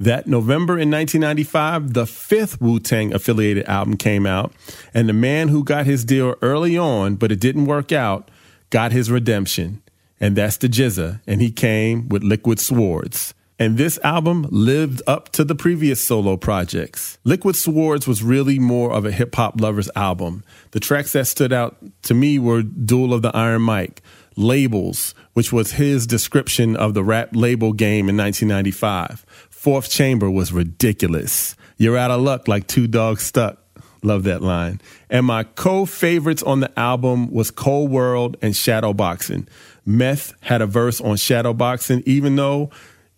That 0.00 0.26
November 0.26 0.74
in 0.74 0.90
1995, 0.90 1.92
the 1.92 2.06
fifth 2.06 2.60
Wu 2.60 2.78
Tang 2.78 3.12
affiliated 3.12 3.66
album 3.66 3.96
came 3.96 4.26
out, 4.26 4.52
and 4.94 5.08
the 5.08 5.12
man 5.12 5.48
who 5.48 5.64
got 5.64 5.86
his 5.86 6.04
deal 6.04 6.36
early 6.40 6.78
on, 6.78 7.16
but 7.16 7.32
it 7.32 7.40
didn't 7.40 7.66
work 7.66 7.90
out, 7.90 8.30
got 8.70 8.92
his 8.92 9.10
redemption. 9.10 9.82
And 10.20 10.36
that's 10.36 10.56
the 10.56 10.68
GZA, 10.68 11.20
and 11.26 11.40
he 11.40 11.50
came 11.50 12.08
with 12.08 12.22
Liquid 12.22 12.60
Swords. 12.60 13.34
And 13.60 13.76
this 13.76 13.98
album 14.04 14.46
lived 14.50 15.02
up 15.08 15.30
to 15.30 15.42
the 15.42 15.56
previous 15.56 16.00
solo 16.00 16.36
projects. 16.36 17.18
Liquid 17.24 17.56
Swords 17.56 18.06
was 18.06 18.22
really 18.22 18.60
more 18.60 18.92
of 18.92 19.04
a 19.04 19.10
hip 19.10 19.34
hop 19.34 19.60
lover's 19.60 19.90
album. 19.96 20.44
The 20.70 20.80
tracks 20.80 21.12
that 21.12 21.26
stood 21.26 21.52
out 21.52 21.76
to 22.02 22.14
me 22.14 22.38
were 22.38 22.62
Duel 22.62 23.12
of 23.12 23.22
the 23.22 23.36
Iron 23.36 23.64
Mic, 23.64 24.00
Labels, 24.36 25.12
which 25.32 25.52
was 25.52 25.72
his 25.72 26.06
description 26.06 26.76
of 26.76 26.94
the 26.94 27.02
rap 27.02 27.30
label 27.32 27.72
game 27.72 28.08
in 28.08 28.16
1995. 28.16 29.26
Fourth 29.68 29.90
Chamber 29.90 30.30
was 30.30 30.50
ridiculous. 30.50 31.54
You're 31.76 31.98
out 31.98 32.10
of 32.10 32.22
luck 32.22 32.48
like 32.48 32.66
two 32.66 32.86
dogs 32.86 33.22
stuck. 33.22 33.58
Love 34.02 34.22
that 34.22 34.40
line. 34.40 34.80
And 35.10 35.26
my 35.26 35.44
co 35.44 35.84
favorites 35.84 36.42
on 36.42 36.60
the 36.60 36.78
album 36.80 37.30
was 37.30 37.50
Cold 37.50 37.90
World 37.90 38.38
and 38.40 38.54
Shadowboxing. 38.54 39.46
Meth 39.84 40.32
had 40.40 40.62
a 40.62 40.66
verse 40.66 41.02
on 41.02 41.16
Shadowboxing, 41.16 42.04
even 42.06 42.34
though 42.36 42.70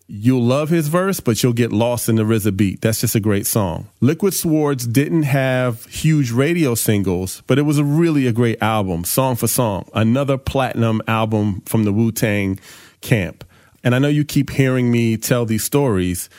you'll 0.07 0.43
love 0.43 0.67
his 0.67 0.89
verse, 0.89 1.21
but 1.21 1.41
you'll 1.41 1.53
get 1.53 1.71
lost 1.71 2.09
in 2.09 2.17
the 2.17 2.23
RZA 2.23 2.57
beat. 2.57 2.81
That's 2.81 2.99
just 2.99 3.15
a 3.15 3.21
great 3.21 3.47
song. 3.47 3.87
Liquid 4.01 4.33
Swords 4.33 4.85
didn't 4.85 5.23
have 5.23 5.85
huge 5.85 6.31
radio 6.31 6.75
singles, 6.75 7.43
but 7.47 7.59
it 7.59 7.61
was 7.61 7.77
a 7.77 7.85
really 7.85 8.27
a 8.27 8.33
great 8.33 8.61
album, 8.61 9.05
song 9.05 9.37
for 9.37 9.47
song. 9.47 9.87
Another 9.93 10.37
platinum 10.37 11.01
album 11.07 11.61
from 11.61 11.85
the 11.85 11.93
Wu 11.93 12.11
Tang 12.11 12.59
camp. 12.99 13.45
And 13.83 13.95
I 13.95 13.99
know 13.99 14.07
you 14.07 14.23
keep 14.23 14.49
hearing 14.49 14.91
me 14.91 15.17
tell 15.17 15.45
these 15.45 15.63
stories. 15.63 16.29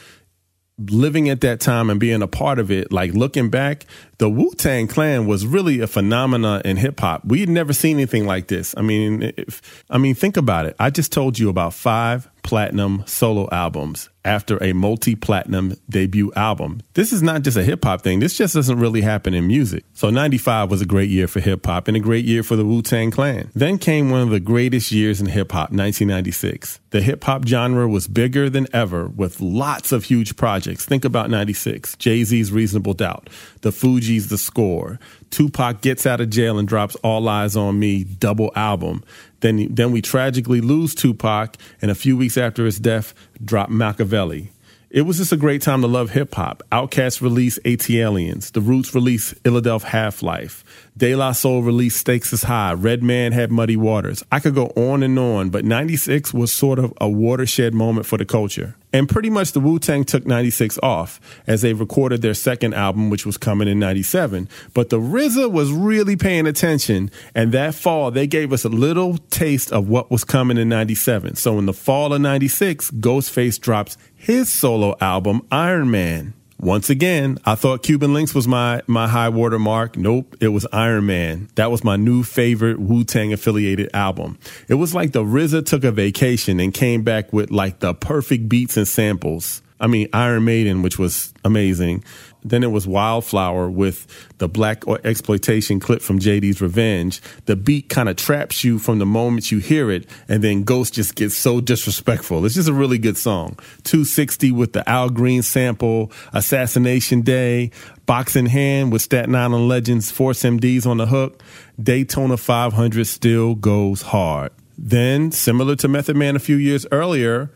Living 0.78 1.28
at 1.28 1.42
that 1.42 1.60
time 1.60 1.90
and 1.90 2.00
being 2.00 2.22
a 2.22 2.26
part 2.26 2.58
of 2.58 2.70
it, 2.70 2.92
like 2.92 3.12
looking 3.12 3.50
back, 3.50 3.84
the 4.22 4.30
Wu 4.30 4.52
Tang 4.52 4.86
Clan 4.86 5.26
was 5.26 5.44
really 5.44 5.80
a 5.80 5.88
phenomena 5.88 6.62
in 6.64 6.76
hip 6.76 7.00
hop. 7.00 7.24
We 7.24 7.40
had 7.40 7.48
never 7.48 7.72
seen 7.72 7.96
anything 7.96 8.24
like 8.24 8.46
this. 8.46 8.72
I 8.76 8.80
mean, 8.80 9.32
if, 9.36 9.84
I 9.90 9.98
mean, 9.98 10.14
think 10.14 10.36
about 10.36 10.64
it. 10.64 10.76
I 10.78 10.90
just 10.90 11.10
told 11.10 11.40
you 11.40 11.48
about 11.48 11.74
five 11.74 12.30
platinum 12.42 13.02
solo 13.06 13.48
albums 13.50 14.10
after 14.24 14.62
a 14.62 14.72
multi 14.72 15.14
platinum 15.14 15.74
debut 15.88 16.32
album. 16.34 16.80
This 16.94 17.12
is 17.12 17.22
not 17.22 17.42
just 17.42 17.56
a 17.56 17.64
hip 17.64 17.84
hop 17.84 18.02
thing. 18.02 18.20
This 18.20 18.36
just 18.36 18.54
doesn't 18.54 18.78
really 18.78 19.00
happen 19.00 19.34
in 19.34 19.46
music. 19.46 19.84
So 19.94 20.10
95 20.10 20.70
was 20.70 20.80
a 20.80 20.86
great 20.86 21.10
year 21.10 21.26
for 21.26 21.40
hip 21.40 21.66
hop 21.66 21.88
and 21.88 21.96
a 21.96 22.00
great 22.00 22.24
year 22.24 22.42
for 22.42 22.56
the 22.56 22.64
Wu 22.64 22.82
Tang 22.82 23.10
Clan. 23.10 23.50
Then 23.54 23.78
came 23.78 24.10
one 24.10 24.22
of 24.22 24.30
the 24.30 24.40
greatest 24.40 24.92
years 24.92 25.20
in 25.20 25.26
hip 25.26 25.52
hop, 25.52 25.70
1996. 25.70 26.80
The 26.90 27.00
hip 27.00 27.24
hop 27.24 27.46
genre 27.46 27.88
was 27.88 28.06
bigger 28.06 28.50
than 28.50 28.66
ever 28.72 29.08
with 29.08 29.40
lots 29.40 29.92
of 29.92 30.04
huge 30.04 30.36
projects. 30.36 30.84
Think 30.84 31.04
about 31.04 31.30
96, 31.30 31.96
Jay 31.96 32.22
Z's 32.24 32.52
Reasonable 32.52 32.94
Doubt, 32.94 33.28
the 33.62 33.70
Fugees 33.70 34.28
The 34.28 34.38
Score, 34.38 35.00
Tupac 35.30 35.80
gets 35.80 36.04
out 36.06 36.20
of 36.20 36.30
jail 36.30 36.58
and 36.58 36.68
drops 36.68 36.94
All 36.96 37.28
Eyes 37.28 37.56
on 37.56 37.78
Me 37.78 38.04
double 38.04 38.52
album. 38.54 39.02
Then, 39.40 39.74
then 39.74 39.90
we 39.90 40.02
tragically 40.02 40.60
lose 40.60 40.94
Tupac, 40.94 41.56
and 41.80 41.90
a 41.90 41.96
few 41.96 42.16
weeks 42.16 42.36
after 42.36 42.64
his 42.64 42.78
death, 42.78 43.14
drop 43.44 43.70
Makaveli. 43.70 44.48
It 44.90 45.02
was 45.02 45.16
just 45.16 45.32
a 45.32 45.38
great 45.38 45.62
time 45.62 45.80
to 45.80 45.86
love 45.86 46.10
hip 46.10 46.34
hop. 46.34 46.62
Outkast 46.70 47.22
released 47.22 47.58
ATLiens. 47.64 48.52
The 48.52 48.60
Roots 48.60 48.94
released 48.94 49.42
Illadelph 49.42 49.84
Half 49.84 50.22
Life. 50.22 50.81
De 50.94 51.16
La 51.16 51.32
Soul 51.32 51.62
released 51.62 51.96
Stakes 51.96 52.34
is 52.34 52.42
High. 52.42 52.74
Redman 52.74 53.32
had 53.32 53.50
Muddy 53.50 53.76
Waters. 53.76 54.22
I 54.30 54.40
could 54.40 54.54
go 54.54 54.66
on 54.76 55.02
and 55.02 55.18
on, 55.18 55.48
but 55.48 55.64
96 55.64 56.34
was 56.34 56.52
sort 56.52 56.78
of 56.78 56.92
a 57.00 57.08
watershed 57.08 57.72
moment 57.72 58.04
for 58.04 58.18
the 58.18 58.26
culture. 58.26 58.76
And 58.92 59.08
pretty 59.08 59.30
much 59.30 59.52
the 59.52 59.60
Wu 59.60 59.78
Tang 59.78 60.04
took 60.04 60.26
96 60.26 60.78
off 60.82 61.18
as 61.46 61.62
they 61.62 61.72
recorded 61.72 62.20
their 62.20 62.34
second 62.34 62.74
album, 62.74 63.08
which 63.08 63.24
was 63.24 63.38
coming 63.38 63.68
in 63.68 63.78
97. 63.78 64.50
But 64.74 64.90
the 64.90 64.98
RZA 64.98 65.50
was 65.50 65.72
really 65.72 66.14
paying 66.14 66.46
attention. 66.46 67.10
And 67.34 67.52
that 67.52 67.74
fall, 67.74 68.10
they 68.10 68.26
gave 68.26 68.52
us 68.52 68.66
a 68.66 68.68
little 68.68 69.16
taste 69.16 69.72
of 69.72 69.88
what 69.88 70.10
was 70.10 70.24
coming 70.24 70.58
in 70.58 70.68
97. 70.68 71.36
So 71.36 71.58
in 71.58 71.64
the 71.64 71.72
fall 71.72 72.12
of 72.12 72.20
96, 72.20 72.90
Ghostface 72.90 73.58
drops 73.58 73.96
his 74.14 74.52
solo 74.52 74.94
album, 75.00 75.40
Iron 75.50 75.90
Man. 75.90 76.34
Once 76.62 76.88
again, 76.88 77.38
I 77.44 77.56
thought 77.56 77.82
Cuban 77.82 78.14
Links 78.14 78.36
was 78.36 78.46
my 78.46 78.82
my 78.86 79.08
high 79.08 79.30
water 79.30 79.58
mark. 79.58 79.96
Nope, 79.96 80.36
it 80.40 80.48
was 80.48 80.64
Iron 80.72 81.06
Man. 81.06 81.48
That 81.56 81.72
was 81.72 81.82
my 81.82 81.96
new 81.96 82.22
favorite 82.22 82.78
Wu 82.78 83.02
Tang 83.02 83.32
affiliated 83.32 83.90
album. 83.92 84.38
It 84.68 84.74
was 84.74 84.94
like 84.94 85.10
the 85.10 85.24
RZA 85.24 85.66
took 85.66 85.82
a 85.82 85.90
vacation 85.90 86.60
and 86.60 86.72
came 86.72 87.02
back 87.02 87.32
with 87.32 87.50
like 87.50 87.80
the 87.80 87.94
perfect 87.94 88.48
beats 88.48 88.76
and 88.76 88.86
samples. 88.86 89.60
I 89.80 89.88
mean, 89.88 90.08
Iron 90.12 90.44
Maiden, 90.44 90.82
which 90.82 91.00
was 91.00 91.34
amazing. 91.44 92.04
Then 92.44 92.62
it 92.62 92.70
was 92.70 92.86
Wildflower 92.86 93.70
with 93.70 94.06
the 94.38 94.48
black 94.48 94.86
exploitation 95.04 95.80
clip 95.80 96.02
from 96.02 96.18
JD's 96.18 96.60
Revenge. 96.60 97.20
The 97.46 97.56
beat 97.56 97.88
kind 97.88 98.08
of 98.08 98.16
traps 98.16 98.64
you 98.64 98.78
from 98.78 98.98
the 98.98 99.06
moment 99.06 99.52
you 99.52 99.58
hear 99.58 99.90
it, 99.90 100.08
and 100.28 100.42
then 100.42 100.64
Ghost 100.64 100.94
just 100.94 101.14
gets 101.14 101.36
so 101.36 101.60
disrespectful. 101.60 102.44
It's 102.44 102.54
just 102.54 102.68
a 102.68 102.72
really 102.72 102.98
good 102.98 103.16
song. 103.16 103.58
260 103.84 104.52
with 104.52 104.72
the 104.72 104.88
Al 104.88 105.10
Green 105.10 105.42
sample, 105.42 106.10
Assassination 106.32 107.20
Day, 107.22 107.70
Box 108.06 108.34
in 108.36 108.46
Hand 108.46 108.92
with 108.92 109.02
Staten 109.02 109.34
Island 109.34 109.68
Legends, 109.68 110.10
Force 110.10 110.42
MDs 110.42 110.86
on 110.86 110.96
the 110.96 111.06
hook. 111.06 111.42
Daytona 111.80 112.36
500 112.36 113.06
still 113.06 113.54
goes 113.54 114.02
hard. 114.02 114.50
Then, 114.76 115.30
similar 115.30 115.76
to 115.76 115.88
Method 115.88 116.16
Man 116.16 116.34
a 116.34 116.40
few 116.40 116.56
years 116.56 116.86
earlier, 116.90 117.50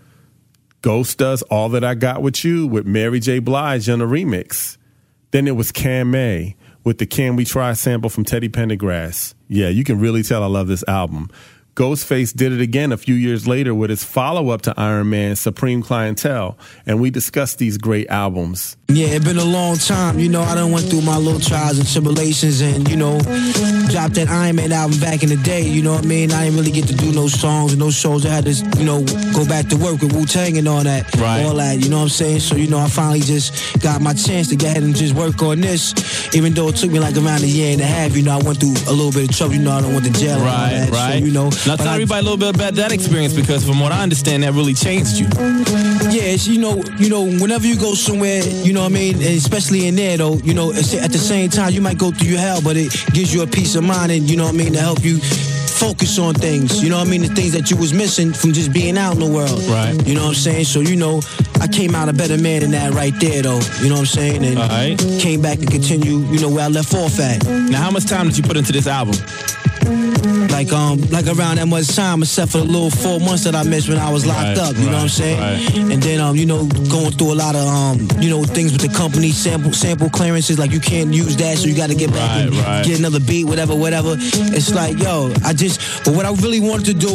Ghost 0.86 1.18
does 1.18 1.42
All 1.42 1.68
That 1.70 1.82
I 1.82 1.96
Got 1.96 2.22
With 2.22 2.44
You 2.44 2.64
with 2.68 2.86
Mary 2.86 3.18
J. 3.18 3.40
Blige 3.40 3.88
on 3.88 4.00
a 4.00 4.06
remix. 4.06 4.76
Then 5.32 5.48
it 5.48 5.56
was 5.56 5.72
Camay 5.72 6.54
with 6.84 6.98
the 6.98 7.06
Can 7.06 7.34
We 7.34 7.44
Try 7.44 7.72
sample 7.72 8.08
from 8.08 8.24
Teddy 8.24 8.48
Pendergrass. 8.48 9.34
Yeah, 9.48 9.68
you 9.68 9.82
can 9.82 9.98
really 9.98 10.22
tell 10.22 10.44
I 10.44 10.46
love 10.46 10.68
this 10.68 10.84
album. 10.86 11.28
Ghostface 11.76 12.34
did 12.34 12.52
it 12.52 12.60
again 12.62 12.90
a 12.90 12.96
few 12.96 13.14
years 13.14 13.46
later 13.46 13.74
with 13.74 13.90
his 13.90 14.02
follow 14.02 14.48
up 14.48 14.62
to 14.62 14.72
Iron 14.78 15.10
Man, 15.10 15.36
Supreme 15.36 15.82
Clientele, 15.82 16.56
and 16.86 16.98
we 17.02 17.10
discussed 17.10 17.58
these 17.58 17.76
great 17.76 18.08
albums. 18.08 18.78
Yeah, 18.88 19.08
it's 19.08 19.24
been 19.26 19.36
a 19.36 19.44
long 19.44 19.76
time. 19.76 20.18
You 20.18 20.30
know, 20.30 20.40
I 20.40 20.54
done 20.54 20.72
went 20.72 20.88
through 20.88 21.02
my 21.02 21.18
little 21.18 21.40
trials 21.40 21.78
and 21.78 21.86
tribulations 21.86 22.62
and, 22.62 22.88
you 22.88 22.96
know, 22.96 23.18
dropped 23.90 24.14
that 24.14 24.28
Iron 24.30 24.56
Man 24.56 24.72
album 24.72 24.98
back 25.00 25.22
in 25.22 25.28
the 25.28 25.36
day. 25.36 25.62
You 25.62 25.82
know 25.82 25.92
what 25.96 26.04
I 26.04 26.08
mean? 26.08 26.32
I 26.32 26.44
didn't 26.44 26.58
really 26.58 26.70
get 26.70 26.86
to 26.88 26.94
do 26.94 27.12
no 27.12 27.28
songs 27.28 27.72
and 27.72 27.80
no 27.80 27.90
shows. 27.90 28.24
I 28.24 28.30
had 28.30 28.44
to, 28.46 28.52
you 28.78 28.86
know, 28.86 29.04
go 29.34 29.44
back 29.46 29.66
to 29.68 29.76
work 29.76 30.00
with 30.00 30.14
Wu 30.14 30.24
Tang 30.24 30.56
and 30.56 30.66
all 30.68 30.82
that. 30.82 31.14
Right. 31.16 31.42
All 31.44 31.56
that, 31.56 31.82
you 31.82 31.90
know 31.90 31.96
what 31.98 32.02
I'm 32.04 32.08
saying? 32.08 32.40
So, 32.40 32.56
you 32.56 32.68
know, 32.68 32.78
I 32.78 32.88
finally 32.88 33.20
just 33.20 33.82
got 33.82 34.00
my 34.00 34.14
chance 34.14 34.48
to 34.48 34.56
go 34.56 34.66
ahead 34.66 34.82
and 34.82 34.96
just 34.96 35.14
work 35.14 35.42
on 35.42 35.60
this. 35.60 35.92
Even 36.34 36.54
though 36.54 36.68
it 36.68 36.76
took 36.76 36.90
me 36.90 37.00
like 37.00 37.16
around 37.16 37.42
a 37.42 37.46
year 37.48 37.72
and 37.72 37.82
a 37.82 37.86
half, 37.86 38.16
you 38.16 38.22
know, 38.22 38.38
I 38.38 38.42
went 38.42 38.60
through 38.60 38.76
a 38.88 38.94
little 38.96 39.12
bit 39.12 39.28
of 39.28 39.36
trouble. 39.36 39.56
You 39.56 39.62
know, 39.62 39.72
I 39.72 39.82
don't 39.82 39.92
went 39.92 40.06
to 40.06 40.12
jail. 40.12 40.38
and 40.38 40.40
all 40.40 40.46
Right, 40.46 40.70
that. 40.70 40.90
right. 40.90 41.18
So, 41.18 41.24
you 41.26 41.32
know, 41.32 41.50
Now 41.66 41.76
tell 41.76 41.88
I- 41.88 41.94
everybody 41.94 42.20
a 42.20 42.22
little 42.22 42.38
bit 42.38 42.54
about 42.54 42.74
that 42.74 42.92
experience 42.92 43.34
because 43.34 43.64
from 43.66 43.80
what 43.80 43.92
I 43.92 44.02
understand, 44.02 44.42
that 44.44 44.52
really 44.52 44.74
changed 44.74 45.18
you. 45.18 45.26
Yeah, 46.10 46.34
it's, 46.34 46.46
you 46.46 46.58
know, 46.60 46.82
you 46.98 47.08
know, 47.08 47.24
whenever 47.24 47.66
you 47.66 47.76
go 47.76 47.94
somewhere, 47.94 48.42
you 48.44 48.72
know 48.72 48.82
what 48.82 48.92
I 48.92 48.94
mean, 48.94 49.14
and 49.16 49.36
especially 49.36 49.86
in 49.88 49.96
there 49.96 50.16
though, 50.16 50.36
you 50.36 50.54
know, 50.54 50.70
at 50.70 51.12
the 51.12 51.18
same 51.18 51.50
time 51.50 51.72
you 51.72 51.80
might 51.80 51.98
go 51.98 52.10
through 52.10 52.28
your 52.28 52.38
hell, 52.38 52.60
but 52.62 52.76
it 52.76 52.92
gives 53.12 53.34
you 53.34 53.42
a 53.42 53.46
peace 53.46 53.74
of 53.74 53.84
mind 53.84 54.12
and 54.12 54.30
you 54.30 54.36
know 54.36 54.44
what 54.44 54.54
I 54.54 54.56
mean 54.56 54.72
to 54.74 54.80
help 54.80 55.04
you 55.04 55.18
focus 55.76 56.18
on 56.18 56.34
things. 56.34 56.82
You 56.82 56.88
know 56.88 56.98
what 56.98 57.06
I 57.06 57.10
mean, 57.10 57.22
the 57.22 57.28
things 57.28 57.52
that 57.52 57.70
you 57.70 57.76
was 57.76 57.92
missing 57.92 58.32
from 58.32 58.52
just 58.52 58.72
being 58.72 58.96
out 58.96 59.14
in 59.14 59.20
the 59.20 59.30
world. 59.30 59.62
Right. 59.64 59.94
You 60.06 60.14
know 60.14 60.22
what 60.22 60.28
I'm 60.28 60.34
saying? 60.34 60.64
So 60.64 60.80
you 60.80 60.96
know, 60.96 61.20
I 61.60 61.68
came 61.68 61.94
out 61.94 62.08
a 62.08 62.12
better 62.12 62.38
man 62.38 62.62
than 62.62 62.70
that 62.72 62.94
right 62.94 63.12
there 63.20 63.42
though. 63.42 63.60
You 63.82 63.88
know 63.88 63.96
what 63.96 64.00
I'm 64.00 64.06
saying? 64.06 64.44
And 64.44 64.56
right. 64.56 64.98
came 65.20 65.42
back 65.42 65.58
and 65.58 65.70
continue, 65.70 66.18
you 66.32 66.40
know, 66.40 66.48
where 66.48 66.64
I 66.64 66.68
left 66.68 66.94
off 66.94 67.18
at. 67.20 67.44
Now, 67.44 67.82
how 67.82 67.90
much 67.90 68.06
time 68.06 68.26
did 68.26 68.38
you 68.38 68.44
put 68.44 68.56
into 68.56 68.72
this 68.72 68.86
album? 68.86 69.16
Like 70.50 70.72
um, 70.72 71.00
like 71.10 71.26
around 71.26 71.56
that 71.56 71.66
much 71.68 71.94
time, 71.94 72.22
except 72.22 72.52
for 72.52 72.58
the 72.58 72.64
little 72.64 72.90
four 72.90 73.20
months 73.20 73.44
that 73.44 73.54
I 73.54 73.62
missed 73.62 73.88
when 73.88 73.98
I 73.98 74.10
was 74.12 74.24
locked 74.26 74.56
Right, 74.56 74.58
up. 74.58 74.76
You 74.76 74.86
know 74.86 74.92
what 74.92 75.02
I'm 75.02 75.08
saying? 75.08 75.40
right. 75.40 75.76
And 75.92 76.02
then 76.02 76.20
um, 76.20 76.36
you 76.36 76.46
know, 76.46 76.66
going 76.88 77.12
through 77.12 77.32
a 77.32 77.38
lot 77.38 77.54
of 77.54 77.66
um, 77.66 78.08
you 78.20 78.30
know, 78.30 78.42
things 78.44 78.72
with 78.72 78.80
the 78.80 78.88
company 78.96 79.30
sample 79.32 79.72
sample 79.72 80.08
clearances. 80.10 80.58
Like 80.58 80.70
you 80.72 80.80
can't 80.80 81.12
use 81.12 81.36
that, 81.36 81.58
so 81.58 81.66
you 81.68 81.76
got 81.76 81.88
to 81.90 81.94
get 81.94 82.10
back 82.10 82.30
Right, 82.30 82.46
and 82.46 82.56
right. 82.56 82.84
get 82.84 82.98
another 82.98 83.20
beat, 83.20 83.44
whatever, 83.44 83.74
whatever. 83.74 84.14
It's 84.18 84.72
like 84.74 84.98
yo, 84.98 85.32
I 85.44 85.52
just, 85.52 86.04
but 86.04 86.14
what 86.14 86.24
I 86.24 86.32
really 86.42 86.60
wanted 86.60 86.86
to 86.86 86.94
do 86.94 87.14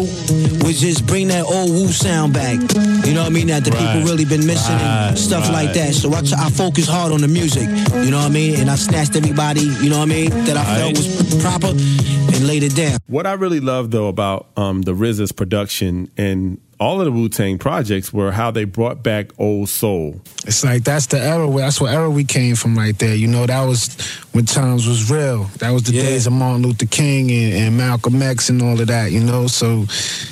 was 0.66 0.80
just 0.80 1.06
bring 1.08 1.28
that 1.30 1.46
old 1.46 1.70
Wu 1.72 1.88
sound 1.88 2.34
back. 2.34 2.60
You 3.06 3.14
know 3.14 3.22
what 3.24 3.32
I 3.32 3.34
mean? 3.34 3.48
That 3.48 3.64
the 3.64 3.72
Right, 3.72 3.80
people 3.96 4.08
really 4.10 4.26
been 4.26 4.46
missing 4.46 4.76
right, 4.76 5.10
and 5.10 5.18
stuff 5.18 5.50
like 5.50 5.74
that. 5.74 5.94
So 5.96 6.14
I, 6.14 6.22
try, 6.22 6.46
I 6.46 6.50
focus 6.50 6.88
hard 6.88 7.12
on 7.12 7.22
the 7.22 7.28
music. 7.28 7.68
You 8.04 8.12
know 8.12 8.18
what 8.18 8.30
I 8.30 8.30
mean? 8.30 8.60
And 8.60 8.70
I 8.70 8.76
snatched 8.76 9.16
everybody. 9.16 9.62
You 9.62 9.90
know 9.90 9.98
what 10.00 10.10
I 10.12 10.14
mean? 10.14 10.30
That 10.46 10.58
I 10.58 10.66
felt 10.78 10.98
was 10.98 11.42
proper 11.42 11.68
and 11.68 12.48
laid 12.48 12.64
it 12.64 12.76
down. 12.76 12.98
What 13.08 13.21
I 13.26 13.34
really 13.34 13.60
love 13.60 13.92
though 13.92 14.08
about 14.08 14.50
um, 14.58 14.82
the 14.84 14.94
RZA's 14.94 15.32
production 15.32 16.12
and 16.18 16.60
all 16.82 17.00
of 17.00 17.06
the 17.06 17.12
Wu 17.12 17.30
Tang 17.30 17.60
projects 17.60 18.12
were 18.12 18.32
how 18.32 18.50
they 18.50 18.64
brought 18.66 19.04
back 19.04 19.30
old 19.38 19.70
soul. 19.70 20.20
It's 20.48 20.64
like 20.64 20.84
that's 20.84 21.06
the 21.06 21.20
era. 21.20 21.48
where- 21.48 21.64
That's 21.64 21.80
what 21.80 21.94
era 21.94 22.10
we 22.10 22.24
came 22.24 22.56
from 22.56 22.76
right 22.76 22.98
there. 22.98 23.14
You 23.14 23.28
know, 23.28 23.46
that 23.46 23.62
was 23.66 23.96
when 24.32 24.46
times 24.48 24.88
was 24.88 25.12
real. 25.12 25.44
That 25.60 25.70
was 25.70 25.84
the 25.84 25.94
Yeah. 25.94 26.02
days 26.02 26.26
of 26.26 26.34
Martin 26.34 26.64
Luther 26.64 26.88
King 26.88 27.30
and, 27.30 27.54
and 27.54 27.78
Malcolm 27.78 28.20
X 28.22 28.50
and 28.50 28.60
all 28.64 28.82
of 28.82 28.88
that. 28.88 29.12
You 29.12 29.20
know, 29.20 29.46
so 29.46 29.86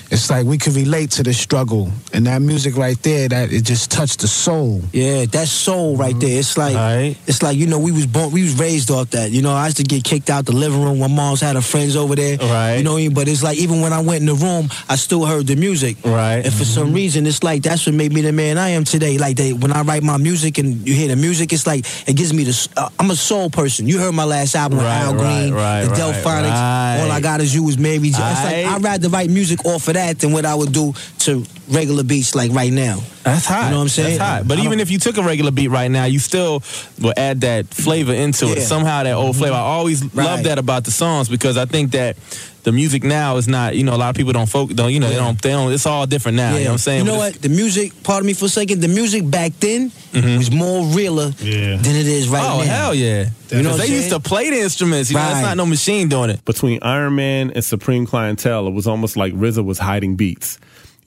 it's 0.10 0.32
like 0.32 0.46
we 0.48 0.58
could 0.58 0.74
relate 0.74 1.12
to 1.12 1.24
the 1.24 1.34
struggle 1.36 1.92
and 2.14 2.26
that 2.26 2.42
music 2.42 2.76
right 2.76 3.00
there. 3.04 3.30
That 3.30 3.54
it 3.54 3.62
just 3.62 3.92
touched 3.92 4.22
the 4.22 4.28
soul. 4.28 4.82
Yeah, 4.92 5.26
that 5.26 5.48
soul 5.48 5.96
right 5.98 6.12
mm-hmm. 6.16 6.20
there. 6.20 6.40
It's 6.40 6.58
like 6.58 6.76
Right. 6.76 7.16
it's 7.28 7.44
like 7.44 7.58
you 7.58 7.68
know 7.68 7.78
we 7.78 7.92
was 7.92 8.08
born, 8.08 8.32
we 8.32 8.42
was 8.42 8.58
raised 8.58 8.90
off 8.90 9.12
that. 9.12 9.30
You 9.30 9.44
know, 9.44 9.54
I 9.54 9.66
used 9.66 9.78
to 9.78 9.84
get 9.84 10.04
kicked 10.04 10.32
out 10.32 10.46
the 10.48 10.54
living 10.54 10.82
room 10.82 10.98
when 10.98 11.16
moms 11.16 11.42
had 11.42 11.56
her 11.56 11.62
friends 11.62 11.96
over 11.96 12.16
there. 12.16 12.38
Right. 12.38 12.78
You 12.78 12.84
know, 12.84 12.94
what 12.94 12.98
I 12.98 13.02
mean? 13.02 13.14
but 13.14 13.28
it's 13.28 13.44
like 13.44 13.60
even 13.60 13.82
when 13.82 13.94
I 13.94 14.00
went 14.00 14.22
in 14.22 14.26
the 14.26 14.34
room, 14.34 14.70
I 14.90 14.96
still 14.96 15.26
heard 15.26 15.46
the 15.46 15.56
music. 15.56 15.98
Right. 16.04 16.39
And 16.46 16.54
for 16.54 16.66
some 16.66 16.94
reason, 16.94 17.26
it's 17.26 17.44
like 17.44 17.64
that's 17.64 17.86
what 17.86 17.96
made 17.96 18.14
me 18.14 18.22
the 18.22 18.32
man 18.32 18.58
I 18.58 18.70
am 18.70 18.84
today. 18.84 19.18
Like 19.18 19.38
they, 19.38 19.54
when 19.54 19.72
I 19.72 19.82
write 19.82 20.04
my 20.04 20.18
music 20.18 20.58
and 20.58 20.88
you 20.88 20.94
hear 20.94 21.08
the 21.08 21.16
music, 21.16 21.54
it's 21.54 21.68
like 21.68 21.86
it 22.08 22.16
gives 22.16 22.34
me 22.34 22.44
the. 22.44 22.68
Uh, 22.76 22.90
I'm 23.00 23.12
a 23.12 23.16
soul 23.16 23.50
person. 23.50 23.88
You 23.88 24.00
heard 24.00 24.14
my 24.14 24.26
last 24.26 24.56
album 24.56 24.78
with 24.78 24.88
Right, 24.88 25.02
Al 25.02 25.14
Green, 25.14 25.54
right, 25.54 25.84
the 25.84 25.90
right, 25.90 26.00
Delfonics. 26.00 26.50
right. 26.52 27.00
All 27.02 27.12
I 27.12 27.20
got 27.22 27.42
is 27.42 27.54
you 27.54 27.68
is 27.70 27.78
Mary 27.78 27.98
J. 28.00 28.08
It's 28.10 28.20
like 28.20 28.66
I'd 28.66 28.84
rather 28.84 29.10
write 29.10 29.30
music 29.30 29.66
off 29.66 29.88
of 29.88 29.94
that 29.96 30.20
than 30.20 30.32
what 30.32 30.46
I 30.46 30.56
would 30.56 30.72
do 30.72 30.94
to 31.20 31.46
regular 31.70 32.04
beats 32.04 32.36
like 32.36 32.52
right 32.52 32.72
now. 32.72 33.02
That's 33.34 33.46
hot. 33.46 33.66
You 33.66 33.72
know 33.72 33.78
what 33.78 33.82
I'm 33.84 33.90
saying? 33.90 34.18
That's 34.18 34.30
hot. 34.40 34.48
But 34.48 34.60
I 34.60 34.66
even 34.66 34.80
if 34.80 34.92
you 34.92 35.00
took 35.00 35.18
a 35.18 35.24
regular 35.24 35.52
beat 35.52 35.70
right 35.70 35.90
now, 35.90 36.06
you 36.06 36.20
still 36.20 36.64
will 37.00 37.14
add 37.18 37.42
that 37.42 37.68
flavor 37.68 38.14
into 38.14 38.46
it. 38.48 38.62
Somehow 38.62 39.04
that 39.04 39.14
old 39.14 39.36
flavor. 39.36 39.56
I 39.56 39.60
mm-hmm. 39.60 39.68
always 39.68 40.16
love 40.16 40.44
that 40.44 40.58
about 40.58 40.84
the 40.86 40.92
songs 40.92 41.30
because 41.30 41.58
I 41.58 41.66
think 41.66 41.92
that 41.92 42.18
the 42.64 42.72
music 42.72 43.04
now 43.04 43.38
is 43.38 43.48
not, 43.48 43.76
you 43.76 43.84
know, 43.84 43.96
a 43.96 43.98
lot 43.98 44.10
of 44.10 44.16
people 44.16 44.34
don't 44.34 44.50
focus, 44.50 44.76
don't, 44.76 44.92
you 44.92 45.00
know, 45.00 45.10
they 45.10 45.16
don't, 45.16 45.42
they 45.42 45.50
don't, 45.50 45.72
it's 45.72 45.86
all 45.86 46.06
different 46.06 46.36
now. 46.36 46.56
You 46.56 46.60
know 46.60 46.66
what 46.66 46.72
I'm 46.74 46.78
saying? 46.78 47.00
You 47.00 47.06
know 47.06 47.18
But 47.18 47.34
what? 47.34 47.42
The 47.42 47.50
music, 47.50 48.04
pardon 48.04 48.28
me 48.28 48.34
for 48.34 48.46
a 48.46 48.50
second, 48.50 48.82
the 48.82 48.88
music 48.88 49.30
back 49.30 49.54
then 49.60 49.90
mm-hmm. 49.90 50.38
was 50.38 50.52
more 50.52 50.86
realer 50.88 51.32
Yeah. 51.40 51.78
than 51.78 51.96
it 51.96 52.08
is 52.08 52.28
right 52.28 52.44
Oh, 52.44 52.60
now. 52.60 52.64
hell 52.66 52.96
yeah. 52.96 53.30
You 53.50 53.64
know 53.64 53.72
what 53.72 53.80
they 53.80 53.88
I'm 53.88 53.94
used 53.94 54.10
to 54.10 54.20
play 54.20 54.50
the 54.50 54.60
instruments. 54.60 55.10
You 55.10 55.18
know, 55.18 55.30
it's 55.32 55.42
not 55.42 55.58
no 55.58 55.66
machine 55.66 56.10
doing 56.10 56.30
it. 56.30 56.44
Between 56.46 56.80
Iron 56.84 57.16
Man 57.16 57.52
and 57.52 57.64
Supreme 57.64 58.06
Clientele, 58.06 58.68
it 58.68 58.72
was 58.72 58.88
almost 58.88 59.18
like 59.18 59.34
RZA 59.34 59.66
was 59.66 59.80
hiding 59.80 60.16
beats. 60.16 60.60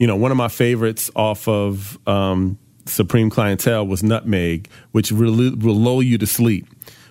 You 0.03 0.09
know, 0.09 0.17
one 0.17 0.33
of 0.33 0.37
my 0.37 0.49
favorites 0.49 1.13
off 1.15 1.47
of 1.47 1.97
um, 2.09 2.59
Supreme 2.87 3.31
Clientele 3.31 3.87
was 3.87 4.03
Nutmeg, 4.03 4.69
which 4.91 5.13
will, 5.13 5.33
will 5.33 5.77
lull 5.77 6.03
you 6.03 6.19
to 6.19 6.27
sleep. 6.27 6.67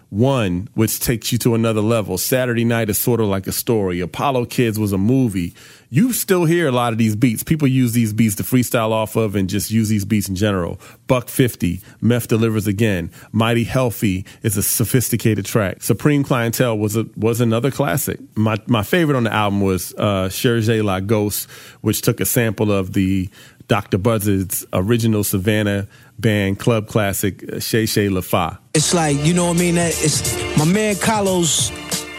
One, 0.10 0.68
which 0.74 1.00
takes 1.00 1.32
you 1.32 1.38
to 1.38 1.56
another 1.56 1.80
level. 1.80 2.18
Saturday 2.18 2.66
Night 2.66 2.89
is 2.89 2.98
sort 2.98 3.22
of 3.22 3.28
like 3.28 3.48
a 3.48 3.54
story. 3.54 4.02
Apollo 4.02 4.48
Kids 4.48 4.78
was 4.78 4.92
a 4.92 4.98
movie. 4.98 5.54
You 5.94 6.14
still 6.14 6.46
hear 6.46 6.70
a 6.70 6.72
lot 6.72 6.94
of 6.94 6.98
these 6.98 7.18
beats. 7.18 7.44
People 7.44 7.68
use 7.68 7.92
these 7.92 8.14
beats 8.14 8.36
to 8.36 8.44
freestyle 8.44 8.92
off 8.92 9.18
of 9.18 9.36
and 9.36 9.50
just 9.50 9.72
use 9.72 9.89
these 9.89 10.06
beats 10.06 10.30
in 10.30 10.36
general. 10.36 10.80
Buck 11.06 11.28
50, 11.28 11.82
Meth 12.00 12.30
Delivers 12.30 12.66
Again. 12.66 13.12
Mighty 13.34 13.66
Healthy 13.66 14.26
is 14.42 14.56
a 14.56 14.64
sophisticated 14.64 15.46
track. 15.46 15.84
Supreme 15.84 16.24
Clientele 16.24 16.78
was 16.78 16.96
a, 16.96 17.08
was 17.18 17.42
another 17.42 17.72
classic. 17.72 18.22
My 18.38 18.56
my 18.68 18.84
favorite 18.84 19.18
on 19.18 19.26
the 19.26 19.34
album 19.34 19.60
was 19.60 19.94
uh, 19.98 20.30
Cherche 20.30 20.82
La 20.82 21.02
Ghost, 21.02 21.50
which 21.82 22.02
took 22.02 22.22
a 22.22 22.26
sample 22.26 22.72
of 22.72 22.94
the 22.94 23.30
Dr. 23.68 23.98
Buzzard's 23.98 24.66
original 24.72 25.26
Savannah 25.26 25.89
band 26.18 26.58
club 26.58 26.88
classic, 26.88 27.44
uh, 27.52 27.60
Shay 27.60 27.86
Shay 27.86 28.08
La 28.08 28.22
Fa. 28.22 28.60
It's 28.74 28.94
like, 28.94 29.18
you 29.26 29.34
know 29.34 29.48
what 29.48 29.58
I 29.58 29.60
mean? 29.60 29.76
It's 29.78 30.58
my 30.58 30.64
man 30.64 30.96
Carlos 30.96 31.70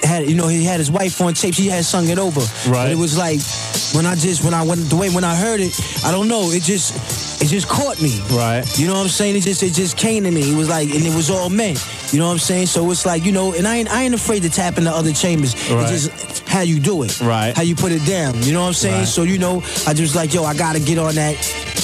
had 0.05 0.29
you 0.29 0.37
know, 0.37 0.49
he 0.49 0.65
had 0.65 0.79
his 0.79 0.91
wife 0.91 1.21
on 1.21 1.35
tape, 1.35 1.55
she 1.55 1.67
had 1.67 1.85
sung 1.85 2.09
it 2.09 2.19
over. 2.19 2.41
Right. 2.69 2.85
But 2.85 2.91
it 2.91 2.99
was 2.99 3.17
like 3.17 3.41
when 3.95 4.07
I 4.07 4.15
just 4.15 4.45
when 4.45 4.55
I 4.55 4.63
went 4.63 4.89
the 4.89 4.97
way 4.97 5.11
when 5.11 5.25
I 5.25 5.35
heard 5.35 5.61
it, 5.61 5.73
I 6.05 6.11
don't 6.11 6.29
know, 6.29 6.51
it 6.51 6.63
just 6.63 7.43
it 7.43 7.49
just 7.49 7.69
caught 7.69 8.01
me. 8.01 8.21
Right. 8.31 8.63
You 8.79 8.87
know 8.87 8.95
what 8.95 9.03
I'm 9.03 9.09
saying? 9.09 9.37
It 9.37 9.43
just 9.43 9.63
it 9.63 9.73
just 9.73 9.97
came 9.97 10.25
to 10.25 10.31
me. 10.31 10.53
It 10.53 10.57
was 10.57 10.69
like 10.69 10.89
and 10.91 11.05
it 11.05 11.15
was 11.15 11.31
all 11.31 11.51
meant. 11.51 11.85
You 12.13 12.19
know 12.19 12.27
what 12.27 12.33
I'm 12.33 12.39
saying? 12.39 12.67
So 12.67 12.91
it's 12.91 13.07
like, 13.07 13.25
you 13.25 13.33
know, 13.33 13.55
and 13.55 13.67
I 13.67 13.77
ain't 13.77 13.91
I 13.91 14.03
ain't 14.03 14.15
afraid 14.15 14.43
to 14.43 14.51
tap 14.51 14.79
into 14.79 14.91
other 14.91 15.13
chambers. 15.13 15.55
Right. 15.71 15.91
It's 15.93 16.07
just 16.07 16.49
how 16.49 16.61
you 16.61 16.81
do 16.81 17.03
it. 17.03 17.21
Right. 17.21 17.57
How 17.57 17.63
you 17.63 17.75
put 17.75 17.93
it 17.93 18.05
down. 18.07 18.43
You 18.43 18.53
know 18.53 18.61
what 18.63 18.69
I'm 18.69 18.75
saying? 18.75 18.99
Right. 19.01 19.09
So 19.09 19.23
you 19.23 19.39
know, 19.39 19.63
I 19.87 19.95
just 19.95 20.15
like, 20.15 20.35
yo, 20.35 20.45
I 20.45 20.55
gotta 20.55 20.81
get 20.81 20.99
on 20.99 21.15
that 21.15 21.37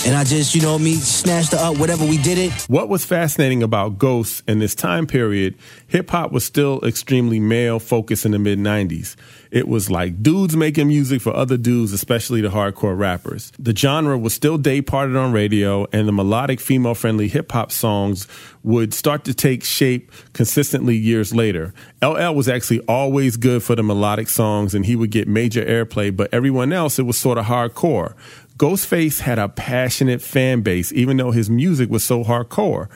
and 0.09 0.16
I 0.16 0.24
just, 0.24 0.54
you 0.54 0.62
know 0.62 0.78
me, 0.78 0.94
snatched 0.94 1.52
her 1.52 1.59
up, 1.59 1.76
whatever 1.76 2.02
we 2.02 2.16
did 2.16 2.38
it. 2.38 2.52
What 2.62 2.88
was 2.88 3.04
fascinating 3.04 3.62
about 3.62 3.98
Ghosts 3.98 4.42
in 4.48 4.59
this 4.59 4.74
time 4.74 5.06
period, 5.06 5.54
hip 5.86 6.09
hop 6.09 6.32
was 6.32 6.46
still 6.46 6.80
extremely 6.82 7.38
male 7.38 7.78
focused 7.78 8.24
in 8.24 8.32
the 8.32 8.38
mid 8.38 8.59
90s. 8.59 9.16
It 9.50 9.68
was 9.68 9.90
like 9.90 10.22
dudes 10.22 10.56
making 10.56 10.88
music 10.88 11.20
for 11.20 11.34
other 11.34 11.59
dudes, 11.59 11.92
especially 11.92 12.40
the 12.40 12.48
hardcore 12.48 12.98
rappers. 12.98 13.52
The 13.59 13.76
genre 13.76 14.16
was 14.16 14.32
still 14.32 14.56
day 14.56 14.80
parted 14.80 15.14
on 15.14 15.32
radio, 15.32 15.86
and 15.92 16.09
the 16.09 16.12
melodic 16.12 16.61
female 16.61 16.94
friendly 16.94 17.28
hip 17.28 17.52
hop 17.52 17.70
songs 17.70 18.26
would 18.62 18.92
start 18.94 19.24
to 19.24 19.34
take 19.34 19.62
shape 19.62 20.11
consistently 20.32 20.96
years 20.96 21.34
later. 21.34 21.74
LL 22.02 22.34
was 22.34 22.48
actually 22.48 22.80
always 22.80 23.36
good 23.36 23.62
for 23.62 23.74
the 23.74 23.82
melodic 23.82 24.28
songs, 24.28 24.74
and 24.74 24.86
he 24.86 24.96
would 24.96 25.11
get 25.11 25.28
major 25.28 25.64
airplay, 25.64 26.14
but 26.14 26.32
everyone 26.32 26.72
else, 26.72 26.98
it 26.98 27.04
was 27.04 27.18
sort 27.18 27.38
of 27.38 27.46
hardcore. 27.46 28.14
Ghostface 28.59 29.20
had 29.20 29.38
a 29.38 29.48
passionate 29.48 30.20
fan 30.20 30.62
base, 30.62 30.92
even 30.92 31.16
though 31.16 31.30
his 31.30 31.48
music 31.48 31.90
was 31.90 32.02
so 32.02 32.24
hardcore. 32.24 32.88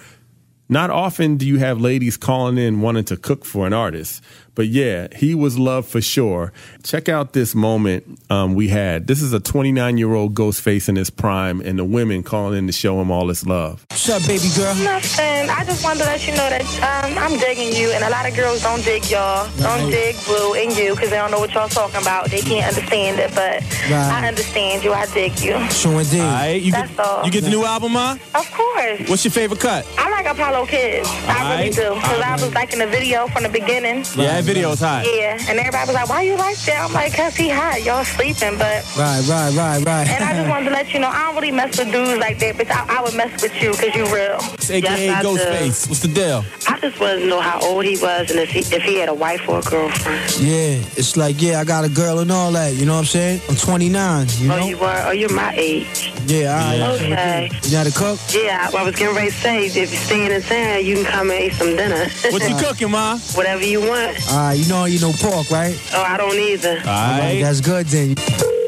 Not 0.68 0.90
often 0.90 1.36
do 1.36 1.46
you 1.46 1.58
have 1.60 1.80
ladies 1.80 2.16
calling 2.16 2.58
in 2.58 2.80
wanting 2.80 3.04
to 3.04 3.16
cook 3.16 3.44
for 3.44 3.64
an 3.64 3.72
artist. 3.72 4.24
But 4.54 4.68
yeah, 4.68 5.08
he 5.16 5.34
was 5.34 5.58
loved 5.58 5.88
for 5.88 6.00
sure. 6.02 6.52
Check 6.82 7.08
out 7.08 7.32
this 7.32 7.54
moment 7.54 8.18
um, 8.28 8.54
we 8.54 8.68
had. 8.68 9.06
This 9.06 9.22
is 9.22 9.32
a 9.32 9.40
29 9.40 9.96
year 9.96 10.12
old 10.12 10.34
Ghostface 10.34 10.88
in 10.88 10.96
his 10.96 11.08
prime, 11.08 11.60
and 11.62 11.78
the 11.78 11.84
women 11.84 12.22
calling 12.22 12.58
in 12.58 12.66
to 12.66 12.72
show 12.72 13.00
him 13.00 13.10
all 13.10 13.28
his 13.28 13.46
love. 13.46 13.86
What's 13.90 14.08
up, 14.10 14.20
baby 14.26 14.48
girl? 14.54 14.74
Nothing. 14.74 15.48
I 15.48 15.64
just 15.64 15.82
wanted 15.82 16.00
to 16.00 16.04
let 16.06 16.26
you 16.26 16.32
know 16.32 16.50
that 16.50 16.62
um, 17.06 17.16
I'm 17.18 17.38
digging 17.38 17.72
you, 17.74 17.92
and 17.92 18.04
a 18.04 18.10
lot 18.10 18.28
of 18.28 18.36
girls 18.36 18.62
don't 18.62 18.84
dig 18.84 19.10
y'all. 19.10 19.48
Don't 19.58 19.90
dig 19.90 20.16
Boo 20.26 20.54
and 20.54 20.76
you 20.76 20.94
because 20.94 21.08
they 21.10 21.16
don't 21.16 21.30
know 21.30 21.40
what 21.40 21.52
y'all 21.54 21.68
talking 21.68 22.00
about. 22.02 22.30
They 22.30 22.40
can't 22.42 22.66
understand 22.76 23.18
it, 23.20 23.34
but 23.34 23.62
Right. 23.90 24.22
I 24.22 24.28
understand 24.28 24.84
you. 24.84 24.92
I 24.92 25.06
dig 25.06 25.40
you. 25.40 25.58
Sure 25.70 26.00
indeed. 26.00 26.20
All 26.20 26.26
right, 26.26 26.60
you 26.62 26.72
That's 26.72 26.90
get, 26.90 27.00
all. 27.00 27.24
you 27.24 27.30
get 27.32 27.42
the 27.44 27.50
new 27.50 27.64
album, 27.64 27.92
Ma? 27.92 28.16
Of 28.34 28.50
course. 28.52 29.08
What's 29.08 29.24
your 29.24 29.32
favorite 29.32 29.60
cut? 29.60 29.86
I 29.98 30.10
like 30.10 30.26
Apollo 30.26 30.66
Kids. 30.66 31.08
I 31.26 31.56
really 31.56 31.70
do. 31.70 31.94
Because 31.94 32.20
I 32.20 32.32
was 32.34 32.54
like 32.54 32.72
in 32.72 32.78
the 32.78 32.86
video 32.86 33.26
from 33.28 33.42
the 33.44 33.48
beginning. 33.48 34.04
Yeah, 34.16 34.41
that 34.42 34.52
video's 34.52 34.80
hot. 34.80 35.04
Yeah, 35.06 35.38
and 35.48 35.58
everybody 35.58 35.86
was 35.86 35.94
like, 35.94 36.08
why 36.08 36.22
you 36.22 36.36
like 36.36 36.58
that? 36.64 36.84
I'm 36.84 36.92
like, 36.92 37.12
because 37.12 37.34
he 37.36 37.48
hot. 37.48 37.82
Y'all 37.82 38.04
sleeping, 38.04 38.58
but... 38.58 38.84
Right, 38.96 39.22
right, 39.28 39.54
right, 39.54 39.84
right. 39.84 40.08
And 40.08 40.24
I 40.24 40.34
just 40.34 40.48
wanted 40.48 40.66
to 40.66 40.70
let 40.70 40.92
you 40.92 41.00
know, 41.00 41.08
I 41.08 41.26
don't 41.26 41.34
really 41.34 41.50
mess 41.50 41.78
with 41.78 41.92
dudes 41.92 42.18
like 42.18 42.38
that, 42.40 42.56
but 42.56 42.70
I, 42.70 42.98
I 42.98 43.02
would 43.02 43.14
mess 43.14 43.42
with 43.42 43.54
you 43.62 43.72
because 43.72 43.94
you 43.94 44.04
real. 44.12 44.38
AKA 44.70 45.06
Yes. 45.06 45.24
Ghostface. 45.24 45.88
What's 45.88 46.00
the 46.00 46.08
deal? 46.08 46.44
I 46.68 46.78
just 46.80 47.00
wanted 47.00 47.20
to 47.20 47.26
know 47.26 47.40
how 47.40 47.60
old 47.62 47.84
he 47.84 47.96
was 47.98 48.30
and 48.30 48.38
if 48.38 48.50
he, 48.50 48.60
if 48.60 48.82
he 48.82 48.98
had 48.98 49.08
a 49.08 49.14
wife 49.14 49.48
or 49.48 49.58
a 49.58 49.62
girlfriend. 49.62 50.40
Yeah, 50.40 50.82
it's 50.96 51.16
like, 51.16 51.40
yeah, 51.40 51.60
I 51.60 51.64
got 51.64 51.84
a 51.84 51.88
girl 51.88 52.20
and 52.20 52.30
all 52.30 52.52
that. 52.52 52.74
You 52.74 52.86
know 52.86 52.94
what 52.94 53.00
I'm 53.00 53.04
saying? 53.06 53.40
I'm 53.48 53.56
29. 53.56 54.26
You 54.38 54.52
oh, 54.52 54.56
know? 54.56 54.62
Oh, 54.62 54.66
you 54.66 54.78
were? 54.78 55.02
Oh, 55.06 55.10
you're 55.10 55.32
my 55.32 55.54
age. 55.56 56.12
Yeah, 56.26 56.52
all 56.52 56.78
right. 56.78 57.00
Okay. 57.00 57.50
You 57.64 57.76
how 57.76 57.84
to 57.84 57.92
cook? 57.92 58.18
Yeah, 58.32 58.70
I, 58.72 58.80
I 58.80 58.84
was 58.84 58.94
getting 58.94 59.14
ready 59.14 59.30
to 59.30 59.36
say, 59.36 59.66
if 59.66 59.76
you're 59.76 59.86
staying 59.86 60.30
in 60.30 60.42
town, 60.42 60.84
you 60.84 60.96
can 60.96 61.04
come 61.04 61.30
and 61.30 61.40
eat 61.40 61.52
some 61.54 61.76
dinner. 61.76 62.06
What 62.30 62.48
you 62.48 62.56
cooking, 62.64 62.90
Ma? 62.90 63.18
Whatever 63.34 63.64
you 63.64 63.80
want. 63.80 64.18
All 64.30 64.38
right, 64.38 64.54
you 64.54 64.68
know 64.68 64.84
you 64.84 65.00
know 65.00 65.12
pork, 65.16 65.50
right? 65.50 65.78
Oh, 65.94 66.02
I 66.02 66.16
don't 66.16 66.34
either. 66.34 66.78
All 66.78 66.84
right, 66.84 67.40
that's 67.42 67.60
good 67.60 67.86
then. 67.86 68.61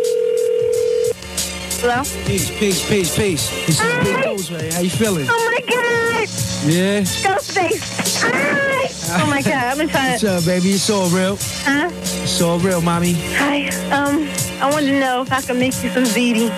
Hello? 1.87 2.01
Peace, 2.24 2.49
peace, 2.59 2.89
peace, 2.89 3.14
peace. 3.14 3.66
This 3.66 3.78
is 3.78 4.05
Big 4.05 4.24
Ghost. 4.24 4.49
How 4.72 4.80
you 4.80 4.89
feeling? 4.89 5.26
Oh 5.28 5.53
my 5.53 5.61
God! 5.68 6.28
Yeah. 6.64 7.03
Ghostface! 7.20 8.22
Hi! 8.22 9.22
Oh 9.22 9.26
my 9.28 9.43
God, 9.43 9.53
I've 9.53 9.76
been 9.76 9.91
trying 9.91 10.12
What's 10.12 10.24
up, 10.24 10.47
baby? 10.47 10.70
It's 10.70 10.89
all 10.89 11.11
real. 11.11 11.37
Huh? 11.37 11.91
It's 11.93 12.41
all 12.41 12.59
real, 12.59 12.80
mommy. 12.80 13.12
Hi. 13.37 13.68
Um, 13.93 14.26
I 14.62 14.70
wanted 14.72 14.93
to 14.93 14.99
know 14.99 15.20
if 15.20 15.30
I 15.30 15.43
could 15.43 15.59
make 15.59 15.74
you 15.85 15.91
some 15.91 16.05
ziti. 16.05 16.49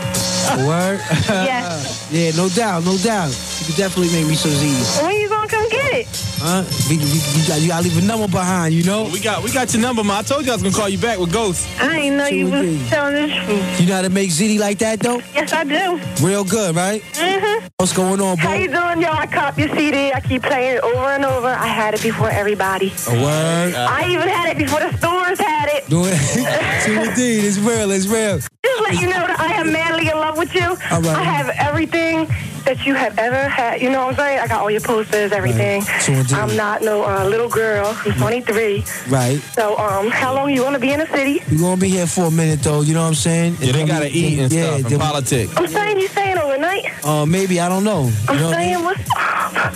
Word? 0.64 1.00
Yes. 1.26 2.08
yeah, 2.12 2.30
no 2.36 2.48
doubt, 2.48 2.84
no 2.84 2.96
doubt. 2.98 3.34
You 3.58 3.66
could 3.66 3.74
definitely 3.74 4.12
make 4.14 4.28
me 4.28 4.36
some 4.36 4.52
Z's. 4.52 5.02
When 5.02 5.12
you 5.16 5.28
gonna 5.28 5.48
come 5.48 5.68
get 5.70 5.92
it? 5.92 6.06
Huh? 6.46 6.62
We, 6.88 6.96
we, 6.98 7.02
you, 7.02 7.48
got, 7.48 7.60
you 7.60 7.66
gotta 7.66 7.82
leave 7.82 7.98
a 7.98 8.06
number 8.06 8.28
behind, 8.28 8.72
you 8.72 8.84
know? 8.84 9.10
We 9.12 9.18
got 9.18 9.42
we 9.42 9.50
got 9.50 9.72
your 9.74 9.82
number, 9.82 10.04
Ma. 10.04 10.18
I 10.18 10.22
told 10.22 10.46
you 10.46 10.52
I 10.52 10.54
was 10.54 10.62
gonna 10.62 10.76
call 10.76 10.88
you 10.88 10.96
back 10.96 11.18
with 11.18 11.32
Ghost. 11.32 11.66
I 11.80 11.98
didn't 11.98 12.18
know 12.18 12.26
you 12.28 12.44
was 12.44 12.88
telling 12.88 13.14
the 13.14 13.34
truth. 13.34 13.80
You 13.80 13.86
know 13.88 13.96
how 13.96 14.02
to 14.02 14.10
make 14.10 14.30
ziti 14.30 14.56
like 14.56 14.78
that, 14.78 15.00
though? 15.00 15.18
Yes, 15.34 15.52
I 15.52 15.64
do. 15.64 16.00
Real 16.24 16.44
good, 16.44 16.76
right? 16.76 17.02
Mm-hmm. 17.02 17.66
What's 17.78 17.92
going 17.92 18.20
on, 18.20 18.36
boy? 18.36 18.42
How 18.42 18.54
you 18.54 18.68
doing, 18.68 19.00
y'all? 19.02 19.18
I 19.18 19.26
cop 19.26 19.58
your 19.58 19.74
CD. 19.74 20.12
I 20.12 20.20
keep 20.20 20.44
playing 20.44 20.76
it 20.76 20.84
over 20.84 21.06
and 21.06 21.24
over. 21.24 21.48
I 21.48 21.66
had 21.66 21.94
it 21.94 22.02
before 22.02 22.30
everybody. 22.30 22.92
A 23.08 23.10
word? 23.10 23.74
I 23.74 24.08
even 24.08 24.28
had 24.28 24.48
it 24.48 24.56
before 24.56 24.78
the 24.78 24.96
stores 24.98 25.40
had 25.40 25.68
it. 25.70 25.88
Do 25.90 26.04
it. 26.04 26.14
See, 26.84 26.94
indeed, 26.94 27.44
it's 27.44 27.58
real, 27.58 27.90
it's 27.90 28.06
real. 28.06 28.38
Just 28.38 28.82
let 28.82 29.00
you 29.00 29.08
know 29.08 29.26
that 29.26 29.40
I 29.40 29.54
am 29.54 29.72
madly 29.72 30.08
in 30.08 30.16
love 30.16 30.38
with 30.38 30.54
you. 30.54 30.62
All 30.62 31.02
right. 31.02 31.16
I 31.16 31.24
have 31.24 31.48
everything 31.58 32.28
that 32.66 32.84
you 32.84 32.94
have 32.94 33.16
ever 33.18 33.48
had. 33.48 33.80
You 33.80 33.90
know 33.90 34.06
what 34.06 34.10
I'm 34.10 34.16
saying? 34.16 34.38
I 34.40 34.46
got 34.48 34.60
all 34.60 34.70
your 34.70 34.80
posters, 34.80 35.32
everything. 35.32 35.82
So 35.82 36.12
indeed. 36.12 36.35
I'm 36.36 36.54
not 36.56 36.82
no 36.82 37.02
uh, 37.04 37.24
little 37.24 37.48
girl. 37.48 37.96
I'm 38.04 38.12
23. 38.12 38.84
Right. 39.08 39.38
So, 39.54 39.76
um, 39.78 40.08
how 40.10 40.34
long 40.34 40.50
you 40.50 40.62
want 40.62 40.74
to 40.74 40.78
be 40.80 40.92
in 40.92 41.00
the 41.00 41.06
city? 41.06 41.40
We're 41.50 41.58
gonna 41.58 41.80
be 41.80 41.88
here 41.88 42.06
for 42.06 42.26
a 42.26 42.30
minute, 42.30 42.60
though, 42.60 42.82
you 42.82 42.94
know 42.94 43.02
what 43.02 43.08
I'm 43.08 43.14
saying? 43.14 43.56
Yeah, 43.60 43.72
they 43.72 43.84
gotta 43.86 44.08
eat 44.10 44.38
and 44.38 44.52
stuff 44.52 44.90
and 44.92 45.00
politics. 45.00 45.52
I'm 45.56 45.66
saying 45.66 45.98
you 45.98 46.08
staying 46.08 46.38
overnight. 46.38 47.04
Uh, 47.04 47.24
maybe, 47.26 47.58
I 47.60 47.68
don't 47.68 47.84
know. 47.84 48.04
You 48.08 48.12
I'm 48.28 48.36
know 48.36 48.44
what 48.46 48.54
I 48.54 48.56
saying 48.58 48.76
mean? 48.76 48.84
what's 48.84 49.06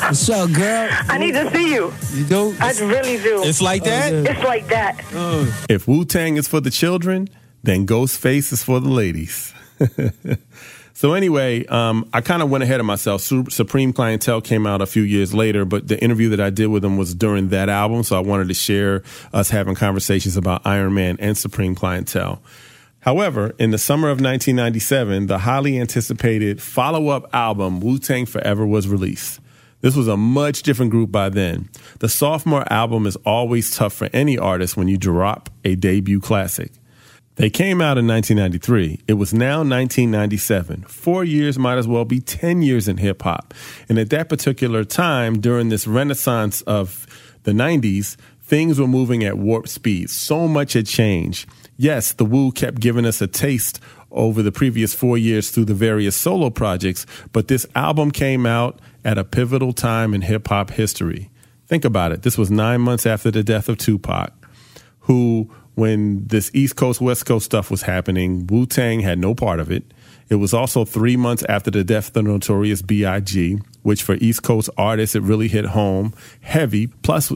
What's 0.03 0.29
up, 0.31 0.53
girl? 0.53 0.89
I 1.09 1.17
need 1.19 1.33
to 1.33 1.51
see 1.53 1.73
you. 1.73 1.93
You 2.13 2.25
do? 2.25 2.55
I 2.61 2.73
really 2.81 3.17
do. 3.23 3.43
It's 3.43 3.63
like 3.63 3.85
that? 3.85 4.13
It's 4.13 4.43
like 4.45 4.67
that. 4.69 5.01
If 5.71 5.89
Wu 5.89 6.05
Tang 6.05 6.37
is 6.37 6.47
for 6.49 6.61
the 6.61 6.71
children, 6.71 7.29
then 7.63 7.87
Ghostface 7.87 8.53
is 8.53 8.63
for 8.63 8.81
the 8.81 8.89
ladies. 8.91 9.55
so 11.01 11.15
anyway, 11.15 11.65
um, 11.65 12.07
I 12.13 12.21
kind 12.21 12.43
of 12.43 12.51
went 12.51 12.63
ahead 12.63 12.79
of 12.79 12.85
myself. 12.85 13.23
Supreme 13.23 13.95
Clientele 13.95 14.43
came 14.43 14.67
out 14.67 14.83
a 14.83 14.87
few 14.87 15.01
years 15.01 15.33
later, 15.33 15.65
but 15.65 15.89
the 15.89 15.99
interview 15.99 16.29
that 16.29 16.43
I 16.43 16.51
did 16.51 16.67
with 16.67 16.85
him 16.85 16.99
was 16.99 17.15
during 17.15 17.49
that 17.49 17.71
album, 17.71 18.03
so 18.03 18.19
I 18.19 18.21
wanted 18.21 18.49
to 18.49 18.55
share 18.55 19.03
us 19.33 19.49
having 19.49 19.75
conversations 19.75 20.37
about 20.37 20.61
Iron 20.67 20.93
Man 20.93 21.17
and 21.19 21.39
Supreme 21.39 21.75
Clientele. 21.75 22.43
However, 22.99 23.55
in 23.59 23.71
the 23.71 23.79
summer 23.79 24.09
of 24.09 24.21
1997, 24.21 25.27
the 25.27 25.39
highly 25.39 25.81
anticipated 25.81 26.61
follow-up 26.61 27.35
album 27.35 27.81
Wu 27.81 27.99
Tang 27.99 28.27
Forever 28.27 28.67
was 28.67 28.87
released. 28.87 29.41
This 29.81 29.97
was 29.97 30.07
a 30.07 30.19
much 30.19 30.63
different 30.63 30.91
group 30.91 31.11
by 31.11 31.31
then. 31.31 31.71
The 32.01 32.11
sophomore 32.11 32.71
album 32.71 33.07
is 33.07 33.17
always 33.25 33.75
tough 33.75 33.95
for 33.95 34.11
any 34.13 34.37
artist 34.37 34.77
when 34.77 34.89
you 34.89 34.99
drop 34.99 35.49
a 35.65 35.77
debut 35.77 36.21
classic. 36.21 36.73
They 37.41 37.49
came 37.49 37.81
out 37.81 37.97
in 37.97 38.07
1993. 38.07 39.01
It 39.09 39.15
was 39.15 39.33
now 39.33 39.61
1997. 39.61 40.83
Four 40.83 41.25
years 41.25 41.59
might 41.59 41.79
as 41.79 41.89
well 41.89 42.05
be 42.05 42.21
10 42.21 42.61
years 42.61 42.87
in 42.87 42.99
hip 42.99 43.23
hop. 43.23 43.55
And 43.89 43.99
at 43.99 44.11
that 44.11 44.29
particular 44.29 44.85
time, 44.85 45.41
during 45.41 45.71
this 45.71 45.87
renaissance 45.87 46.61
of 46.61 47.07
the 47.45 47.53
90s, 47.53 48.17
things 48.43 48.79
were 48.79 48.87
moving 48.87 49.25
at 49.25 49.39
warp 49.39 49.69
speed. 49.69 50.11
So 50.11 50.47
much 50.47 50.75
had 50.75 50.85
changed. 50.85 51.49
Yes, 51.79 52.13
the 52.13 52.27
Wu 52.27 52.53
kept 52.53 52.79
giving 52.79 53.07
us 53.07 53.23
a 53.23 53.27
taste 53.27 53.81
over 54.11 54.43
the 54.43 54.53
previous 54.53 54.93
four 54.93 55.17
years 55.17 55.51
through 55.51 55.65
the 55.65 55.73
various 55.73 56.17
solo 56.17 56.51
projects, 56.51 57.07
but 57.33 57.49
this 57.49 57.65
album 57.75 58.11
came 58.11 58.45
out 58.45 58.83
at 59.03 59.17
a 59.17 59.25
pivotal 59.25 59.73
time 59.73 60.13
in 60.13 60.21
hip 60.21 60.47
hop 60.49 60.73
history. 60.73 61.31
Think 61.69 61.87
about 61.87 62.13
it. 62.13 62.21
This 62.21 62.37
was 62.37 62.51
nine 62.51 62.83
months 62.83 63.07
after 63.07 63.31
the 63.31 63.43
death 63.43 63.71
of 63.71 63.79
Tupac, 63.79 64.31
who, 64.99 65.51
when 65.75 66.27
this 66.27 66.51
East 66.55 66.77
Coast, 66.77 67.01
West 67.01 67.27
Coast 67.27 67.47
stuff 67.47 67.71
was 67.71 67.83
happening, 67.83 68.47
Wu 68.47 68.67
Tang 68.67 69.01
had 69.01 69.19
no 69.19 69.35
part 69.35 69.61
of 69.61 69.71
it. 69.71 69.85
It 70.29 70.37
was 70.37 70.55
also 70.55 70.85
three 70.85 71.17
months 71.17 71.43
after 71.49 71.71
the 71.71 71.83
death 71.83 72.09
of 72.09 72.13
the 72.15 72.23
notorious 72.23 72.83
B.I.G., 72.83 73.59
which 73.83 74.03
for 74.03 74.15
East 74.15 74.43
Coast 74.43 74.71
artists, 74.77 75.17
it 75.17 75.23
really 75.23 75.49
hit 75.49 75.67
home 75.67 76.15
heavy. 76.41 76.87
Plus, 76.87 77.33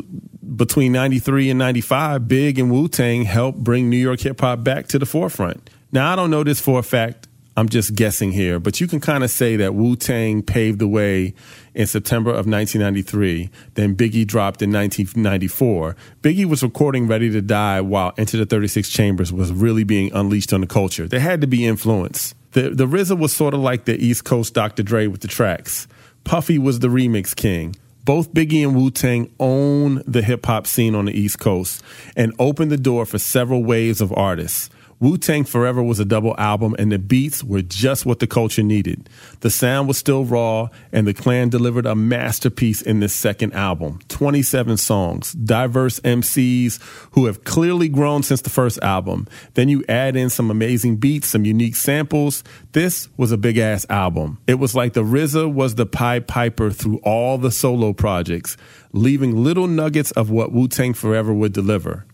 between 0.57 0.93
93 0.93 1.51
and 1.51 1.59
95, 1.59 2.28
Big 2.28 2.59
and 2.59 2.70
Wu 2.70 2.87
Tang 2.87 3.24
helped 3.24 3.59
bring 3.59 3.91
New 3.91 3.97
York 3.97 4.20
hip 4.20 4.41
hop 4.41 4.62
back 4.62 4.87
to 4.89 4.99
the 4.99 5.07
forefront. 5.07 5.70
Now, 5.91 6.12
I 6.12 6.16
don't 6.16 6.30
know 6.30 6.45
this 6.45 6.61
for 6.61 6.78
a 6.78 6.82
fact. 6.82 7.26
I'm 7.57 7.68
just 7.68 7.94
guessing 7.94 8.32
here, 8.32 8.59
but 8.59 8.80
you 8.80 8.88
can 8.88 9.00
kind 9.00 9.22
of 9.22 9.30
say 9.30 9.55
that 9.57 9.74
Wu 9.74 9.94
Tang 9.94 10.42
paved 10.42 10.80
the 10.80 10.88
way 10.88 11.34
in 11.72 11.86
September 11.86 12.30
of 12.30 12.48
1993. 12.48 13.48
Then 13.74 13.94
Biggie 13.94 14.26
dropped 14.26 14.61
in 14.61 14.72
1994. 14.72 15.94
Biggie 16.20 16.46
was 16.46 16.64
recording 16.64 17.07
Ready 17.07 17.30
to 17.30 17.40
Die 17.40 17.80
while 17.80 18.12
Enter 18.18 18.38
the 18.38 18.46
36 18.46 18.88
Chambers 18.88 19.32
was 19.32 19.52
really 19.52 19.84
being 19.84 20.12
unleashed 20.12 20.52
on 20.52 20.62
the 20.62 20.66
culture. 20.66 21.07
There 21.07 21.20
had 21.20 21.40
to 21.42 21.46
be 21.46 21.64
influence. 21.64 22.34
The, 22.52 22.70
the 22.70 22.86
RZA 22.86 23.18
was 23.18 23.32
sort 23.32 23.55
of 23.55 23.61
like 23.61 23.84
the 23.84 24.02
East 24.05 24.24
Coast 24.24 24.52
Dr. 24.55 24.82
Dre 24.82 25.07
with 25.07 25.20
the 25.20 25.28
tracks. 25.28 25.86
Puffy 26.24 26.59
was 26.59 26.80
the 26.80 26.88
remix 26.88 27.36
king. 27.36 27.76
Both 28.05 28.34
Biggie 28.34 28.62
and 28.62 28.76
Wu 28.76 28.90
Tang 28.90 29.30
own 29.40 30.02
the 30.07 30.22
hip 30.22 30.44
hop 30.44 30.66
scene 30.66 30.94
on 30.94 31.07
the 31.07 31.18
East 31.18 31.38
Coast 31.38 31.82
and 32.16 32.34
opened 32.38 32.70
the 32.70 32.76
door 32.76 33.07
for 33.07 33.18
several 33.18 33.64
waves 33.64 34.00
of 34.00 34.12
artists. 34.12 34.70
Wu 35.01 35.18
Tang 35.18 35.45
Forever 35.45 35.82
was 35.82 35.99
a 35.99 36.05
double 36.05 36.34
album, 36.38 36.74
and 36.78 36.92
the 36.92 36.99
beats 36.99 37.42
were 37.42 37.62
just 37.62 38.07
what 38.07 38.20
the 38.20 38.26
culture 38.26 38.62
needed. 38.62 39.09
The 39.40 39.51
sound 39.51 39.88
was 39.88 39.99
still 39.99 40.24
raw, 40.24 40.68
and 40.92 41.07
the 41.07 41.14
clan 41.14 41.49
delivered 41.49 41.86
a 41.86 41.95
masterpiece 41.95 42.80
in 42.80 43.01
this 43.01 43.12
second 43.14 43.55
album 43.55 43.99
27 44.09 44.76
songs, 44.76 45.32
diverse 45.32 46.01
MCs 46.01 46.80
who 47.12 47.26
have 47.26 47.45
clearly 47.45 47.88
grown 47.88 48.22
since 48.22 48.42
the 48.42 48.51
first 48.51 48.78
album. 48.82 49.26
Then 49.55 49.68
you 49.68 49.84
add 49.88 50.16
in 50.16 50.30
some 50.30 50.51
amazing 50.51 50.97
beats, 50.97 51.28
some 51.28 51.45
unique 51.45 51.76
samples. 51.76 52.45
This 52.72 53.09
was 53.16 53.32
a 53.32 53.36
big 53.36 53.59
ass 53.59 53.86
album. 53.90 54.38
It 54.47 54.55
was 54.55 54.74
like 54.74 54.92
the 54.92 55.05
RZA 55.05 55.53
was 55.53 55.74
the 55.74 55.86
Pied 55.86 56.26
Piper 56.26 56.70
through 56.70 56.99
all 56.99 57.38
the 57.38 57.51
solo 57.51 57.92
projects, 57.92 58.57
leaving 58.92 59.42
little 59.42 59.66
nuggets 59.66 60.12
of 60.12 60.30
what 60.30 60.53
Wu 60.53 60.68
Tang 60.68 60.95
Forever 60.95 61.32
would 61.32 61.53
deliver. 61.53 62.07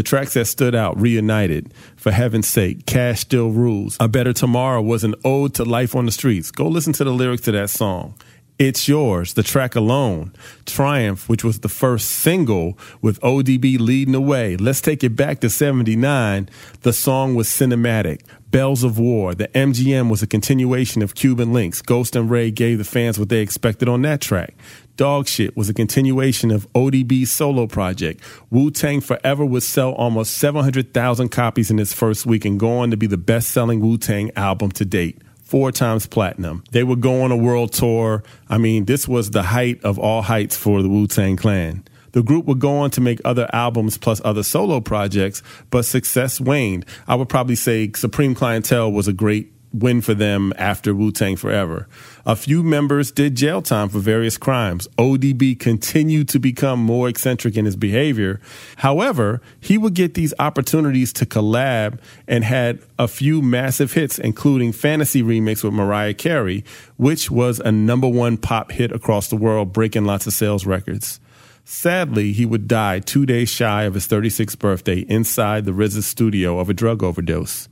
The 0.00 0.04
tracks 0.04 0.32
that 0.32 0.46
stood 0.46 0.74
out, 0.74 0.98
Reunited, 0.98 1.74
For 1.94 2.10
Heaven's 2.10 2.48
Sake, 2.48 2.86
Cash 2.86 3.20
Still 3.20 3.50
Rules, 3.50 3.98
A 4.00 4.08
Better 4.08 4.32
Tomorrow 4.32 4.80
was 4.80 5.04
an 5.04 5.14
ode 5.26 5.52
to 5.56 5.64
life 5.66 5.94
on 5.94 6.06
the 6.06 6.10
streets. 6.10 6.50
Go 6.50 6.68
listen 6.68 6.94
to 6.94 7.04
the 7.04 7.10
lyrics 7.10 7.42
to 7.42 7.52
that 7.52 7.68
song. 7.68 8.14
It's 8.58 8.88
Yours, 8.88 9.34
the 9.34 9.42
track 9.42 9.74
alone. 9.74 10.32
Triumph, 10.64 11.28
which 11.28 11.44
was 11.44 11.60
the 11.60 11.68
first 11.68 12.10
single 12.10 12.78
with 13.02 13.20
ODB 13.20 13.78
leading 13.78 14.12
the 14.12 14.22
way. 14.22 14.56
Let's 14.56 14.80
take 14.80 15.04
it 15.04 15.16
back 15.16 15.40
to 15.40 15.50
79. 15.50 16.48
The 16.80 16.94
song 16.94 17.34
was 17.34 17.48
cinematic. 17.48 18.22
Bells 18.50 18.82
of 18.82 18.98
War, 18.98 19.34
the 19.34 19.48
MGM 19.48 20.10
was 20.10 20.22
a 20.22 20.26
continuation 20.26 21.02
of 21.02 21.14
Cuban 21.14 21.52
Links. 21.52 21.82
Ghost 21.82 22.16
and 22.16 22.30
Ray 22.30 22.50
gave 22.50 22.78
the 22.78 22.84
fans 22.84 23.18
what 23.18 23.28
they 23.28 23.42
expected 23.42 23.88
on 23.88 24.02
that 24.02 24.20
track. 24.20 24.54
Dog 25.00 25.28
Shit 25.28 25.56
was 25.56 25.70
a 25.70 25.72
continuation 25.72 26.50
of 26.50 26.70
ODB's 26.74 27.30
solo 27.30 27.66
project. 27.66 28.22
Wu 28.50 28.70
Tang 28.70 29.00
Forever 29.00 29.46
would 29.46 29.62
sell 29.62 29.92
almost 29.92 30.36
700,000 30.36 31.30
copies 31.30 31.70
in 31.70 31.78
its 31.78 31.94
first 31.94 32.26
week 32.26 32.44
and 32.44 32.60
go 32.60 32.80
on 32.80 32.90
to 32.90 32.98
be 32.98 33.06
the 33.06 33.16
best 33.16 33.48
selling 33.48 33.80
Wu 33.80 33.96
Tang 33.96 34.30
album 34.36 34.70
to 34.72 34.84
date. 34.84 35.22
Four 35.42 35.72
times 35.72 36.06
platinum. 36.06 36.64
They 36.72 36.84
would 36.84 37.00
go 37.00 37.22
on 37.22 37.32
a 37.32 37.36
world 37.38 37.72
tour. 37.72 38.22
I 38.50 38.58
mean, 38.58 38.84
this 38.84 39.08
was 39.08 39.30
the 39.30 39.42
height 39.42 39.82
of 39.84 39.98
all 39.98 40.20
heights 40.20 40.54
for 40.54 40.82
the 40.82 40.90
Wu 40.90 41.06
Tang 41.06 41.34
Clan. 41.34 41.82
The 42.12 42.22
group 42.22 42.44
would 42.44 42.58
go 42.58 42.76
on 42.76 42.90
to 42.90 43.00
make 43.00 43.22
other 43.24 43.48
albums 43.54 43.96
plus 43.96 44.20
other 44.22 44.42
solo 44.42 44.82
projects, 44.82 45.42
but 45.70 45.86
success 45.86 46.42
waned. 46.42 46.84
I 47.08 47.14
would 47.14 47.30
probably 47.30 47.54
say 47.54 47.90
Supreme 47.94 48.34
Clientele 48.34 48.92
was 48.92 49.08
a 49.08 49.14
great 49.14 49.50
win 49.72 50.00
for 50.00 50.14
them 50.14 50.52
after 50.58 50.94
Wu 50.94 51.12
Tang 51.12 51.36
Forever. 51.36 51.88
A 52.26 52.36
few 52.36 52.62
members 52.62 53.10
did 53.10 53.34
jail 53.34 53.62
time 53.62 53.88
for 53.88 53.98
various 53.98 54.36
crimes. 54.36 54.86
ODB 54.98 55.58
continued 55.58 56.28
to 56.28 56.38
become 56.38 56.78
more 56.78 57.08
eccentric 57.08 57.56
in 57.56 57.64
his 57.64 57.76
behavior. 57.76 58.40
However, 58.76 59.40
he 59.58 59.78
would 59.78 59.94
get 59.94 60.12
these 60.12 60.34
opportunities 60.38 61.14
to 61.14 61.24
collab 61.24 61.98
and 62.28 62.44
had 62.44 62.80
a 62.98 63.08
few 63.08 63.40
massive 63.40 63.94
hits, 63.94 64.18
including 64.18 64.72
Fantasy 64.72 65.22
Remix 65.22 65.64
with 65.64 65.72
Mariah 65.72 66.12
Carey, 66.12 66.62
which 66.98 67.30
was 67.30 67.58
a 67.60 67.72
number 67.72 68.08
one 68.08 68.36
pop 68.36 68.70
hit 68.70 68.92
across 68.92 69.28
the 69.28 69.36
world, 69.36 69.72
breaking 69.72 70.04
lots 70.04 70.26
of 70.26 70.34
sales 70.34 70.66
records. 70.66 71.20
Sadly, 71.64 72.32
he 72.32 72.44
would 72.44 72.68
die 72.68 72.98
two 72.98 73.24
days 73.24 73.48
shy 73.48 73.84
of 73.84 73.94
his 73.94 74.06
36th 74.06 74.58
birthday 74.58 75.06
inside 75.08 75.64
the 75.64 75.72
RZA 75.72 76.02
studio 76.02 76.58
of 76.58 76.68
a 76.68 76.74
drug 76.74 77.02
overdose. 77.02 77.69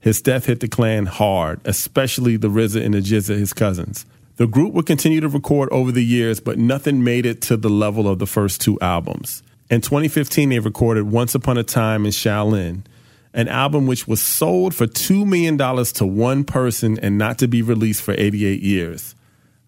His 0.00 0.22
death 0.22 0.46
hit 0.46 0.60
the 0.60 0.68
clan 0.68 1.06
hard, 1.06 1.60
especially 1.64 2.36
the 2.36 2.48
RZA 2.48 2.84
and 2.84 2.94
the 2.94 3.00
GZA, 3.00 3.36
his 3.36 3.52
cousins. 3.52 4.06
The 4.36 4.46
group 4.46 4.72
would 4.72 4.86
continue 4.86 5.20
to 5.20 5.28
record 5.28 5.68
over 5.70 5.92
the 5.92 6.04
years, 6.04 6.40
but 6.40 6.58
nothing 6.58 7.04
made 7.04 7.26
it 7.26 7.42
to 7.42 7.58
the 7.58 7.68
level 7.68 8.08
of 8.08 8.18
the 8.18 8.26
first 8.26 8.62
two 8.62 8.78
albums. 8.80 9.42
In 9.68 9.82
2015, 9.82 10.48
they 10.48 10.58
recorded 10.58 11.04
Once 11.04 11.34
Upon 11.34 11.58
a 11.58 11.62
Time 11.62 12.06
in 12.06 12.12
Shaolin, 12.12 12.82
an 13.34 13.48
album 13.48 13.86
which 13.86 14.08
was 14.08 14.22
sold 14.22 14.74
for 14.74 14.86
$2 14.86 15.26
million 15.26 15.58
to 15.58 16.06
one 16.06 16.44
person 16.44 16.98
and 17.00 17.18
not 17.18 17.38
to 17.38 17.46
be 17.46 17.60
released 17.60 18.02
for 18.02 18.14
88 18.16 18.62
years. 18.62 19.14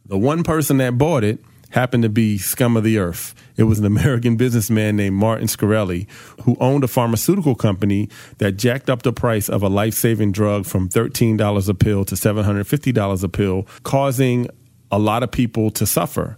The 0.06 0.18
one 0.18 0.42
person 0.42 0.78
that 0.78 0.96
bought 0.98 1.22
it 1.22 1.38
happened 1.72 2.04
to 2.04 2.08
be 2.08 2.38
scum 2.38 2.76
of 2.76 2.84
the 2.84 2.98
earth. 2.98 3.34
It 3.56 3.64
was 3.64 3.78
an 3.78 3.84
American 3.84 4.36
businessman 4.42 4.96
named 4.96 5.16
Martin 5.16 5.46
Shkreli 5.46 6.08
who 6.44 6.56
owned 6.60 6.84
a 6.84 6.88
pharmaceutical 6.88 7.54
company 7.54 8.08
that 8.38 8.52
jacked 8.52 8.88
up 8.88 9.02
the 9.02 9.12
price 9.12 9.48
of 9.48 9.62
a 9.62 9.68
life 9.68 9.94
saving 9.94 10.32
drug 10.32 10.64
from 10.64 10.88
$13 10.88 11.68
a 11.68 11.74
pill 11.74 12.04
to 12.04 12.14
$750 12.14 13.24
a 13.24 13.28
pill, 13.28 13.66
causing 13.82 14.48
a 14.90 14.98
lot 14.98 15.22
of 15.22 15.30
people 15.30 15.70
to 15.70 15.86
suffer. 15.86 16.36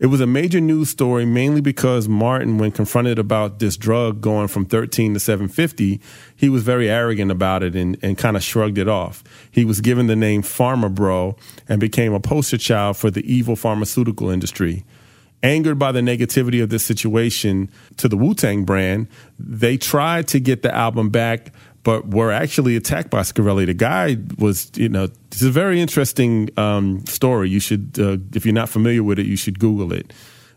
It 0.00 0.06
was 0.06 0.20
a 0.20 0.28
major 0.28 0.60
news 0.60 0.90
story 0.90 1.24
mainly 1.24 1.60
because 1.60 2.08
Martin, 2.08 2.56
when 2.58 2.70
confronted 2.70 3.18
about 3.18 3.58
this 3.58 3.76
drug 3.76 4.20
going 4.20 4.46
from 4.46 4.64
13 4.64 5.14
to 5.14 5.20
750, 5.20 6.00
he 6.36 6.48
was 6.48 6.62
very 6.62 6.88
arrogant 6.88 7.32
about 7.32 7.64
it 7.64 7.74
and, 7.74 7.98
and 8.00 8.16
kind 8.16 8.36
of 8.36 8.44
shrugged 8.44 8.78
it 8.78 8.86
off. 8.86 9.24
He 9.50 9.64
was 9.64 9.80
given 9.80 10.06
the 10.06 10.14
name 10.14 10.42
Pharma 10.42 10.94
Bro 10.94 11.36
and 11.68 11.80
became 11.80 12.12
a 12.12 12.20
poster 12.20 12.58
child 12.58 12.96
for 12.96 13.10
the 13.10 13.22
evil 13.32 13.56
pharmaceutical 13.56 14.30
industry. 14.30 14.84
Angered 15.42 15.80
by 15.80 15.90
the 15.90 16.00
negativity 16.00 16.62
of 16.62 16.68
this 16.68 16.84
situation 16.84 17.68
to 17.96 18.08
the 18.08 18.16
Wu 18.16 18.34
Tang 18.34 18.64
brand, 18.64 19.08
they 19.38 19.76
tried 19.76 20.28
to 20.28 20.38
get 20.38 20.62
the 20.62 20.72
album 20.72 21.10
back, 21.10 21.52
but 21.82 22.08
were 22.12 22.32
actually 22.32 22.76
attacked 22.76 23.10
by 23.10 23.20
Shkreli. 23.20 23.66
The 23.66 23.74
guy 23.74 24.16
was, 24.38 24.70
you 24.74 24.88
know, 24.88 25.08
it's 25.28 25.42
a 25.42 25.50
very 25.50 25.80
interesting 25.80 26.50
um, 26.56 27.04
story. 27.06 27.48
You 27.48 27.60
should, 27.60 27.98
uh, 27.98 28.18
if 28.34 28.44
you're 28.44 28.54
not 28.54 28.68
familiar 28.68 29.02
with 29.02 29.18
it, 29.18 29.26
you 29.26 29.36
should 29.36 29.58
Google 29.58 29.92
it. 29.92 30.12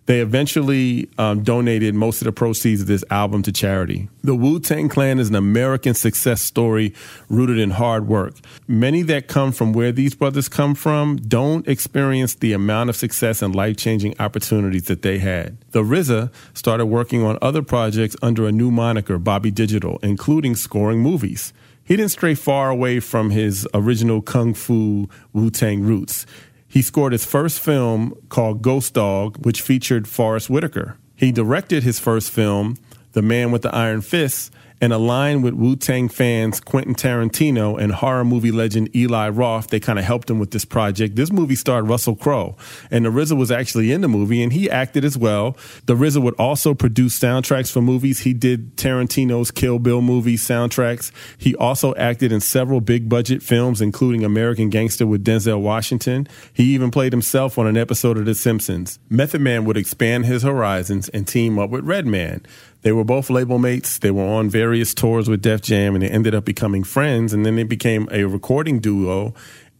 They 0.07 0.19
eventually 0.19 1.09
um, 1.17 1.43
donated 1.43 1.93
most 1.93 2.21
of 2.21 2.25
the 2.25 2.31
proceeds 2.31 2.81
of 2.81 2.87
this 2.87 3.03
album 3.11 3.43
to 3.43 3.51
charity. 3.51 4.09
The 4.23 4.35
Wu 4.35 4.59
Tang 4.59 4.89
Clan 4.89 5.19
is 5.19 5.29
an 5.29 5.35
American 5.35 5.93
success 5.93 6.41
story 6.41 6.93
rooted 7.29 7.59
in 7.59 7.71
hard 7.71 8.07
work. 8.07 8.35
Many 8.67 9.03
that 9.03 9.27
come 9.27 9.51
from 9.51 9.73
where 9.73 9.91
these 9.91 10.15
brothers 10.15 10.49
come 10.49 10.73
from 10.73 11.17
don't 11.17 11.67
experience 11.67 12.35
the 12.35 12.53
amount 12.53 12.89
of 12.89 12.95
success 12.95 13.41
and 13.41 13.55
life 13.55 13.77
changing 13.77 14.15
opportunities 14.19 14.85
that 14.85 15.03
they 15.03 15.19
had. 15.19 15.57
The 15.71 15.83
RZA 15.83 16.31
started 16.53 16.87
working 16.87 17.23
on 17.23 17.37
other 17.41 17.61
projects 17.61 18.15
under 18.21 18.47
a 18.47 18.51
new 18.51 18.71
moniker, 18.71 19.19
Bobby 19.19 19.51
Digital, 19.51 19.99
including 20.01 20.55
scoring 20.55 20.99
movies. 20.99 21.53
He 21.83 21.95
didn't 21.95 22.11
stray 22.11 22.35
far 22.35 22.69
away 22.69 22.99
from 22.99 23.31
his 23.31 23.67
original 23.73 24.21
Kung 24.21 24.53
Fu 24.53 25.09
Wu 25.33 25.49
Tang 25.49 25.81
roots. 25.81 26.25
He 26.71 26.81
scored 26.81 27.11
his 27.11 27.25
first 27.25 27.59
film 27.59 28.15
called 28.29 28.61
Ghost 28.61 28.93
Dog, 28.93 29.45
which 29.45 29.61
featured 29.61 30.07
Forest 30.07 30.49
Whitaker. 30.49 30.95
He 31.17 31.33
directed 31.33 31.83
his 31.83 31.99
first 31.99 32.31
film, 32.31 32.77
The 33.11 33.21
Man 33.21 33.51
with 33.51 33.63
the 33.63 33.75
Iron 33.75 33.99
Fist, 33.99 34.53
and 34.81 34.91
aligned 34.91 35.43
with 35.43 35.53
Wu 35.53 35.75
Tang 35.75 36.09
fans 36.09 36.59
Quentin 36.59 36.95
Tarantino 36.95 37.79
and 37.79 37.93
horror 37.93 38.25
movie 38.25 38.51
legend 38.51 38.93
Eli 38.95 39.29
Roth. 39.29 39.67
They 39.67 39.79
kind 39.79 39.99
of 39.99 40.05
helped 40.05 40.29
him 40.29 40.39
with 40.39 40.49
this 40.49 40.65
project. 40.65 41.15
This 41.15 41.31
movie 41.31 41.55
starred 41.55 41.87
Russell 41.87 42.15
Crowe, 42.15 42.57
and 42.89 43.05
the 43.05 43.09
RZA 43.09 43.37
was 43.37 43.51
actually 43.51 43.91
in 43.91 44.01
the 44.01 44.07
movie, 44.07 44.41
and 44.41 44.51
he 44.51 44.69
acted 44.69 45.05
as 45.05 45.17
well. 45.17 45.55
The 45.85 45.95
RZA 45.95 46.21
would 46.23 46.33
also 46.35 46.73
produce 46.73 47.17
soundtracks 47.17 47.71
for 47.71 47.81
movies. 47.81 48.21
He 48.21 48.33
did 48.33 48.75
Tarantino's 48.75 49.51
Kill 49.51 49.77
Bill 49.77 50.01
movie 50.01 50.37
soundtracks. 50.37 51.11
He 51.37 51.55
also 51.55 51.93
acted 51.95 52.31
in 52.31 52.41
several 52.41 52.81
big 52.81 53.07
budget 53.07 53.43
films, 53.43 53.81
including 53.81 54.23
American 54.23 54.69
Gangster 54.69 55.05
with 55.05 55.23
Denzel 55.23 55.61
Washington. 55.61 56.27
He 56.53 56.73
even 56.73 56.89
played 56.89 57.13
himself 57.13 57.59
on 57.59 57.67
an 57.67 57.77
episode 57.77 58.17
of 58.17 58.25
The 58.25 58.33
Simpsons. 58.33 58.97
Method 59.09 59.41
Man 59.41 59.65
would 59.65 59.77
expand 59.77 60.25
his 60.25 60.41
horizons 60.41 61.07
and 61.09 61.27
team 61.27 61.59
up 61.59 61.69
with 61.69 61.85
Redman. 61.85 62.43
They 62.81 62.91
were 62.91 63.03
both 63.03 63.29
label 63.29 63.59
mates. 63.59 63.99
They 63.99 64.11
were 64.11 64.23
on 64.23 64.49
various 64.49 64.93
tours 64.93 65.29
with 65.29 65.41
Def 65.41 65.61
Jam 65.61 65.95
and 65.95 66.03
they 66.03 66.09
ended 66.09 66.33
up 66.33 66.45
becoming 66.45 66.83
friends. 66.83 67.33
And 67.33 67.45
then 67.45 67.55
they 67.55 67.63
became 67.63 68.07
a 68.11 68.25
recording 68.25 68.79
duo 68.79 69.33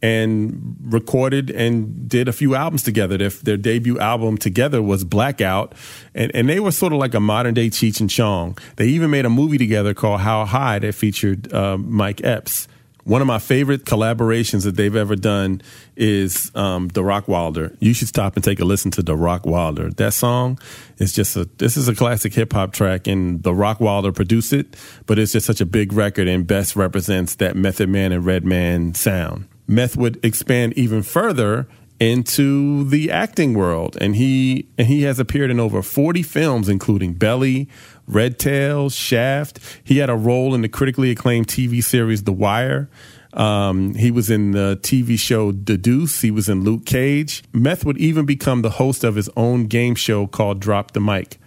and 0.04 0.76
recorded 0.82 1.52
and 1.52 2.10
did 2.10 2.28
a 2.28 2.34
few 2.34 2.56
albums 2.56 2.84
together. 2.84 3.18
Their, 3.18 3.30
their 3.30 3.58
debut 3.58 4.00
album 4.00 4.38
together 4.38 4.82
was 4.82 5.04
Blackout. 5.04 5.74
And, 6.16 6.32
and 6.36 6.50
they 6.50 6.60
were 6.60 6.72
sort 6.72 6.94
of 6.94 7.00
like 7.00 7.14
a 7.14 7.20
modern 7.20 7.54
day 7.54 7.70
Cheech 7.70 8.00
and 8.00 8.10
Chong. 8.10 8.58
They 8.78 8.88
even 8.88 9.12
made 9.12 9.26
a 9.26 9.30
movie 9.30 9.58
together 9.58 9.94
called 9.94 10.22
How 10.22 10.46
High 10.46 10.80
that 10.80 10.94
featured 10.94 11.54
uh, 11.54 11.78
Mike 11.78 12.24
Epps. 12.24 12.68
One 13.04 13.22
of 13.22 13.28
my 13.28 13.40
favorite 13.40 13.86
collaborations 13.86 14.64
that 14.64 14.76
they've 14.76 14.96
ever 14.96 15.16
done 15.16 15.62
is 15.96 16.52
um, 16.56 16.90
the 16.90 17.02
Rockwilder. 17.02 17.76
You 17.80 17.94
should 17.94 18.08
stop 18.08 18.36
and 18.36 18.44
take 18.44 18.60
a 18.60 18.66
listen 18.66 18.92
to 18.92 19.02
the 19.02 19.16
Rockwilder. 19.16 19.96
That 19.96 20.14
song 20.14 20.60
is 20.98 21.14
just 21.14 21.36
a 21.36 21.50
this 21.58 21.78
is 21.78 21.88
a 21.88 21.96
classic 21.96 22.34
hip 22.34 22.54
hop 22.54 22.74
track, 22.74 23.08
and 23.08 23.42
the 23.42 23.52
Rockwilder 23.52 24.14
produced 24.14 24.54
it, 24.54 24.76
but 25.08 25.18
it's 25.18 25.32
just 25.32 25.48
such 25.48 25.62
a 25.62 25.66
big 25.66 25.94
record 25.94 26.28
and 26.28 26.46
best 26.46 26.76
represents 26.76 27.36
that 27.36 27.56
Method 27.56 27.90
Man 27.90 28.12
and 28.12 28.26
Redman 28.26 28.94
sound. 28.94 29.48
Meth 29.68 29.96
would 29.98 30.24
expand 30.24 30.74
even 30.74 31.02
further 31.02 31.68
into 32.02 32.84
the 32.86 33.12
acting 33.12 33.54
world 33.54 33.96
and 34.02 34.16
he 34.16 34.68
and 34.76 34.88
he 34.88 35.04
has 35.04 35.20
appeared 35.20 35.52
in 35.52 35.60
over 35.60 35.84
40 35.84 36.24
films 36.24 36.68
including 36.68 37.14
Belly, 37.14 37.70
Red 38.12 38.38
Tail, 38.38 38.90
Shaft. 38.90 39.60
He 39.84 39.98
had 40.00 40.10
a 40.10 40.16
role 40.16 40.54
in 40.54 40.62
the 40.62 40.70
critically 40.70 41.12
acclaimed 41.12 41.48
TV 41.48 41.82
series 41.82 42.24
The 42.24 42.34
Wire. 42.34 42.90
Um, 43.34 43.96
he 43.96 44.12
was 44.12 44.30
in 44.30 44.52
the 44.52 44.78
TV 44.82 45.18
show 45.18 45.54
The. 45.54 46.22
He 46.22 46.30
was 46.32 46.50
in 46.50 46.66
Luke 46.66 46.86
Cage. 46.86 47.44
Meth 47.54 47.86
would 47.86 47.98
even 47.98 48.26
become 48.26 48.62
the 48.62 48.72
host 48.72 49.06
of 49.06 49.16
his 49.16 49.30
own 49.38 49.68
game 49.68 49.96
show 49.96 50.28
called 50.28 50.60
Drop 50.60 50.92
the 50.92 51.00
Mic, 51.00 51.40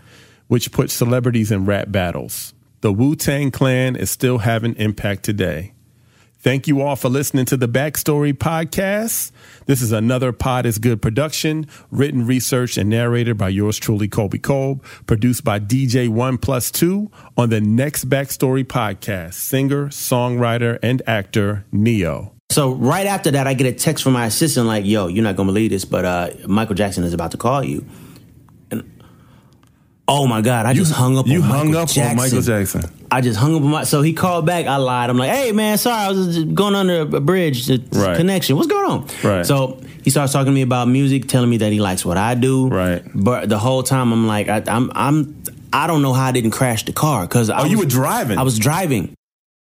which 0.49 0.73
put 0.73 0.91
celebrities 0.91 1.53
in 1.53 1.67
rap 1.67 1.93
battles. 1.93 2.55
the 2.81 2.93
Wu 2.93 3.15
Tang 3.15 3.51
Clan 3.51 3.97
is 3.97 4.11
still 4.11 4.39
having 4.39 4.75
impact 4.77 5.23
today. 5.23 5.74
Thank 6.45 6.69
you 6.69 6.83
all 6.83 6.95
for 6.95 7.09
listening 7.09 7.47
to 7.47 7.57
the 7.57 7.67
Backstory 7.67 8.35
Podcast. 8.35 9.33
This 9.65 9.81
is 9.81 9.93
another 9.93 10.31
Pod 10.31 10.67
is 10.67 10.77
Good 10.77 11.01
production, 11.01 11.67
written, 11.91 12.27
researched, 12.27 12.77
and 12.77 12.91
narrated 12.91 13.39
by 13.39 13.49
yours 13.49 13.79
truly, 13.79 14.09
Colby 14.09 14.39
Colb, 14.39 14.85
produced 15.07 15.43
by 15.43 15.59
DJ 15.59 16.11
One 16.11 16.37
Plus 16.37 16.71
Two 16.71 17.11
on 17.39 17.49
the 17.49 17.63
next 17.63 18.11
Backstory 18.11 18.63
Podcast, 18.63 19.33
singer, 19.33 19.87
songwriter, 19.87 20.79
and 20.83 21.01
actor 21.07 21.65
Ne-Yo. 21.73 22.35
So 22.51 22.75
right 22.75 23.07
after 23.07 23.31
that, 23.31 23.47
I 23.47 23.55
get 23.55 23.67
a 23.67 23.73
text 23.73 24.05
from 24.05 24.13
my 24.13 24.27
assistant 24.27 24.67
like, 24.67 24.85
"Yo, 24.85 25.07
you're 25.07 25.25
not 25.25 25.37
gonna 25.37 25.47
believe 25.47 25.71
this, 25.71 25.87
but 25.87 26.05
uh, 26.05 26.29
Michael 26.47 26.75
Jackson 26.75 27.05
is 27.05 27.15
about 27.15 27.31
to 27.31 27.39
call 27.39 27.65
you." 27.65 27.87
Oh 30.07 30.27
my 30.27 30.43
god, 30.43 30.67
I 30.67 30.75
just 30.75 30.93
hung 30.93 31.17
up. 31.17 31.27
You 31.27 31.43
on 31.43 31.49
hung 31.49 31.67
Michael 31.69 31.81
up 31.83 31.89
Jackson. 31.89 32.11
on 32.11 32.17
Michael 32.17 32.43
Jackson. 32.43 32.83
I 33.11 33.21
just 33.23 33.39
hung 33.39 33.55
up 33.57 33.63
on 33.63 33.69
my. 33.71 33.85
So 33.85 34.03
he 34.03 34.13
called 34.13 34.45
back. 34.45 34.67
I 34.67 34.77
lied. 34.77 35.09
I'm 35.09 35.17
like, 35.17 35.31
"Hey 35.31 35.53
man, 35.53 35.79
sorry, 35.79 35.97
I 35.97 36.09
was 36.11 36.35
just 36.37 36.55
going 36.55 36.75
under 36.75 37.01
a 37.17 37.21
bridge 37.21 37.69
Right. 37.93 38.17
connection. 38.17 38.57
What's 38.57 38.69
going 38.69 38.91
on?" 38.91 39.07
Right. 39.23 39.47
So 39.47 39.81
he 40.03 40.11
starts 40.11 40.33
talking 40.35 40.47
to 40.47 40.53
me 40.53 40.61
about 40.63 40.89
music, 40.89 41.27
telling 41.27 41.49
me 41.49 41.57
that 41.59 41.73
he 41.73 41.81
likes 41.81 42.05
what 42.05 42.19
I 42.19 42.35
do. 42.35 42.69
Right. 42.69 43.03
But 43.15 43.49
the 43.49 43.59
whole 43.59 43.83
time, 43.83 44.13
I'm 44.13 44.27
like, 44.27 44.49
I, 44.51 44.63
I'm, 44.67 44.93
I'm, 44.95 45.43
I 45.73 45.87
don't 45.87 46.03
know 46.03 46.13
how 46.13 46.27
I 46.27 46.33
didn't 46.33 46.51
crash 46.51 46.85
the 46.85 46.93
car 46.93 47.23
because 47.23 47.49
Oh, 47.49 47.65
you 47.65 47.79
were 47.79 47.87
driving. 47.87 48.37
I 48.37 48.43
was 48.43 48.59
driving. 48.59 49.15